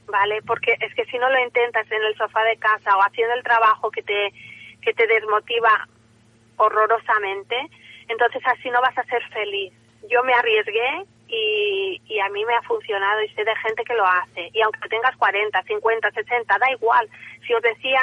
¿vale? 0.06 0.42
Porque 0.42 0.76
es 0.80 0.92
que 0.96 1.04
si 1.04 1.16
no 1.18 1.30
lo 1.30 1.38
intentas 1.38 1.86
en 1.92 2.02
el 2.02 2.16
sofá 2.16 2.42
de 2.42 2.56
casa 2.56 2.96
o 2.96 3.00
haciendo 3.02 3.34
el 3.34 3.44
trabajo 3.44 3.92
que 3.92 4.02
te, 4.02 4.32
que 4.82 4.92
te 4.92 5.06
desmotiva 5.06 5.88
horrorosamente, 6.56 7.56
entonces 8.08 8.42
así 8.46 8.68
no 8.70 8.80
vas 8.80 8.98
a 8.98 9.04
ser 9.04 9.22
feliz. 9.28 9.72
Yo 10.10 10.24
me 10.24 10.34
arriesgué 10.34 11.06
y, 11.28 12.20
a 12.20 12.28
mí 12.30 12.44
me 12.44 12.54
ha 12.54 12.62
funcionado 12.62 13.22
y 13.22 13.28
sé 13.30 13.44
de 13.44 13.56
gente 13.56 13.84
que 13.84 13.94
lo 13.94 14.06
hace. 14.06 14.50
Y 14.52 14.60
aunque 14.62 14.88
tengas 14.88 15.16
40, 15.16 15.62
50, 15.62 16.10
60, 16.10 16.58
da 16.58 16.70
igual. 16.70 17.08
Si 17.46 17.52
os 17.52 17.62
decía 17.62 18.00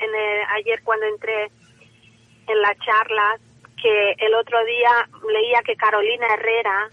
en, 0.00 0.14
ayer 0.56 0.82
cuando 0.82 1.06
entré 1.06 1.50
en 2.46 2.60
la 2.60 2.74
charla 2.76 3.38
que 3.80 4.14
el 4.18 4.34
otro 4.34 4.64
día 4.64 5.08
leía 5.32 5.62
que 5.62 5.76
Carolina 5.76 6.26
Herrera 6.34 6.90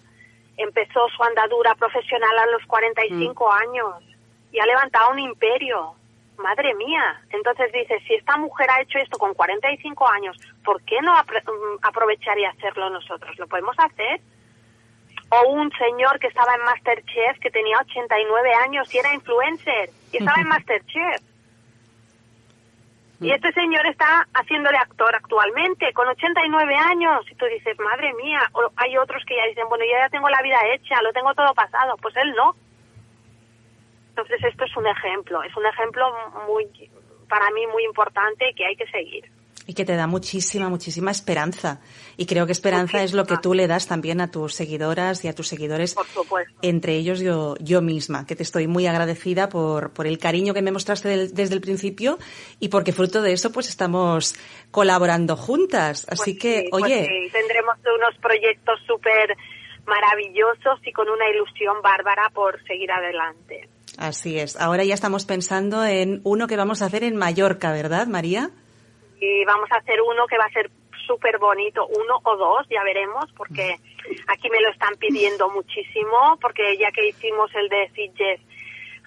empezó 0.57 1.07
su 1.15 1.23
andadura 1.23 1.75
profesional 1.75 2.37
a 2.37 2.45
los 2.47 2.65
45 2.65 3.45
mm. 3.45 3.51
años 3.51 3.95
y 4.51 4.59
ha 4.59 4.65
levantado 4.65 5.11
un 5.11 5.19
imperio. 5.19 5.93
Madre 6.37 6.75
mía. 6.75 7.19
Entonces 7.31 7.71
dice, 7.71 7.99
si 8.07 8.13
esta 8.13 8.37
mujer 8.37 8.69
ha 8.69 8.81
hecho 8.81 8.99
esto 8.99 9.17
con 9.17 9.33
45 9.33 10.07
años, 10.07 10.37
¿por 10.63 10.79
qué 10.83 11.01
no 11.01 11.13
mm, 11.13 11.79
aprovechar 11.81 12.37
y 12.37 12.45
hacerlo 12.45 12.91
nosotros? 12.91 13.37
¿Lo 13.39 13.47
podemos 13.47 13.75
hacer? 13.79 14.21
O 15.29 15.49
un 15.49 15.71
señor 15.73 16.19
que 16.19 16.27
estaba 16.27 16.55
en 16.55 16.63
Masterchef 16.63 17.39
que 17.39 17.51
tenía 17.51 17.79
89 17.79 18.53
años 18.65 18.93
y 18.93 18.97
era 18.97 19.13
influencer 19.13 19.89
y 20.11 20.17
estaba 20.17 20.41
en 20.41 20.47
Masterchef. 20.49 21.21
Y 23.19 23.31
este 23.31 23.51
señor 23.53 23.85
está 23.87 24.27
haciéndole 24.35 24.77
actor 24.77 25.13
actualmente, 25.15 25.91
con 25.93 26.07
89 26.07 26.75
años. 26.75 27.25
Y 27.31 27.35
tú 27.35 27.45
dices, 27.45 27.77
madre 27.79 28.13
mía, 28.13 28.39
o 28.53 28.71
hay 28.75 28.95
otros 28.97 29.23
que 29.25 29.35
ya 29.35 29.45
dicen, 29.47 29.67
bueno, 29.69 29.85
yo 29.85 29.97
ya 29.97 30.09
tengo 30.09 30.29
la 30.29 30.41
vida 30.43 30.59
hecha, 30.71 31.01
lo 31.01 31.11
tengo 31.13 31.33
todo 31.33 31.51
pasado. 31.55 31.97
Pues 31.97 32.15
él 32.17 32.31
no. 32.35 32.55
Entonces 34.09 34.43
esto 34.43 34.65
es 34.65 34.77
un 34.77 34.85
ejemplo, 34.85 35.41
es 35.43 35.55
un 35.55 35.65
ejemplo 35.65 36.05
muy, 36.47 36.67
para 37.27 37.49
mí 37.51 37.65
muy 37.67 37.85
importante 37.85 38.53
que 38.55 38.65
hay 38.65 38.75
que 38.75 38.87
seguir. 38.87 39.25
Y 39.67 39.73
que 39.73 39.85
te 39.85 39.95
da 39.95 40.07
muchísima, 40.07 40.69
muchísima 40.69 41.11
esperanza. 41.11 41.81
Y 42.15 42.25
creo 42.25 42.45
que 42.45 42.53
esperanza 42.53 43.03
es 43.03 43.13
lo 43.13 43.25
que 43.25 43.35
tú 43.37 43.53
le 43.53 43.67
das 43.67 43.85
también 43.85 44.21
a 44.21 44.31
tus 44.31 44.55
seguidoras 44.55 45.23
y 45.25 45.27
a 45.27 45.33
tus 45.33 45.49
seguidores. 45.49 45.93
Por 45.93 46.07
supuesto. 46.07 46.57
Entre 46.61 46.95
ellos 46.95 47.19
yo, 47.19 47.55
yo 47.59 47.81
misma, 47.81 48.25
que 48.25 48.35
te 48.37 48.43
estoy 48.43 48.67
muy 48.67 48.87
agradecida 48.87 49.49
por, 49.49 49.91
por 49.91 50.07
el 50.07 50.17
cariño 50.17 50.53
que 50.53 50.61
me 50.61 50.71
mostraste 50.71 51.27
desde 51.27 51.53
el 51.53 51.61
principio 51.61 52.17
y 52.59 52.69
porque 52.69 52.93
fruto 52.93 53.21
de 53.21 53.33
eso 53.33 53.51
pues 53.51 53.67
estamos 53.67 54.35
colaborando 54.71 55.35
juntas. 55.35 56.07
Así 56.09 56.31
Pues 56.33 56.39
que, 56.39 56.61
sí, 56.61 56.67
pues 56.71 56.83
oye, 56.85 57.05
sí, 57.05 57.31
tendremos 57.33 57.75
unos 57.93 58.17
proyectos 58.21 58.79
súper 58.87 59.35
maravillosos 59.85 60.79
y 60.85 60.91
con 60.91 61.09
una 61.09 61.29
ilusión 61.29 61.81
bárbara 61.81 62.29
por 62.33 62.63
seguir 62.65 62.91
adelante. 62.91 63.67
así 63.97 64.39
es. 64.39 64.55
Ahora 64.55 64.83
ya 64.83 64.93
estamos 64.93 65.25
pensando 65.25 65.83
en 65.85 66.21
uno 66.23 66.47
que 66.47 66.55
vamos 66.55 66.81
a 66.81 66.85
hacer 66.85 67.03
en 67.03 67.15
Mallorca, 67.15 67.71
¿verdad, 67.71 68.07
María? 68.07 68.51
Y 69.19 69.45
vamos 69.45 69.71
a 69.71 69.77
hacer 69.77 70.01
uno 70.01 70.27
que 70.27 70.37
va 70.37 70.45
a 70.45 70.51
ser 70.51 70.69
súper 71.05 71.37
bonito, 71.37 71.87
uno 71.87 72.19
o 72.23 72.35
dos, 72.35 72.67
ya 72.69 72.83
veremos, 72.83 73.25
porque 73.35 73.77
aquí 74.27 74.49
me 74.49 74.61
lo 74.61 74.69
están 74.69 74.95
pidiendo 74.97 75.49
muchísimo, 75.49 76.37
porque 76.41 76.77
ya 76.77 76.91
que 76.91 77.07
hicimos 77.07 77.53
el 77.55 77.69
de 77.69 77.89
Sitges, 77.95 78.41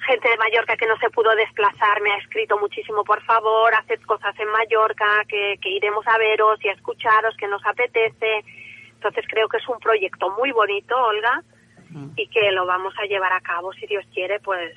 gente 0.06 0.28
de 0.28 0.36
Mallorca 0.38 0.76
que 0.76 0.86
no 0.86 0.96
se 0.96 1.10
pudo 1.10 1.34
desplazar 1.36 2.00
me 2.00 2.12
ha 2.12 2.16
escrito 2.16 2.58
muchísimo, 2.58 3.04
por 3.04 3.22
favor, 3.22 3.74
haced 3.74 4.00
cosas 4.02 4.38
en 4.38 4.48
Mallorca, 4.48 5.24
que, 5.28 5.58
que 5.60 5.68
iremos 5.68 6.06
a 6.06 6.18
veros 6.18 6.58
y 6.64 6.68
a 6.68 6.72
escucharos, 6.72 7.36
que 7.36 7.48
nos 7.48 7.64
apetece. 7.66 8.44
Entonces 8.94 9.24
creo 9.28 9.48
que 9.48 9.58
es 9.58 9.68
un 9.68 9.78
proyecto 9.78 10.30
muy 10.30 10.52
bonito, 10.52 10.96
Olga, 10.96 11.42
y 12.16 12.28
que 12.28 12.52
lo 12.52 12.66
vamos 12.66 12.94
a 12.98 13.06
llevar 13.06 13.32
a 13.32 13.40
cabo, 13.40 13.72
si 13.72 13.86
Dios 13.86 14.04
quiere, 14.14 14.38
pues 14.40 14.74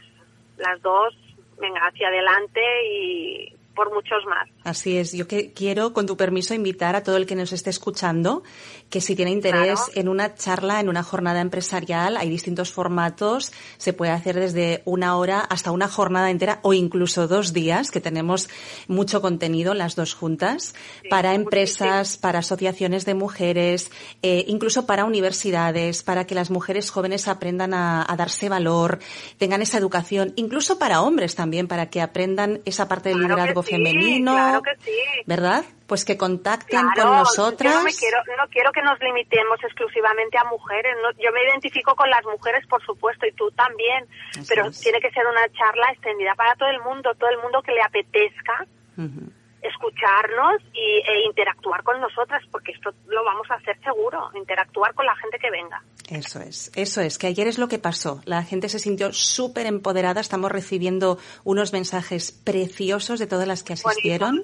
las 0.58 0.82
dos, 0.82 1.16
venga, 1.60 1.82
hacia 1.82 2.08
adelante 2.08 2.62
y 2.90 3.56
por 3.76 3.94
muchos 3.94 4.26
más. 4.26 4.50
Así 4.64 4.98
es. 4.98 5.12
Yo 5.12 5.28
que 5.28 5.52
quiero, 5.54 5.94
con 5.94 6.06
tu 6.06 6.16
permiso, 6.18 6.54
invitar 6.54 6.96
a 6.96 7.04
todo 7.04 7.18
el 7.18 7.26
que 7.26 7.36
nos 7.36 7.52
esté 7.52 7.70
escuchando 7.70 8.44
que 8.90 9.02
si 9.02 9.16
tiene 9.16 9.32
interés 9.32 9.80
Claro. 9.80 9.92
en 9.96 10.08
una 10.10 10.36
charla, 10.36 10.80
en 10.80 10.88
una 10.90 11.04
jornada 11.04 11.42
empresarial, 11.42 12.16
hay 12.16 12.30
distintos 12.30 12.72
formatos. 12.72 13.52
Se 13.78 13.92
puede 13.94 14.12
hacer 14.12 14.40
desde 14.40 14.82
una 14.86 15.18
hora 15.18 15.40
hasta 15.40 15.72
una 15.72 15.88
jornada 15.88 16.30
entera 16.30 16.60
o 16.62 16.74
incluso 16.74 17.28
dos 17.28 17.54
días, 17.54 17.90
que 17.92 18.00
tenemos 18.02 18.50
mucho 18.88 19.22
contenido 19.22 19.74
las 19.74 19.96
dos 19.96 20.14
juntas, 20.14 20.74
Sí, 21.02 21.10
para 21.10 21.34
empresas, 21.34 22.18
para 22.18 22.40
asociaciones 22.40 23.06
de 23.06 23.16
mujeres, 23.16 23.90
eh, 24.22 24.46
incluso 24.48 24.86
para 24.86 25.06
universidades, 25.06 26.04
para 26.04 26.26
que 26.26 26.36
las 26.36 26.52
mujeres 26.52 26.90
jóvenes 26.92 27.28
aprendan 27.28 27.74
a, 27.74 28.06
a 28.08 28.16
darse 28.16 28.48
valor, 28.48 29.00
tengan 29.38 29.62
esa 29.62 29.78
educación, 29.80 30.34
incluso 30.36 30.78
para 30.78 31.02
hombres 31.02 31.36
también, 31.36 31.68
para 31.68 31.90
que 31.90 32.00
aprendan 32.02 32.62
esa 32.66 32.88
parte 32.88 33.10
del 33.10 33.18
Claro 33.20 33.36
liderazgo 33.36 33.64
sí, 33.64 33.72
femenino. 33.72 34.32
claro 34.34 34.53
que 34.62 34.76
sí. 34.82 34.92
¿Verdad? 35.26 35.64
Pues 35.88 36.06
que 36.06 36.18
contacten 36.18 36.80
Claro, 36.94 37.10
con 37.10 37.18
nosotras. 37.20 37.74
Yo 37.74 37.80
no, 37.80 37.86
me 37.86 37.94
quiero, 37.94 38.18
no 38.38 38.48
quiero 38.50 38.72
que 38.72 38.82
nos 38.84 39.00
limitemos 39.00 39.58
exclusivamente 39.64 40.38
a 40.38 40.44
mujeres. 40.46 40.96
no- 41.02 41.12
yo 41.24 41.32
me 41.32 41.44
identifico 41.44 41.96
con 41.96 42.10
las 42.10 42.24
mujeres, 42.26 42.66
por 42.68 42.84
supuesto, 42.86 43.26
y 43.26 43.32
tú 43.34 43.50
también. 43.52 44.06
Pero 44.48 44.68
es. 44.68 44.80
tiene 44.80 45.00
que 45.02 45.12
ser 45.12 45.26
una 45.26 45.48
charla 45.58 45.92
extendida 45.92 46.36
para 46.36 46.56
todo 46.56 46.70
el 46.70 46.80
mundo, 46.82 47.14
todo 47.16 47.30
el 47.30 47.40
mundo 47.40 47.62
que 47.62 47.72
le 47.74 47.82
apetezca 47.82 48.66
Ujú. 48.98 49.32
Escucharnos 49.64 50.62
y, 50.74 50.80
e 50.80 51.26
interactuar 51.26 51.84
con 51.84 52.00
nosotras, 52.00 52.44
porque 52.52 52.74
esto 52.74 52.92
lo 53.08 53.24
vamos 53.24 53.50
a 53.50 53.56
hacer 53.56 53.80
seguro, 53.82 54.30
interactuar 54.36 54.94
con 54.94 55.06
la 55.06 55.16
gente 55.16 55.38
que 55.40 55.50
venga. 55.50 55.82
Eso 56.10 56.40
es, 56.42 56.72
eso 56.76 57.02
es, 57.02 57.18
que 57.18 57.28
ayer 57.28 57.48
es 57.48 57.58
lo 57.58 57.68
que 57.68 57.80
pasó. 57.80 58.22
La 58.26 58.44
gente 58.44 58.70
se 58.70 58.80
sintió 58.80 59.14
súper 59.14 59.66
empoderada, 59.66 60.22
estamos 60.22 60.52
recibiendo 60.52 61.18
unos 61.44 61.72
mensajes 61.72 62.32
preciosos 62.32 63.20
de 63.20 63.28
todas 63.28 63.48
las 63.48 63.64
que 63.64 63.74
asistieron, 63.74 64.44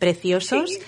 preciosos, 0.00 0.70
Sí, 0.70 0.78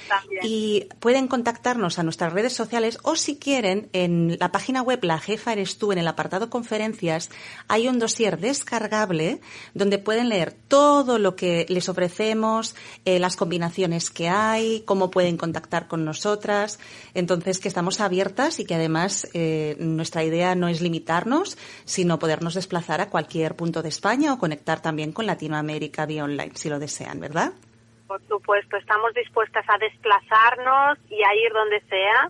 y 0.42 0.88
pueden 0.98 1.28
contactarnos 1.28 1.98
a 1.98 2.02
nuestras 2.02 2.32
redes 2.32 2.52
sociales 2.52 2.98
o 3.02 3.14
si 3.14 3.36
quieren, 3.36 3.88
en 3.92 4.36
la 4.40 4.50
página 4.50 4.82
web 4.82 4.98
La 5.04 5.18
Jefa 5.18 5.52
Eres 5.52 5.78
Tú, 5.78 5.92
en 5.92 5.98
el 5.98 6.08
apartado 6.08 6.50
conferencias, 6.50 7.30
hay 7.68 7.86
un 7.86 7.98
dossier 7.98 8.40
descargable 8.40 9.40
donde 9.74 9.98
pueden 9.98 10.30
leer 10.30 10.52
todo 10.52 11.18
lo 11.18 11.36
que 11.36 11.66
les 11.68 11.88
ofrecemos, 11.88 12.74
eh, 13.04 13.18
las 13.18 13.36
combinaciones 13.36 14.10
que 14.10 14.28
hay, 14.28 14.80
cómo 14.80 15.10
pueden 15.10 15.36
contactar 15.36 15.86
con 15.86 16.04
nosotras. 16.04 16.78
Entonces, 17.14 17.58
que 17.58 17.68
estamos 17.68 18.00
abiertas 18.00 18.58
y 18.58 18.64
que 18.64 18.74
además 18.74 19.28
eh, 19.34 19.76
nuestra 19.78 20.24
idea 20.24 20.54
no 20.54 20.68
es 20.68 20.80
limitarnos, 20.80 21.58
sino 21.84 22.18
podernos 22.18 22.54
desplazar 22.54 23.00
a 23.00 23.10
cualquier 23.10 23.54
punto 23.54 23.82
de 23.82 23.90
España 23.90 24.32
o 24.32 24.38
conectar 24.38 24.80
también 24.80 25.12
con 25.12 25.26
Latinoamérica 25.26 26.06
vía 26.06 26.24
online, 26.24 26.52
si 26.54 26.68
lo 26.68 26.78
desean, 26.78 27.20
¿verdad? 27.20 27.52
Por 28.12 28.20
supuesto, 28.28 28.76
estamos 28.76 29.14
dispuestas 29.14 29.64
a 29.68 29.78
desplazarnos 29.78 30.98
y 31.08 31.22
a 31.24 31.34
ir 31.34 31.50
donde 31.50 31.80
sea 31.88 32.28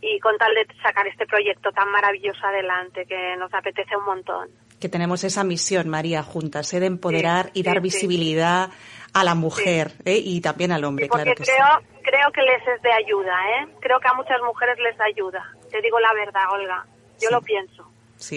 y 0.00 0.18
con 0.18 0.36
tal 0.36 0.52
de 0.52 0.66
sacar 0.82 1.06
este 1.06 1.26
proyecto 1.26 1.70
tan 1.70 1.92
maravilloso 1.92 2.44
adelante 2.44 3.06
que 3.06 3.36
nos 3.36 3.54
apetece 3.54 3.96
un 3.96 4.04
montón. 4.04 4.48
Que 4.80 4.88
tenemos 4.88 5.22
esa 5.22 5.44
misión, 5.44 5.88
María, 5.88 6.24
juntas, 6.24 6.74
¿eh? 6.74 6.80
de 6.80 6.86
empoderar 6.86 7.46
Sí, 7.54 7.60
y 7.60 7.62
dar 7.62 7.74
sí, 7.74 7.78
sí. 7.78 7.82
visibilidad 7.84 8.70
a 9.14 9.22
la 9.22 9.36
mujer 9.36 9.92
¿eh? 10.04 10.20
y 10.24 10.40
también 10.40 10.72
al 10.72 10.82
hombre, 10.82 11.06
porque 11.06 11.34
claro 11.34 11.36
que 11.36 11.44
creo, 11.44 12.02
creo 12.02 12.32
que 12.32 12.42
les 12.42 12.66
es 12.66 12.82
de 12.82 12.92
ayuda, 12.92 13.32
¿eh? 13.60 13.68
Creo 13.80 14.00
que 14.00 14.08
a 14.08 14.14
muchas 14.14 14.40
mujeres 14.42 14.76
les 14.80 15.00
ayuda. 15.00 15.54
Te 15.70 15.80
digo 15.82 16.00
la 16.00 16.12
verdad, 16.14 16.50
Olga. 16.50 16.84
Yo 17.20 17.30
lo 17.30 17.40
pienso. 17.42 17.88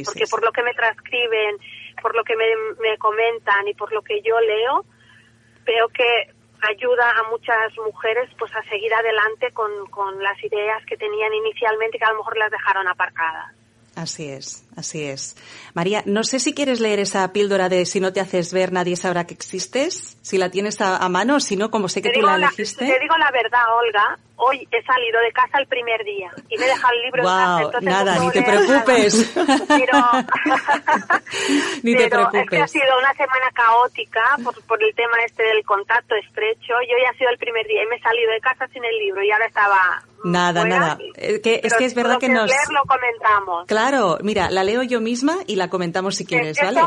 Porque 0.05 0.27
por 0.29 0.43
lo 0.45 0.51
que 0.51 0.61
me 0.61 0.73
transcriben, 0.75 1.57
por 1.99 2.15
lo 2.15 2.23
que 2.23 2.35
me, 2.35 2.45
me 2.79 2.95
comentan 2.99 3.67
y 3.67 3.73
por 3.73 3.91
lo 3.91 4.03
que 4.03 4.21
yo 4.21 4.39
leo, 4.39 4.85
veo 5.65 5.87
que 5.89 6.32
ayuda 6.69 7.11
a 7.11 7.29
muchas 7.29 7.77
mujeres 7.77 8.29
pues 8.37 8.51
a 8.55 8.63
seguir 8.63 8.93
adelante 8.93 9.51
con, 9.51 9.71
con 9.87 10.21
las 10.21 10.41
ideas 10.43 10.83
que 10.85 10.97
tenían 10.97 11.33
inicialmente 11.33 11.97
que 11.97 12.05
a 12.05 12.11
lo 12.11 12.17
mejor 12.19 12.37
las 12.37 12.51
dejaron 12.51 12.87
aparcadas. 12.87 13.53
Así 13.95 14.29
es, 14.29 14.65
así 14.77 15.03
es. 15.03 15.35
María, 15.73 16.03
no 16.05 16.23
sé 16.23 16.39
si 16.39 16.53
quieres 16.53 16.79
leer 16.79 16.99
esa 16.99 17.31
píldora 17.33 17.69
de 17.69 17.85
si 17.85 17.99
no 17.99 18.13
te 18.13 18.19
haces 18.19 18.53
ver 18.53 18.71
nadie 18.71 18.95
sabrá 18.95 19.25
que 19.25 19.33
existes, 19.33 20.17
si 20.21 20.37
la 20.37 20.49
tienes 20.49 20.79
a, 20.81 20.97
a 20.97 21.09
mano, 21.09 21.39
si 21.39 21.55
no, 21.57 21.69
como 21.71 21.89
sé 21.89 22.01
que 22.01 22.09
Te 22.09 22.19
tú 22.19 22.25
la 22.25 22.37
la, 22.37 22.47
elegiste. 22.47 22.85
te 22.85 22.99
digo 22.99 23.17
la 23.17 23.31
verdad, 23.31 23.61
Olga. 23.77 24.17
Hoy 24.35 24.67
he 24.71 24.83
salido 24.83 25.21
de 25.21 25.31
casa 25.31 25.59
el 25.59 25.67
primer 25.67 26.03
día 26.03 26.29
y 26.49 26.57
me 26.57 26.65
he 26.65 26.67
dejado 26.67 26.91
el 26.95 27.01
libro 27.03 27.21
en 27.21 27.27
casa. 27.29 27.51
Wow, 27.55 27.65
entonces 27.65 27.89
nada, 27.89 28.15
no 28.15 28.23
ni 28.23 28.31
te 28.31 28.41
nada. 28.41 28.65
preocupes. 28.65 29.31
Pero, 29.67 29.99
Ni 31.83 31.95
te 31.95 32.09
pero 32.09 32.23
es 32.23 32.31
que 32.31 32.37
ha 32.39 32.45
preocupes. 32.45 32.71
sido 32.71 32.97
una 32.99 33.13
semana 33.13 33.49
caótica 33.53 34.21
por, 34.43 34.61
por 34.63 34.83
el 34.83 34.93
tema 34.95 35.13
este 35.25 35.43
del 35.43 35.63
contacto 35.63 36.15
estrecho. 36.15 36.73
Yo 36.89 36.95
ya 37.03 37.09
ha 37.11 37.17
sido 37.17 37.29
el 37.29 37.37
primer 37.37 37.65
día 37.67 37.83
y 37.83 37.87
me 37.87 37.95
he 37.97 38.01
salido 38.01 38.31
de 38.31 38.39
casa 38.41 38.67
sin 38.73 38.83
el 38.83 38.97
libro 38.97 39.23
y 39.23 39.31
ahora 39.31 39.45
estaba 39.45 40.03
Nada, 40.23 40.61
fuera. 40.61 40.79
nada. 40.79 40.97
Eh, 41.15 41.41
que- 41.41 41.61
es 41.63 41.73
que 41.75 41.85
es 41.85 41.93
verdad 41.93 42.17
que 42.19 42.27
es 42.27 42.31
nos- 42.31 42.47
leer 42.49 42.59
lo 42.71 42.83
comentamos. 42.83 43.67
Claro, 43.67 44.17
mira, 44.23 44.49
la 44.49 44.62
leo 44.63 44.83
yo 44.83 45.01
misma 45.01 45.37
y 45.47 45.55
la 45.55 45.69
comentamos 45.69 46.15
si 46.15 46.25
quieres, 46.25 46.57
¿vale? 46.61 46.81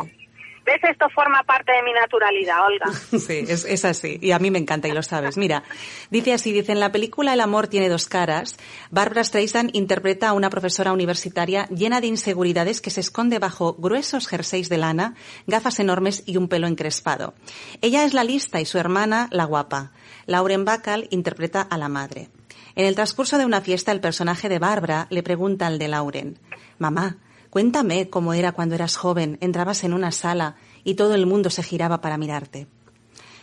¿Ves? 0.67 0.81
Esto 0.83 1.07
forma 1.15 1.45
parte 1.45 1.71
de 1.71 1.83
mi 1.85 1.93
naturalidad, 1.93 2.67
Olga. 2.67 2.87
Sí, 3.19 3.45
es, 3.47 3.65
es 3.65 3.85
así. 3.85 4.19
Y 4.21 4.33
a 4.33 4.41
mí 4.41 4.51
me 4.51 4.59
encanta 4.59 4.89
y 4.89 4.93
lo 4.93 5.03
sabes. 5.05 5.37
Mira, 5.37 5.63
dice 6.11 6.33
así, 6.33 6.51
dice, 6.51 6.73
en 6.73 6.81
la 6.81 6.91
película 6.91 7.35
El 7.35 7.41
amor 7.41 7.69
tiene 7.69 7.89
dos 7.89 8.09
caras, 8.09 8.57
Barbara 8.91 9.23
Streisand 9.23 9.71
interpreta 9.75 10.29
a 10.29 10.33
una 10.33 10.51
profesora 10.51 10.93
universitaria 10.93 11.67
llena 11.69 12.01
de 12.01 12.09
inseguridades 12.09 12.81
que 12.81 12.91
se 12.91 13.01
esconde 13.01 13.39
bajo 13.39 13.75
gruesos 13.75 14.27
jerseys 14.27 14.69
de 14.69 14.79
lana, 14.79 15.15
gafas 15.47 15.79
enormes 15.79 16.25
y 16.27 16.37
un 16.37 16.49
pelo 16.49 16.67
encrespado. 16.67 17.35
Ella 17.81 18.05
es 18.05 18.13
la 18.13 18.25
lista 18.25 18.61
y 18.61 18.65
su 18.65 18.79
hermana 18.79 19.29
la 19.31 19.45
guapa. 19.45 19.93
Lauren 20.27 20.65
Bacall 20.65 21.07
interpreta 21.11 21.63
a 21.63 21.79
la 21.79 21.89
madre. 21.89 22.29
En 22.75 22.87
el 22.87 22.97
transcurso 22.97 23.39
de 23.39 23.47
una 23.47 23.61
fiesta, 23.61 23.93
el 23.93 24.01
personaje 24.01 24.49
de 24.49 24.59
Barbara 24.59 25.07
le 25.11 25.23
pregunta 25.23 25.69
al 25.69 25.79
de 25.79 25.89
Lauren, 25.89 26.39
Mamá, 26.79 27.19
cuéntame 27.51 28.09
cómo 28.09 28.35
era 28.35 28.53
cuando 28.53 28.75
eras 28.75 28.97
joven, 28.97 29.39
entrabas 29.41 29.85
en 29.85 29.93
una 29.93 30.13
sala 30.13 30.57
y 30.85 30.95
todo 30.95 31.15
el 31.15 31.27
mundo 31.27 31.51
se 31.51 31.63
giraba 31.63 32.01
para 32.01 32.19
mirarte. 32.19 32.67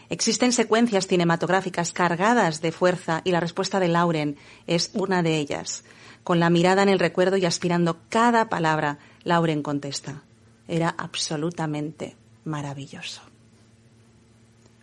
Existen 0.10 0.52
secuencias 0.52 1.08
cinematográficas 1.08 1.92
cargadas 1.92 2.62
de 2.62 2.72
fuerza 2.72 3.22
y 3.24 3.32
la 3.32 3.40
respuesta 3.40 3.80
de 3.80 3.88
Lauren 3.88 4.38
es 4.68 4.92
una 4.94 5.24
de 5.24 5.38
ellas. 5.38 5.84
Con 6.24 6.40
la 6.40 6.50
mirada 6.50 6.84
en 6.84 6.90
el 6.90 7.00
recuerdo 7.00 7.38
y 7.38 7.46
aspirando 7.46 7.98
cada 8.10 8.48
palabra, 8.48 9.00
Lauren 9.24 9.64
contesta. 9.64 10.24
Era 10.68 10.94
absolutamente 10.98 12.16
maravilloso. 12.46 13.22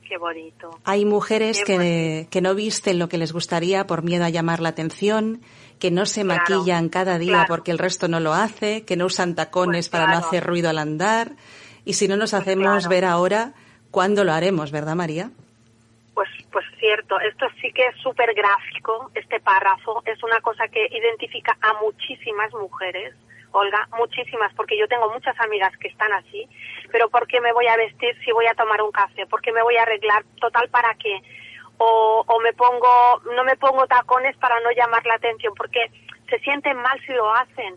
Qué 0.06 0.18
bonito. 0.18 0.80
Hay 0.82 1.04
mujeres 1.04 1.58
Qué 1.58 1.64
que, 1.64 2.28
que 2.28 2.40
no 2.40 2.56
visten 2.56 2.98
lo 2.98 3.08
que 3.08 3.16
les 3.16 3.32
gustaría 3.32 3.86
por 3.86 4.02
miedo 4.02 4.24
a 4.24 4.30
llamar 4.30 4.60
la 4.60 4.70
atención, 4.70 5.40
que 5.80 5.90
no 5.90 6.06
se 6.06 6.22
Claro, 6.22 6.40
maquillan 6.40 6.88
cada 6.88 7.18
día 7.18 7.32
claro. 7.32 7.48
porque 7.48 7.70
el 7.72 7.78
resto 7.78 8.06
no 8.06 8.20
lo 8.20 8.32
hace, 8.34 8.84
que 8.84 8.96
no 8.96 9.06
usan 9.06 9.34
tacones 9.34 9.88
Pues 9.88 10.00
para 10.00 10.12
no 10.12 10.18
hacer 10.18 10.44
ruido 10.44 10.70
al 10.70 10.78
andar. 10.78 11.32
Y 11.84 11.94
si 11.94 12.06
no 12.06 12.16
nos 12.16 12.34
hacemos 12.34 12.84
claro. 12.84 12.88
ver 12.90 13.04
ahora, 13.04 13.52
¿cuándo 13.90 14.22
lo 14.22 14.32
haremos, 14.32 14.70
verdad, 14.70 14.94
María? 14.94 15.30
Pues 16.14 16.28
Pues 16.52 16.66
cierto, 16.78 17.18
esto 17.20 17.46
sí 17.60 17.72
que 17.72 17.86
es 17.86 17.96
súper 18.02 18.34
gráfico, 18.34 19.10
este 19.14 19.40
párrafo, 19.40 20.02
es 20.04 20.22
una 20.22 20.40
cosa 20.40 20.68
que 20.68 20.86
identifica 20.90 21.56
a 21.60 21.72
muchísimas 21.82 22.52
mujeres, 22.52 23.14
Olga, 23.52 23.88
muchísimas, 23.98 24.52
porque 24.54 24.78
yo 24.78 24.86
tengo 24.86 25.10
muchas 25.12 25.38
amigas 25.40 25.76
que 25.78 25.88
están 25.88 26.12
así, 26.12 26.48
pero 26.92 27.08
¿por 27.08 27.26
qué 27.26 27.40
me 27.40 27.52
voy 27.52 27.66
a 27.66 27.76
vestir 27.76 28.16
si 28.24 28.32
voy 28.32 28.46
a 28.46 28.54
tomar 28.54 28.80
un 28.82 28.92
café? 28.92 29.26
¿Por 29.26 29.40
qué 29.40 29.52
me 29.52 29.62
voy 29.62 29.76
a 29.76 29.82
arreglar? 29.82 30.24
Total, 30.40 30.68
¿para 30.68 30.94
qué? 30.94 31.20
O, 31.82 32.40
me 32.42 32.52
pongo, 32.52 33.22
no 33.34 33.42
me 33.42 33.56
pongo 33.56 33.86
tacones 33.86 34.36
para 34.36 34.60
no 34.60 34.70
llamar 34.70 35.04
la 35.06 35.14
atención, 35.14 35.54
porque 35.54 35.90
se 36.28 36.38
sienten 36.40 36.76
mal 36.76 37.00
si 37.06 37.12
lo 37.14 37.32
hacen. 37.34 37.76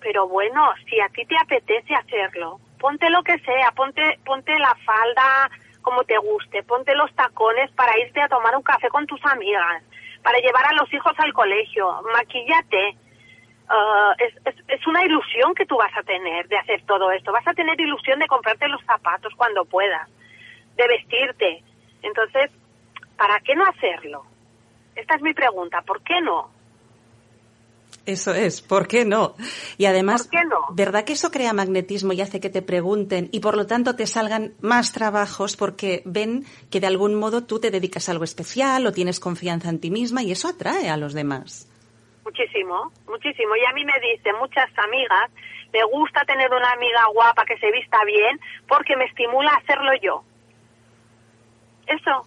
Pero 0.00 0.26
bueno, 0.26 0.74
si 0.88 1.00
a 1.00 1.08
ti 1.10 1.24
te 1.26 1.36
apetece 1.38 1.94
hacerlo, 1.94 2.58
ponte 2.80 3.08
lo 3.08 3.22
que 3.22 3.38
sea, 3.38 3.70
ponte, 3.70 4.18
ponte 4.24 4.58
la 4.58 4.74
falda 4.84 5.48
como 5.80 6.02
te 6.02 6.18
guste, 6.18 6.64
ponte 6.64 6.92
los 6.96 7.14
tacones 7.14 7.70
para 7.70 7.96
irte 8.00 8.20
a 8.20 8.28
tomar 8.28 8.56
un 8.56 8.64
café 8.64 8.88
con 8.88 9.06
tus 9.06 9.24
amigas, 9.24 9.84
para 10.24 10.38
llevar 10.38 10.66
a 10.66 10.72
los 10.72 10.92
hijos 10.92 11.12
al 11.18 11.32
colegio, 11.32 12.02
maquillate. 12.12 12.96
Uh, 13.68 14.12
es, 14.18 14.34
es, 14.44 14.54
es, 14.66 14.86
una 14.88 15.04
ilusión 15.04 15.54
que 15.54 15.66
tú 15.66 15.76
vas 15.76 15.96
a 15.96 16.02
tener 16.02 16.48
de 16.48 16.56
hacer 16.56 16.82
todo 16.86 17.12
esto. 17.12 17.30
Vas 17.30 17.46
a 17.46 17.54
tener 17.54 17.80
ilusión 17.80 18.18
de 18.18 18.26
comprarte 18.26 18.66
los 18.66 18.82
zapatos 18.84 19.32
cuando 19.36 19.64
puedas, 19.64 20.08
de 20.76 20.88
vestirte. 20.88 21.62
Entonces, 22.02 22.50
¿para 23.16 23.40
qué 23.40 23.54
no 23.54 23.64
hacerlo? 23.64 24.24
Esta 24.94 25.16
es 25.16 25.22
mi 25.22 25.34
pregunta. 25.34 25.82
¿Por 25.82 26.02
qué 26.02 26.20
no? 26.20 26.50
Eso 28.06 28.32
es, 28.34 28.62
¿por 28.62 28.86
qué 28.86 29.04
no? 29.04 29.34
Y 29.78 29.86
además, 29.86 30.30
¿verdad 30.70 31.04
que 31.04 31.14
eso 31.14 31.32
crea 31.32 31.52
magnetismo 31.52 32.12
y 32.12 32.20
hace 32.20 32.38
que 32.38 32.50
te 32.50 32.62
pregunten 32.62 33.28
y 33.32 33.40
por 33.40 33.56
lo 33.56 33.66
tanto 33.66 33.96
te 33.96 34.06
salgan 34.06 34.54
más 34.60 34.92
trabajos 34.92 35.56
porque 35.56 36.02
ven 36.04 36.44
que 36.70 36.78
de 36.78 36.86
algún 36.86 37.16
modo 37.16 37.44
tú 37.44 37.58
te 37.58 37.72
dedicas 37.72 38.08
a 38.08 38.12
algo 38.12 38.22
especial 38.22 38.86
o 38.86 38.92
tienes 38.92 39.18
confianza 39.18 39.70
en 39.70 39.80
ti 39.80 39.90
misma 39.90 40.22
y 40.22 40.30
eso 40.30 40.46
atrae 40.48 40.88
a 40.88 40.96
los 40.96 41.14
demás? 41.14 41.68
Muchísimo, 42.24 42.92
muchísimo. 43.08 43.56
Y 43.56 43.64
a 43.64 43.72
mí 43.72 43.84
me 43.84 43.98
dicen 44.00 44.36
muchas 44.38 44.70
amigas, 44.78 45.30
me 45.72 45.82
gusta 45.84 46.24
tener 46.24 46.52
una 46.52 46.70
amiga 46.70 47.06
guapa 47.12 47.44
que 47.44 47.58
se 47.58 47.72
vista 47.72 48.04
bien 48.04 48.38
porque 48.68 48.96
me 48.96 49.06
estimula 49.06 49.50
a 49.50 49.56
hacerlo 49.56 49.90
yo. 50.00 50.22
Eso. 51.88 52.26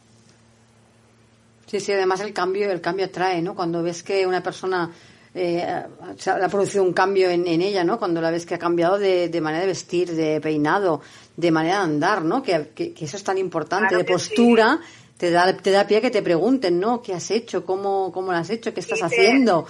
Sí, 1.70 1.80
sí, 1.80 1.91
además 1.91 2.20
el 2.22 2.34
cambio, 2.34 2.72
el 2.72 2.82
cambio 2.82 3.05
atrae, 3.05 3.43
¿no? 3.43 3.53
Cuando 3.53 3.84
ves 3.84 4.01
que 4.01 4.26
una 4.26 4.41
persona 4.41 4.89
eh, 5.36 5.63
ha 5.63 6.49
producido 6.49 6.84
un 6.84 6.93
cambio 6.93 7.30
en, 7.30 7.45
ella, 7.45 7.84
¿no? 7.84 7.99
Cuando 7.99 8.22
la 8.22 8.32
ves 8.32 8.47
que 8.47 8.55
ha 8.55 8.59
cambiado 8.59 8.97
de, 8.97 9.30
manera 9.39 9.61
de 9.61 9.67
vestir, 9.67 10.11
de 10.11 10.41
peinado, 10.41 11.01
de 11.38 11.51
manera 11.51 11.78
de 11.78 11.84
andar, 11.84 12.24
¿no? 12.24 12.41
Que, 12.41 12.72
eso 12.99 13.17
es 13.17 13.24
tan 13.24 13.38
importante, 13.38 13.95
de 13.95 14.03
postura. 14.03 14.80
Te 15.20 15.30
da, 15.30 15.55
te 15.55 15.70
da 15.70 15.86
pie 15.86 15.97
a 15.97 16.01
que 16.01 16.09
te 16.09 16.24
pregunten, 16.24 16.80
¿no? 16.80 17.03
¿Qué 17.03 17.13
has 17.13 17.30
hecho? 17.30 17.63
¿Cómo, 17.65 18.11
cómo 18.11 18.32
lo 18.32 18.38
has 18.38 18.49
hecho? 18.49 18.74
¿Qué 18.74 18.80
estás 18.80 19.03
haciendo? 19.03 19.67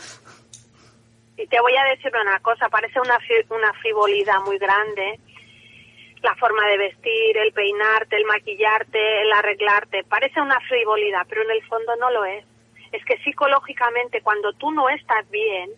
Y 1.35 1.47
te 1.47 1.59
voy 1.59 1.73
a 1.75 1.83
decir 1.95 2.11
una 2.15 2.39
cosa, 2.39 2.69
parece 2.69 2.99
una, 3.01 3.17
una 3.49 3.73
frivolidad 3.81 4.39
muy 4.45 4.57
grande 4.57 5.19
la 6.21 6.35
forma 6.35 6.65
de 6.67 6.77
vestir, 6.77 7.37
el 7.37 7.53
peinarte, 7.53 8.15
el 8.15 8.25
maquillarte, 8.25 9.21
el 9.21 9.31
arreglarte. 9.31 10.03
Parece 10.03 10.41
una 10.41 10.59
frivolidad, 10.61 11.25
pero 11.29 11.43
en 11.43 11.51
el 11.51 11.63
fondo 11.63 11.95
no 11.95 12.11
lo 12.11 12.25
es 12.25 12.45
es 12.91 13.03
que 13.05 13.17
psicológicamente 13.19 14.21
cuando 14.21 14.53
tú 14.53 14.71
no 14.71 14.89
estás 14.89 15.29
bien, 15.29 15.69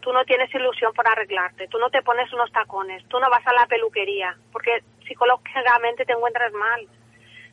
tú 0.00 0.12
no 0.12 0.24
tienes 0.24 0.52
ilusión 0.54 0.92
por 0.92 1.06
arreglarte, 1.06 1.68
tú 1.68 1.78
no 1.78 1.90
te 1.90 2.02
pones 2.02 2.32
unos 2.32 2.50
tacones, 2.52 3.04
tú 3.08 3.18
no 3.20 3.30
vas 3.30 3.46
a 3.46 3.52
la 3.52 3.66
peluquería, 3.66 4.36
porque 4.52 4.82
psicológicamente 5.06 6.04
te 6.04 6.12
encuentras 6.12 6.52
mal. 6.52 6.86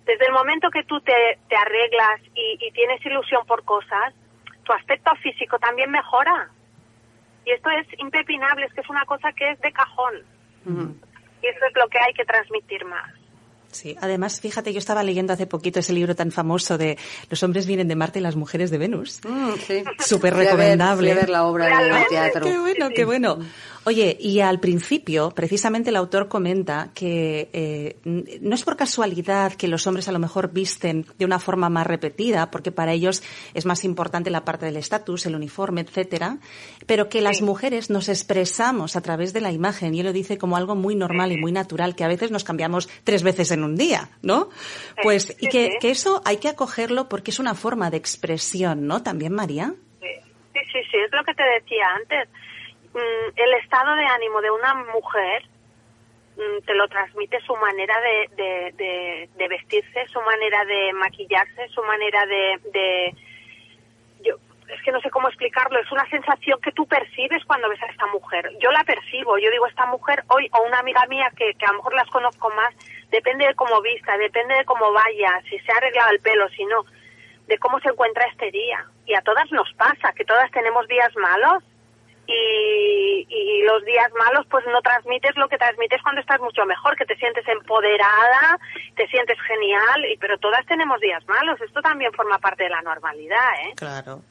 Desde 0.06 0.26
el 0.26 0.34
momento 0.34 0.70
que 0.70 0.84
tú 0.84 1.00
te, 1.02 1.40
te 1.48 1.56
arreglas 1.56 2.22
y, 2.36 2.58
y, 2.60 2.72
tienes 2.72 3.04
ilusión 3.06 3.46
por 3.46 3.64
cosas, 3.64 4.14
tu 4.64 4.74
aspecto 4.74 5.16
físico 5.16 5.58
también 5.60 5.90
mejora. 5.92 6.50
Y 7.46 7.52
esto 7.52 7.70
es 7.70 7.88
impepinable, 8.00 8.66
es 8.66 8.74
que 8.74 8.82
es 8.82 8.90
una 8.90 9.06
cosa 9.06 9.32
que 9.32 9.52
es 9.52 9.62
de 9.62 9.72
cajón. 9.72 10.94
Y 11.44 11.48
eso 11.48 11.66
es 11.68 11.74
lo 11.76 11.88
que 11.90 12.00
hay 12.00 12.14
que 12.14 12.26
transmitir 12.26 12.86
más. 12.86 13.12
Sí, 13.74 13.98
además, 14.00 14.40
fíjate, 14.40 14.72
yo 14.72 14.78
estaba 14.78 15.02
leyendo 15.02 15.34
hace 15.34 15.48
poquito 15.48 15.80
ese 15.80 15.94
libro 15.94 16.16
tan 16.16 16.32
famoso 16.32 16.78
de 16.78 16.98
Los 17.30 17.42
hombres 17.42 17.66
vienen 17.66 17.88
de 17.88 17.96
Marte 17.96 18.20
y 18.20 18.22
las 18.22 18.36
mujeres 18.36 18.70
de 18.70 18.78
Venus. 18.78 19.20
Mm, 19.28 19.54
sí. 19.66 19.84
Súper 19.98 20.36
recomendable. 20.36 21.14
ver, 21.16 21.30
la 21.30 21.46
obra 21.46 21.66
de 21.66 22.06
teatro. 22.08 22.46
Qué 22.46 22.60
bueno, 22.60 22.90
qué 22.96 23.04
bueno. 23.04 23.40
Oye, 23.86 24.16
y 24.18 24.40
al 24.40 24.62
principio, 24.62 25.32
precisamente 25.32 25.90
el 25.90 25.98
autor 25.98 26.30
comenta 26.30 26.92
que 26.96 27.50
eh, 27.52 27.98
no 28.06 28.56
es 28.56 28.64
por 28.64 28.78
casualidad 28.78 29.54
que 29.54 29.68
los 29.68 29.86
hombres 29.88 30.08
a 30.08 30.14
lo 30.14 30.20
mejor 30.20 30.54
visten 30.54 31.06
de 31.18 31.26
una 31.26 31.38
forma 31.38 31.68
más 31.68 31.86
repetida, 31.86 32.50
porque 32.50 32.72
para 32.72 32.94
ellos 32.94 33.24
es 33.54 33.66
más 33.66 33.84
importante 33.84 34.30
la 34.30 34.46
parte 34.46 34.66
del 34.66 34.78
estatus, 34.78 35.26
el 35.26 35.36
uniforme, 35.36 35.82
etcétera, 35.82 36.38
pero 36.88 37.10
que 37.10 37.20
las 37.20 37.42
mujeres 37.42 37.90
nos 37.90 38.08
expresamos 38.08 38.96
a 38.96 39.02
través 39.02 39.34
de 39.34 39.42
la 39.42 39.52
imagen, 39.52 39.94
y 39.94 40.00
él 40.00 40.06
lo 40.06 40.14
dice 40.14 40.38
como 40.38 40.56
algo 40.56 40.76
muy 40.76 40.96
normal 40.96 41.34
y 41.34 41.38
muy 41.38 41.52
natural, 41.52 41.94
que 41.94 42.06
a 42.06 42.08
veces 42.08 42.32
nos 42.32 42.46
cambiamos 42.46 42.88
tres 43.04 43.22
veces 43.22 43.52
en 43.52 43.66
un 43.66 43.76
día, 43.76 44.10
¿no? 44.22 44.50
Pues, 45.02 45.36
y 45.42 45.48
que, 45.48 45.72
que 45.82 45.92
eso 45.92 46.22
hay 46.24 46.38
que 46.38 46.48
acogerlo 46.48 47.10
porque 47.10 47.32
es 47.32 47.40
una 47.40 47.54
forma 47.54 47.90
de 47.92 47.98
expresión, 47.98 48.88
¿no? 48.88 49.04
También, 49.04 49.34
María. 49.34 49.74
Sí, 50.00 50.60
sí, 50.72 50.80
sí, 50.90 50.98
es 51.06 51.12
lo 51.12 51.24
que 51.26 51.34
te 51.34 51.44
decía 51.44 51.86
antes 51.96 52.30
el 52.96 53.54
estado 53.56 53.96
de 53.96 54.06
ánimo 54.06 54.42
de 54.42 54.52
una 54.52 54.74
mujer 54.74 55.44
mm, 56.38 56.66
te 56.66 56.74
lo 56.76 56.88
transmite 56.88 57.40
su 57.42 57.56
manera 57.56 57.96
de, 58.02 59.30
vestirse, 59.50 60.08
su 60.08 60.22
manera 60.22 60.64
de 60.66 60.94
maquillarse, 60.94 61.68
su 61.70 61.84
manera 61.84 62.26
de, 62.26 62.60
de, 62.72 63.16
yo 64.24 64.38
es 64.70 64.82
que 64.82 64.92
no 64.92 65.02
sé 65.02 65.10
cómo 65.10 65.28
explicarlo, 65.28 65.80
es 65.80 65.92
una 65.92 66.10
sensación 66.10 66.60
que 66.62 66.72
tú 66.72 66.88
percibes 66.88 67.44
cuando 67.46 67.70
ves 67.70 67.82
a 67.84 67.88
esta 67.88 68.08
mujer. 68.08 68.50
Yo 68.60 68.72
la 68.72 68.84
percibo, 68.84 69.38
yo 69.38 69.52
digo, 69.52 69.68
esta 69.68 69.86
mujer 69.86 70.24
hoy, 70.30 70.50
o 70.54 70.64
una 70.64 70.80
amiga 70.80 71.06
mía 71.08 71.30
que, 71.36 71.54
que 71.54 71.66
a 71.66 71.72
lo 71.72 71.78
mejor 71.78 71.94
las 71.94 72.08
conozco 72.08 72.50
más, 72.52 72.74
depende 73.12 73.46
de 73.46 73.56
cómo 73.56 73.82
vista, 73.82 74.18
depende 74.18 74.56
de 74.56 74.66
cómo 74.66 74.92
vaya, 74.92 75.42
si 75.50 75.60
se 75.60 75.72
ha 75.72 75.76
arreglado 75.78 76.12
el 76.12 76.22
pelo, 76.22 76.48
si 76.50 76.66
no, 76.66 76.86
de 77.48 77.58
cómo 77.60 77.80
se 77.82 77.90
encuentra 77.90 78.26
este 78.28 78.52
día. 78.52 78.86
Y 79.06 79.14
a 79.14 79.22
todas 79.22 79.52
nos 79.52 79.72
pasa, 79.74 80.14
que 80.14 80.26
todas 80.26 80.50
tenemos 80.52 80.88
días 80.88 81.14
malos 81.18 81.64
y, 82.28 83.26
y, 83.30 83.64
los 83.64 83.84
días 83.86 84.12
malos 84.18 84.46
pues 84.50 84.66
no 84.68 84.82
transmites 84.82 85.36
lo 85.36 85.48
que 85.48 85.58
transmites 85.58 86.02
cuando 86.02 86.22
estás 86.22 86.40
mucho 86.40 86.66
mejor, 86.66 86.96
que 86.96 87.06
te 87.06 87.16
sientes 87.16 87.48
empoderada, 87.48 88.60
te 88.96 89.08
sientes 89.08 89.38
genial, 89.48 90.06
y, 90.12 90.18
pero 90.18 90.38
todas 90.38 90.66
tenemos 90.66 91.00
días 91.00 91.24
malos, 91.28 91.60
esto 91.62 91.82
también 91.82 92.14
forma 92.14 92.38
parte 92.40 92.64
de 92.64 92.70
la 92.70 92.82
normalidad, 92.82 93.54
¿eh? 93.66 93.74
Claro. 93.76 94.22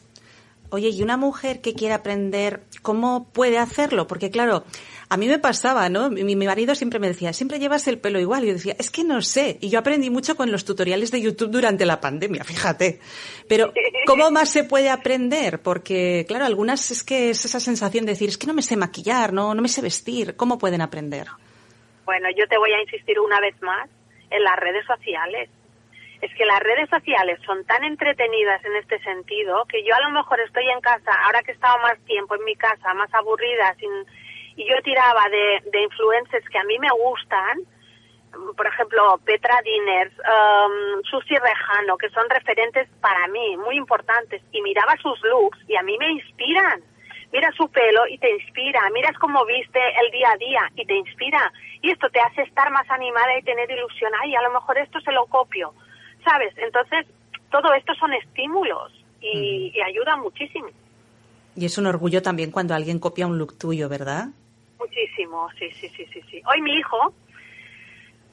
Oye, 0.70 0.88
¿y 0.88 1.02
una 1.02 1.18
mujer 1.18 1.60
que 1.60 1.74
quiere 1.74 1.92
aprender, 1.92 2.62
cómo 2.80 3.30
puede 3.30 3.58
hacerlo? 3.58 4.06
Porque 4.06 4.30
claro, 4.30 4.64
a 5.12 5.18
mí 5.18 5.28
me 5.28 5.38
pasaba, 5.38 5.90
¿no? 5.90 6.08
Mi, 6.08 6.34
marido 6.34 6.74
siempre 6.74 6.98
me 6.98 7.06
decía, 7.06 7.34
siempre 7.34 7.58
llevas 7.58 7.86
el 7.86 7.98
pelo 7.98 8.18
igual. 8.18 8.44
Y 8.44 8.46
yo 8.46 8.54
decía, 8.54 8.74
es 8.78 8.90
que 8.90 9.04
no 9.04 9.20
sé. 9.20 9.58
Y 9.60 9.68
yo 9.68 9.78
aprendí 9.78 10.08
mucho 10.08 10.36
con 10.36 10.50
los 10.50 10.64
tutoriales 10.64 11.10
de 11.10 11.20
YouTube 11.20 11.50
durante 11.50 11.84
la 11.84 12.00
pandemia, 12.00 12.44
fíjate. 12.44 12.98
Pero, 13.46 13.74
¿cómo 14.06 14.30
más 14.30 14.48
se 14.48 14.64
puede 14.64 14.88
aprender? 14.88 15.60
Porque, 15.60 16.24
claro, 16.26 16.46
algunas 16.46 16.90
es 16.90 17.04
que 17.04 17.28
es 17.28 17.44
esa 17.44 17.60
sensación 17.60 18.06
de 18.06 18.12
decir, 18.12 18.30
es 18.30 18.38
que 18.38 18.46
no 18.46 18.54
me 18.54 18.62
sé 18.62 18.74
maquillar, 18.78 19.34
no, 19.34 19.54
no 19.54 19.60
me 19.60 19.68
sé 19.68 19.82
vestir. 19.82 20.34
¿Cómo 20.34 20.56
pueden 20.56 20.80
aprender? 20.80 21.26
Bueno, 22.06 22.28
yo 22.34 22.48
te 22.48 22.56
voy 22.56 22.72
a 22.72 22.80
insistir 22.80 23.20
una 23.20 23.38
vez 23.38 23.60
más 23.60 23.90
en 24.30 24.42
las 24.42 24.56
redes 24.56 24.86
sociales. 24.86 25.50
Es 26.22 26.32
que 26.36 26.46
las 26.46 26.60
redes 26.60 26.88
sociales 26.88 27.38
son 27.44 27.66
tan 27.66 27.84
entretenidas 27.84 28.64
en 28.64 28.76
este 28.76 28.98
sentido 29.00 29.66
que 29.68 29.84
yo 29.84 29.94
a 29.94 30.00
lo 30.08 30.10
mejor 30.10 30.40
estoy 30.40 30.70
en 30.70 30.80
casa, 30.80 31.12
ahora 31.26 31.42
que 31.42 31.50
he 31.50 31.54
estado 31.54 31.76
más 31.82 31.98
tiempo 32.06 32.34
en 32.34 32.44
mi 32.44 32.56
casa, 32.56 32.94
más 32.94 33.12
aburrida, 33.12 33.76
sin 33.78 33.90
y 34.56 34.68
yo 34.68 34.80
tiraba 34.82 35.28
de, 35.28 35.70
de 35.70 35.82
influencers 35.82 36.48
que 36.48 36.58
a 36.58 36.64
mí 36.64 36.78
me 36.78 36.90
gustan, 36.90 37.60
por 38.56 38.66
ejemplo, 38.66 39.18
Petra 39.24 39.60
Diners, 39.62 40.12
um, 40.18 41.02
Susi 41.04 41.34
Rejano, 41.36 41.96
que 41.96 42.08
son 42.10 42.28
referentes 42.30 42.88
para 43.00 43.26
mí, 43.28 43.56
muy 43.56 43.76
importantes, 43.76 44.42
y 44.52 44.62
miraba 44.62 44.96
sus 45.02 45.20
looks 45.22 45.58
y 45.68 45.76
a 45.76 45.82
mí 45.82 45.96
me 45.98 46.10
inspiran. 46.12 46.82
Mira 47.32 47.50
su 47.52 47.66
pelo 47.70 48.06
y 48.08 48.18
te 48.18 48.30
inspira, 48.30 48.90
miras 48.90 49.16
cómo 49.18 49.44
viste 49.46 49.80
el 50.04 50.10
día 50.10 50.32
a 50.32 50.36
día 50.36 50.70
y 50.76 50.84
te 50.84 50.94
inspira. 50.94 51.50
Y 51.80 51.90
esto 51.90 52.10
te 52.10 52.20
hace 52.20 52.42
estar 52.42 52.70
más 52.70 52.88
animada 52.90 53.38
y 53.38 53.42
tener 53.42 53.70
ilusión. 53.70 54.12
Ay, 54.20 54.34
a 54.34 54.42
lo 54.42 54.50
mejor 54.50 54.76
esto 54.76 55.00
se 55.00 55.12
lo 55.12 55.24
copio. 55.26 55.72
¿Sabes? 56.24 56.52
Entonces, 56.58 57.06
todo 57.50 57.72
esto 57.72 57.94
son 57.94 58.12
estímulos 58.12 58.92
y, 59.20 59.72
y 59.74 59.80
ayuda 59.80 60.16
muchísimo. 60.16 60.68
Y 61.54 61.66
es 61.66 61.78
un 61.78 61.86
orgullo 61.86 62.22
también 62.22 62.50
cuando 62.50 62.74
alguien 62.74 62.98
copia 62.98 63.26
un 63.26 63.38
look 63.38 63.58
tuyo, 63.58 63.88
¿verdad? 63.88 64.28
Muchísimo, 64.78 65.48
sí, 65.58 65.70
sí, 65.72 65.88
sí, 65.90 66.06
sí, 66.12 66.22
sí. 66.30 66.42
Hoy 66.46 66.60
mi 66.62 66.72
hijo 66.74 67.14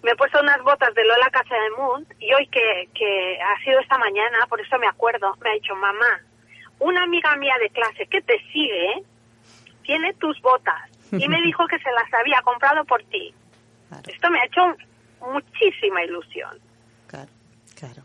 me 0.01 0.11
ha 0.11 0.15
puesto 0.15 0.39
unas 0.39 0.61
botas 0.63 0.93
de 0.95 1.03
Lola 1.03 1.29
Casa 1.29 1.55
de 1.55 1.69
Moon 1.77 2.07
y 2.19 2.33
hoy 2.33 2.47
que, 2.47 2.89
que 2.93 3.39
ha 3.41 3.63
sido 3.63 3.79
esta 3.79 3.97
mañana, 3.97 4.45
por 4.47 4.61
eso 4.61 4.77
me 4.79 4.87
acuerdo, 4.87 5.35
me 5.43 5.49
ha 5.49 5.53
dicho, 5.53 5.75
mamá, 5.75 6.21
una 6.79 7.03
amiga 7.03 7.35
mía 7.35 7.55
de 7.61 7.69
clase 7.69 8.07
que 8.07 8.21
te 8.21 8.39
sigue 8.51 9.03
tiene 9.83 10.13
tus 10.13 10.39
botas 10.41 10.89
y 11.11 11.27
me 11.27 11.41
dijo 11.43 11.67
que 11.67 11.79
se 11.79 11.91
las 11.91 12.13
había 12.13 12.41
comprado 12.43 12.85
por 12.85 13.03
ti. 13.03 13.33
Esto 14.07 14.29
me 14.29 14.39
ha 14.39 14.45
hecho 14.45 14.61
muchísima 15.19 16.03
ilusión. 16.03 16.57
Claro, 17.07 17.29
claro. 17.75 18.03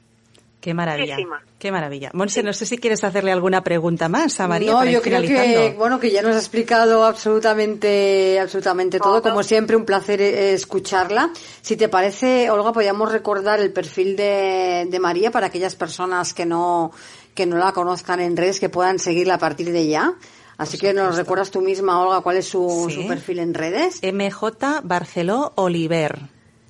Qué 0.64 0.72
maravilla. 0.72 1.18
Qué 1.58 1.70
maravilla. 1.70 2.10
Monse, 2.14 2.42
no 2.42 2.54
sé 2.54 2.64
si 2.64 2.78
quieres 2.78 3.04
hacerle 3.04 3.32
alguna 3.32 3.62
pregunta 3.62 4.08
más 4.08 4.40
a 4.40 4.48
María. 4.48 4.72
No, 4.72 4.82
yo 4.86 5.02
creo 5.02 5.20
que, 5.20 5.74
bueno, 5.76 6.00
que 6.00 6.10
ya 6.10 6.22
nos 6.22 6.36
ha 6.36 6.38
explicado 6.38 7.04
absolutamente, 7.04 8.40
absolutamente 8.40 8.98
todo. 8.98 9.20
Como 9.20 9.42
siempre, 9.42 9.76
un 9.76 9.84
placer 9.84 10.22
eh, 10.22 10.54
escucharla. 10.54 11.28
Si 11.60 11.76
te 11.76 11.90
parece, 11.90 12.48
Olga, 12.48 12.72
podríamos 12.72 13.12
recordar 13.12 13.60
el 13.60 13.74
perfil 13.74 14.16
de, 14.16 14.86
de 14.88 14.98
María 15.00 15.30
para 15.30 15.48
aquellas 15.48 15.76
personas 15.76 16.32
que 16.32 16.46
no, 16.46 16.92
que 17.34 17.44
no 17.44 17.58
la 17.58 17.72
conozcan 17.72 18.20
en 18.20 18.34
redes, 18.34 18.58
que 18.58 18.70
puedan 18.70 18.98
seguirla 18.98 19.34
a 19.34 19.38
partir 19.38 19.70
de 19.70 19.86
ya. 19.86 20.14
Así 20.56 20.78
que 20.78 20.94
nos 20.94 21.18
recuerdas 21.18 21.50
tú 21.50 21.60
misma, 21.60 22.00
Olga, 22.00 22.22
cuál 22.22 22.38
es 22.38 22.48
su, 22.48 22.90
su 22.90 23.06
perfil 23.06 23.40
en 23.40 23.52
redes. 23.52 24.00
MJ 24.02 24.80
Barceló 24.82 25.52
Oliver. 25.56 26.20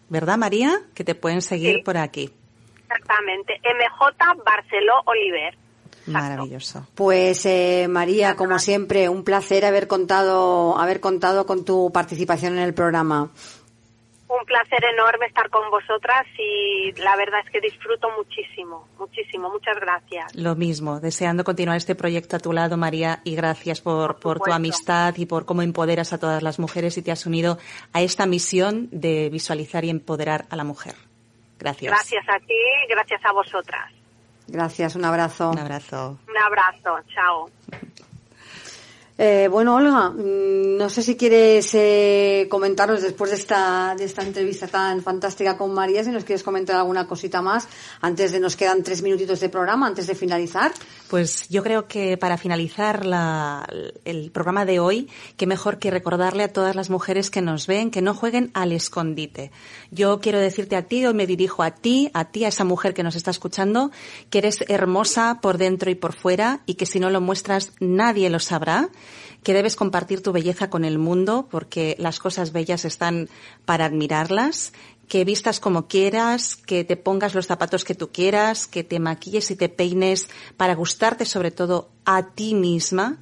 ¿Verdad, 0.09 0.37
María? 0.37 0.83
Que 0.95 1.05
te 1.05 1.15
pueden 1.15 1.43
seguir 1.43 1.85
por 1.85 1.97
aquí. 1.97 2.33
Exactamente, 2.95 3.61
MJ 3.65 4.43
Barceló 4.45 4.95
Oliver. 5.07 5.57
Maravilloso. 6.07 6.87
Pues 6.95 7.47
eh, 7.47 7.87
María, 7.89 8.37
como 8.37 8.59
siempre, 8.59 9.09
un 9.09 9.25
placer 9.25 9.65
haber 9.65 9.89
contado, 9.89 10.79
haber 10.79 11.01
contado 11.01 11.47
con 11.47 11.65
tu 11.65 11.91
participación 11.93 12.59
en 12.59 12.65
el 12.65 12.75
programa 12.75 13.31
un 14.39 14.45
placer 14.47 14.83
enorme 14.85 15.27
estar 15.27 15.49
con 15.51 15.71
vosotras 15.71 16.27
y 16.39 16.93
la 17.01 17.17
verdad 17.17 17.41
es 17.45 17.51
que 17.51 17.61
disfruto 17.61 18.09
muchísimo, 18.17 18.89
muchísimo. 18.99 19.51
Muchas 19.51 19.77
gracias. 19.77 20.35
Lo 20.35 20.57
mismo, 20.57 21.01
deseando 21.01 21.45
continuar 21.45 21.77
este 21.77 21.95
proyecto 21.95 22.37
a 22.37 22.39
tu 22.39 22.53
lado, 22.53 22.77
María, 22.77 23.21
y 23.25 23.35
gracias 23.37 23.81
por, 23.81 24.19
por, 24.19 24.41
tu 24.41 24.53
amistad 24.53 25.15
y 25.17 25.27
por 25.27 25.45
cómo 25.45 25.63
empoderas 25.63 26.13
a 26.13 26.19
todas 26.19 26.43
las 26.43 26.59
mujeres 26.59 26.97
y 26.99 27.03
te 27.03 27.13
has 27.13 27.27
unido 27.27 27.59
a 27.93 28.03
esta 28.03 28.27
misión 28.27 28.89
de 28.91 29.29
visualizar 29.31 29.85
y 29.85 29.91
empoderar 29.91 30.47
a 30.51 30.57
la 30.57 30.65
mujer. 30.65 30.95
Gracias. 31.59 31.91
Gracias 31.91 32.25
a 32.29 32.39
ti, 32.41 32.55
gracias 32.89 33.21
a 33.25 33.33
vosotras. 33.33 33.93
Gracias, 34.47 34.95
un 34.97 35.05
abrazo. 35.05 35.51
Un 35.51 35.59
abrazo. 35.59 36.19
Un 36.29 36.39
abrazo, 36.39 36.99
chao. 37.15 37.51
Eh, 39.17 39.47
bueno, 39.49 39.77
Olga, 39.77 40.11
mm, 40.11 40.77
no 40.77 40.91
sé 40.91 41.01
si 41.01 41.17
quieres 41.17 41.73
eh, 41.75 42.49
comentarnos 42.51 43.01
después 43.01 43.31
de 43.31 43.37
esta, 43.37 43.95
de 43.97 44.05
esta 44.05 44.23
entrevista 44.23 44.67
tan 44.67 45.03
fantástica 45.03 45.57
con 45.57 45.73
María, 45.73 46.03
si 46.03 46.11
nos 46.11 46.25
quieres 46.25 46.43
comentar 46.43 46.75
alguna 46.75 47.07
cosita 47.07 47.41
más 47.41 47.69
antes 48.01 48.33
de 48.33 48.41
nos 48.41 48.57
quedan 48.57 48.83
tres 48.83 49.03
minutitos 49.03 49.39
de 49.39 49.49
programa, 49.49 49.87
antes 49.87 50.09
de 50.09 50.17
finalizar. 50.17 50.73
Pues 51.15 51.49
yo 51.49 51.63
creo 51.63 51.87
que 51.87 52.17
para 52.17 52.37
finalizar 52.37 53.07
la, 53.07 53.69
el 54.05 54.33
programa 54.33 54.65
de 54.65 54.81
hoy, 54.81 55.09
qué 55.37 55.47
mejor 55.47 55.79
que 55.79 55.93
recordarle 55.93 56.43
a 56.43 56.53
todas 56.53 56.75
las 56.75 56.91
mujeres 56.91 57.31
que 57.31 57.41
nos 57.41 57.69
ven 57.69 57.93
que 57.93 58.03
no 58.03 58.15
jueguen 58.15 58.51
al 58.53 58.73
escondite. 58.73 59.53
Yo 59.93 60.19
quiero 60.19 60.41
decirte 60.41 60.75
a 60.75 60.83
ti, 60.83 61.07
hoy 61.07 61.15
me 61.15 61.29
dirijo 61.29 61.63
a 61.63 61.71
ti, 61.71 62.11
a 62.15 62.25
ti, 62.25 62.45
a 62.45 62.49
esa 62.49 62.65
mujer 62.65 62.95
que 62.95 63.05
nos 63.05 63.15
está 63.15 63.31
escuchando, 63.31 63.93
que 64.29 64.39
eres 64.39 64.65
hermosa 64.67 65.39
por 65.41 65.57
dentro 65.57 65.89
y 65.89 65.95
por 65.95 66.15
fuera 66.15 66.63
y 66.67 66.75
que 66.75 66.85
si 66.85 66.99
no 66.99 67.11
lo 67.11 67.21
muestras 67.21 67.71
nadie 67.79 68.29
lo 68.29 68.41
sabrá 68.41 68.91
que 69.45 69.53
debes 69.53 69.77
compartir 69.77 70.23
tu 70.23 70.33
belleza 70.33 70.71
con 70.71 70.85
el 70.85 70.99
mundo 70.99 71.47
porque 71.51 71.95
las 71.99 72.19
cosas 72.19 72.51
bellas 72.51 72.85
están 72.85 73.29
para 73.67 73.85
admirarlas, 73.85 74.73
que 75.09 75.25
vistas 75.25 75.61
como 75.61 75.87
quieras, 75.87 76.57
que 76.57 76.85
te 76.85 76.97
pongas 76.97 77.35
los 77.35 77.47
zapatos 77.47 77.85
que 77.85 77.95
tú 77.95 78.11
quieras, 78.11 78.67
que 78.67 78.85
te 78.85 78.99
maquilles 78.99 79.51
y 79.51 79.57
te 79.57 79.69
peines 79.69 80.29
para 80.57 80.75
gustarte 80.75 81.25
sobre 81.25 81.51
todo 81.51 81.91
a 82.05 82.31
ti 82.31 82.55
misma, 82.55 83.19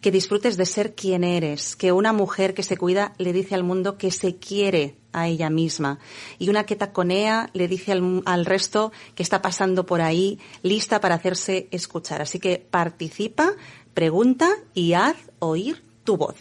que 0.00 0.10
disfrutes 0.10 0.56
de 0.56 0.66
ser 0.66 0.94
quien 0.94 1.24
eres, 1.24 1.76
que 1.76 1.92
una 1.92 2.12
mujer 2.12 2.52
que 2.52 2.62
se 2.62 2.76
cuida 2.76 3.14
le 3.18 3.32
dice 3.32 3.54
al 3.54 3.64
mundo 3.64 3.96
que 3.96 4.10
se 4.10 4.36
quiere 4.36 4.96
a 5.12 5.28
ella 5.28 5.48
misma 5.48 5.98
y 6.38 6.50
una 6.50 6.64
que 6.64 6.76
taconea 6.76 7.48
le 7.54 7.68
dice 7.68 7.92
al, 7.92 8.22
al 8.26 8.44
resto 8.44 8.92
que 9.14 9.22
está 9.22 9.40
pasando 9.40 9.86
por 9.86 10.02
ahí 10.02 10.38
lista 10.62 11.00
para 11.00 11.14
hacerse 11.14 11.68
escuchar. 11.70 12.20
Así 12.20 12.38
que 12.38 12.58
participa, 12.58 13.52
pregunta 13.94 14.50
y 14.74 14.92
haz 14.92 15.16
oír 15.38 15.82
tu 16.04 16.16
voz. 16.18 16.36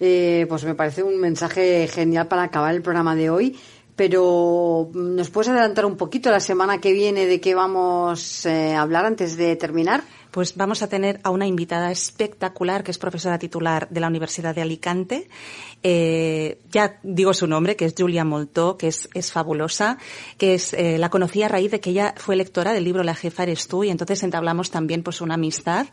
Eh, 0.00 0.46
pues 0.48 0.64
me 0.64 0.74
parece 0.74 1.02
un 1.02 1.20
mensaje 1.20 1.86
genial 1.86 2.26
para 2.26 2.42
acabar 2.42 2.74
el 2.74 2.82
programa 2.82 3.14
de 3.14 3.30
hoy. 3.30 3.56
Pero 3.96 4.90
¿nos 4.92 5.30
puedes 5.30 5.48
adelantar 5.50 5.86
un 5.86 5.96
poquito 5.96 6.30
la 6.30 6.40
semana 6.40 6.80
que 6.80 6.92
viene 6.92 7.26
de 7.26 7.40
qué 7.40 7.54
vamos 7.54 8.44
eh, 8.44 8.74
a 8.74 8.82
hablar 8.82 9.04
antes 9.04 9.36
de 9.36 9.54
terminar? 9.56 10.02
Pues 10.34 10.56
vamos 10.56 10.82
a 10.82 10.88
tener 10.88 11.20
a 11.22 11.30
una 11.30 11.46
invitada 11.46 11.92
espectacular 11.92 12.82
que 12.82 12.90
es 12.90 12.98
profesora 12.98 13.38
titular 13.38 13.88
de 13.88 14.00
la 14.00 14.08
Universidad 14.08 14.52
de 14.52 14.62
Alicante. 14.62 15.28
Eh, 15.84 16.58
ya 16.72 16.98
digo 17.04 17.32
su 17.34 17.46
nombre, 17.46 17.76
que 17.76 17.84
es 17.84 17.94
Julia 17.96 18.24
Moltó, 18.24 18.76
que 18.76 18.88
es, 18.88 19.08
es 19.14 19.30
fabulosa, 19.30 19.96
que 20.36 20.54
es, 20.54 20.74
eh, 20.74 20.98
la 20.98 21.08
conocí 21.08 21.44
a 21.44 21.48
raíz 21.48 21.70
de 21.70 21.78
que 21.78 21.90
ella 21.90 22.14
fue 22.16 22.34
lectora 22.34 22.72
del 22.72 22.82
libro 22.82 23.04
La 23.04 23.14
jefa 23.14 23.44
eres 23.44 23.68
tú 23.68 23.84
y 23.84 23.90
entonces 23.90 24.24
entablamos 24.24 24.72
también 24.72 25.04
pues 25.04 25.20
una 25.20 25.34
amistad. 25.34 25.86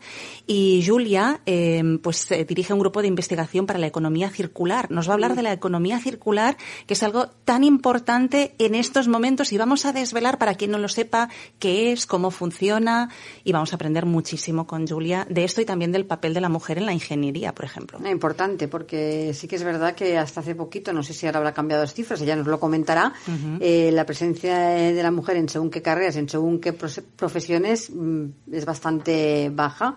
Y 0.48 0.82
Julia 0.84 1.40
eh, 1.46 2.00
pues 2.02 2.26
dirige 2.48 2.72
un 2.72 2.80
grupo 2.80 3.00
de 3.00 3.06
investigación 3.06 3.66
para 3.66 3.78
la 3.78 3.86
economía 3.86 4.28
circular. 4.28 4.90
Nos 4.90 5.06
va 5.06 5.12
a 5.12 5.14
hablar 5.14 5.36
de 5.36 5.42
la 5.42 5.52
economía 5.52 6.00
circular, 6.00 6.56
que 6.88 6.94
es 6.94 7.02
algo 7.04 7.28
tan 7.44 7.62
importante 7.62 8.56
en 8.58 8.74
estos 8.74 9.06
momentos 9.06 9.52
y 9.52 9.58
vamos 9.58 9.84
a 9.84 9.92
desvelar 9.92 10.38
para 10.38 10.56
quien 10.56 10.72
no 10.72 10.78
lo 10.78 10.88
sepa 10.88 11.28
qué 11.60 11.92
es, 11.92 12.06
cómo 12.06 12.32
funciona 12.32 13.08
y 13.44 13.52
vamos 13.52 13.72
a 13.72 13.76
aprender 13.76 14.04
muchísimo 14.04 14.31
muchísimo 14.32 14.66
con 14.66 14.86
Julia 14.86 15.26
de 15.28 15.44
esto 15.44 15.60
y 15.60 15.66
también 15.66 15.92
del 15.92 16.06
papel 16.06 16.32
de 16.32 16.40
la 16.40 16.48
mujer 16.48 16.78
en 16.78 16.86
la 16.86 16.94
ingeniería, 16.94 17.54
por 17.54 17.66
ejemplo. 17.66 17.98
Importante, 18.08 18.66
porque 18.66 19.34
sí 19.34 19.46
que 19.46 19.56
es 19.56 19.62
verdad 19.62 19.94
que 19.94 20.16
hasta 20.16 20.40
hace 20.40 20.54
poquito, 20.54 20.94
no 20.94 21.02
sé 21.02 21.12
si 21.12 21.26
ahora 21.26 21.40
habrá 21.40 21.52
cambiado 21.52 21.82
las 21.82 21.92
cifras, 21.92 22.22
ella 22.22 22.34
nos 22.34 22.46
lo 22.46 22.58
comentará, 22.58 23.12
eh, 23.60 23.90
la 23.92 24.06
presencia 24.06 24.58
de 24.58 25.02
la 25.02 25.10
mujer 25.10 25.36
en 25.36 25.50
según 25.50 25.68
qué 25.68 25.82
carreras, 25.82 26.16
en 26.16 26.30
según 26.30 26.60
qué 26.60 26.72
profesiones 26.72 27.90
mm, 27.90 28.24
es 28.52 28.64
bastante 28.64 29.50
baja 29.52 29.96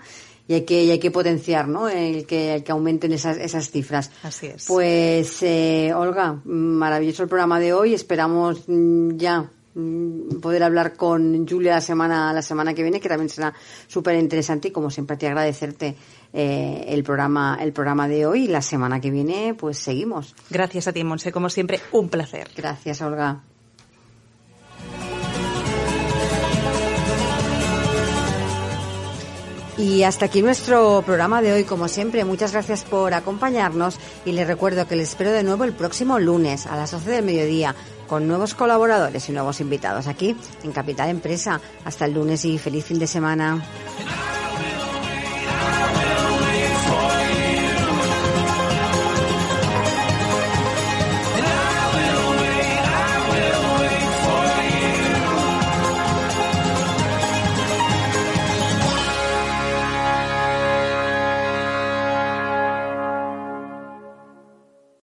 y 0.50 0.54
hay 0.56 0.62
que, 0.66 0.92
hay 0.92 1.00
que 1.00 1.12
potenciar, 1.12 1.70
¿no? 1.70 1.88
El 1.88 2.26
que, 2.26 2.62
que 2.66 2.72
aumenten 2.74 3.14
esas, 3.14 3.38
esas 3.38 3.72
cifras. 3.72 4.12
Así 4.22 4.48
es. 4.48 4.66
Pues, 4.68 5.42
eh, 5.44 5.94
Olga, 5.96 6.42
maravilloso 6.44 7.24
el 7.24 7.30
programa 7.30 7.60
de 7.60 7.72
hoy. 7.72 7.94
Esperamos 7.94 8.66
mm, 8.68 9.16
ya 9.16 9.50
poder 10.41 10.63
hablar 10.63 10.95
con 10.95 11.45
Julia 11.47 11.73
la 11.73 11.82
semana, 11.82 12.32
la 12.32 12.41
semana 12.41 12.73
que 12.73 12.82
viene, 12.82 13.01
que 13.01 13.09
también 13.09 13.30
será 13.30 13.53
súper 13.88 14.15
interesante 14.15 14.69
y 14.69 14.71
como 14.71 14.89
siempre 14.89 15.17
te 15.17 15.28
agradecerte 15.28 15.95
eh, 16.32 16.86
el 16.88 17.03
programa, 17.03 17.57
el 17.59 17.73
programa 17.73 18.07
de 18.07 18.26
hoy 18.26 18.45
y 18.45 18.47
la 18.47 18.61
semana 18.61 19.01
que 19.01 19.11
viene 19.11 19.53
pues 19.53 19.78
seguimos. 19.78 20.36
Gracias 20.49 20.88
a 20.88 20.93
ti, 20.93 21.03
Monse, 21.03 21.32
como 21.32 21.49
siempre, 21.49 21.80
un 21.91 22.09
placer. 22.09 22.49
Gracias, 22.55 23.01
Olga. 23.01 23.43
Y 29.78 30.03
hasta 30.03 30.28
aquí 30.28 30.41
nuestro 30.41 31.03
programa 31.05 31.41
de 31.41 31.51
hoy, 31.51 31.63
como 31.65 31.89
siempre. 31.89 32.23
Muchas 32.23 32.53
gracias 32.53 32.86
por 32.86 33.13
acompañarnos 33.13 33.99
y 34.23 34.32
les 34.32 34.47
recuerdo 34.47 34.88
que 34.88 34.95
les 34.95 35.09
espero 35.09 35.34
de 35.34 35.43
nuevo 35.43 35.65
el 35.65 35.73
próximo 35.73 36.17
lunes 36.17 36.65
a 36.65 36.78
las 36.78 36.91
12 36.91 37.11
del 37.11 37.26
mediodía 37.26 37.76
con 38.08 38.28
nuevos 38.28 38.56
colaboradores 38.56 39.28
y 39.30 39.32
nuevos 39.32 39.62
invitados 39.62 40.08
aquí 40.08 40.36
en 40.64 40.72
Capital 40.72 41.10
Empresa. 41.10 41.60
Hasta 41.84 42.06
el 42.06 42.14
lunes 42.14 42.45
y 42.45 42.58
feliz 42.58 42.86
fin 42.86 42.99
de 42.99 43.08
semana. 43.08 43.62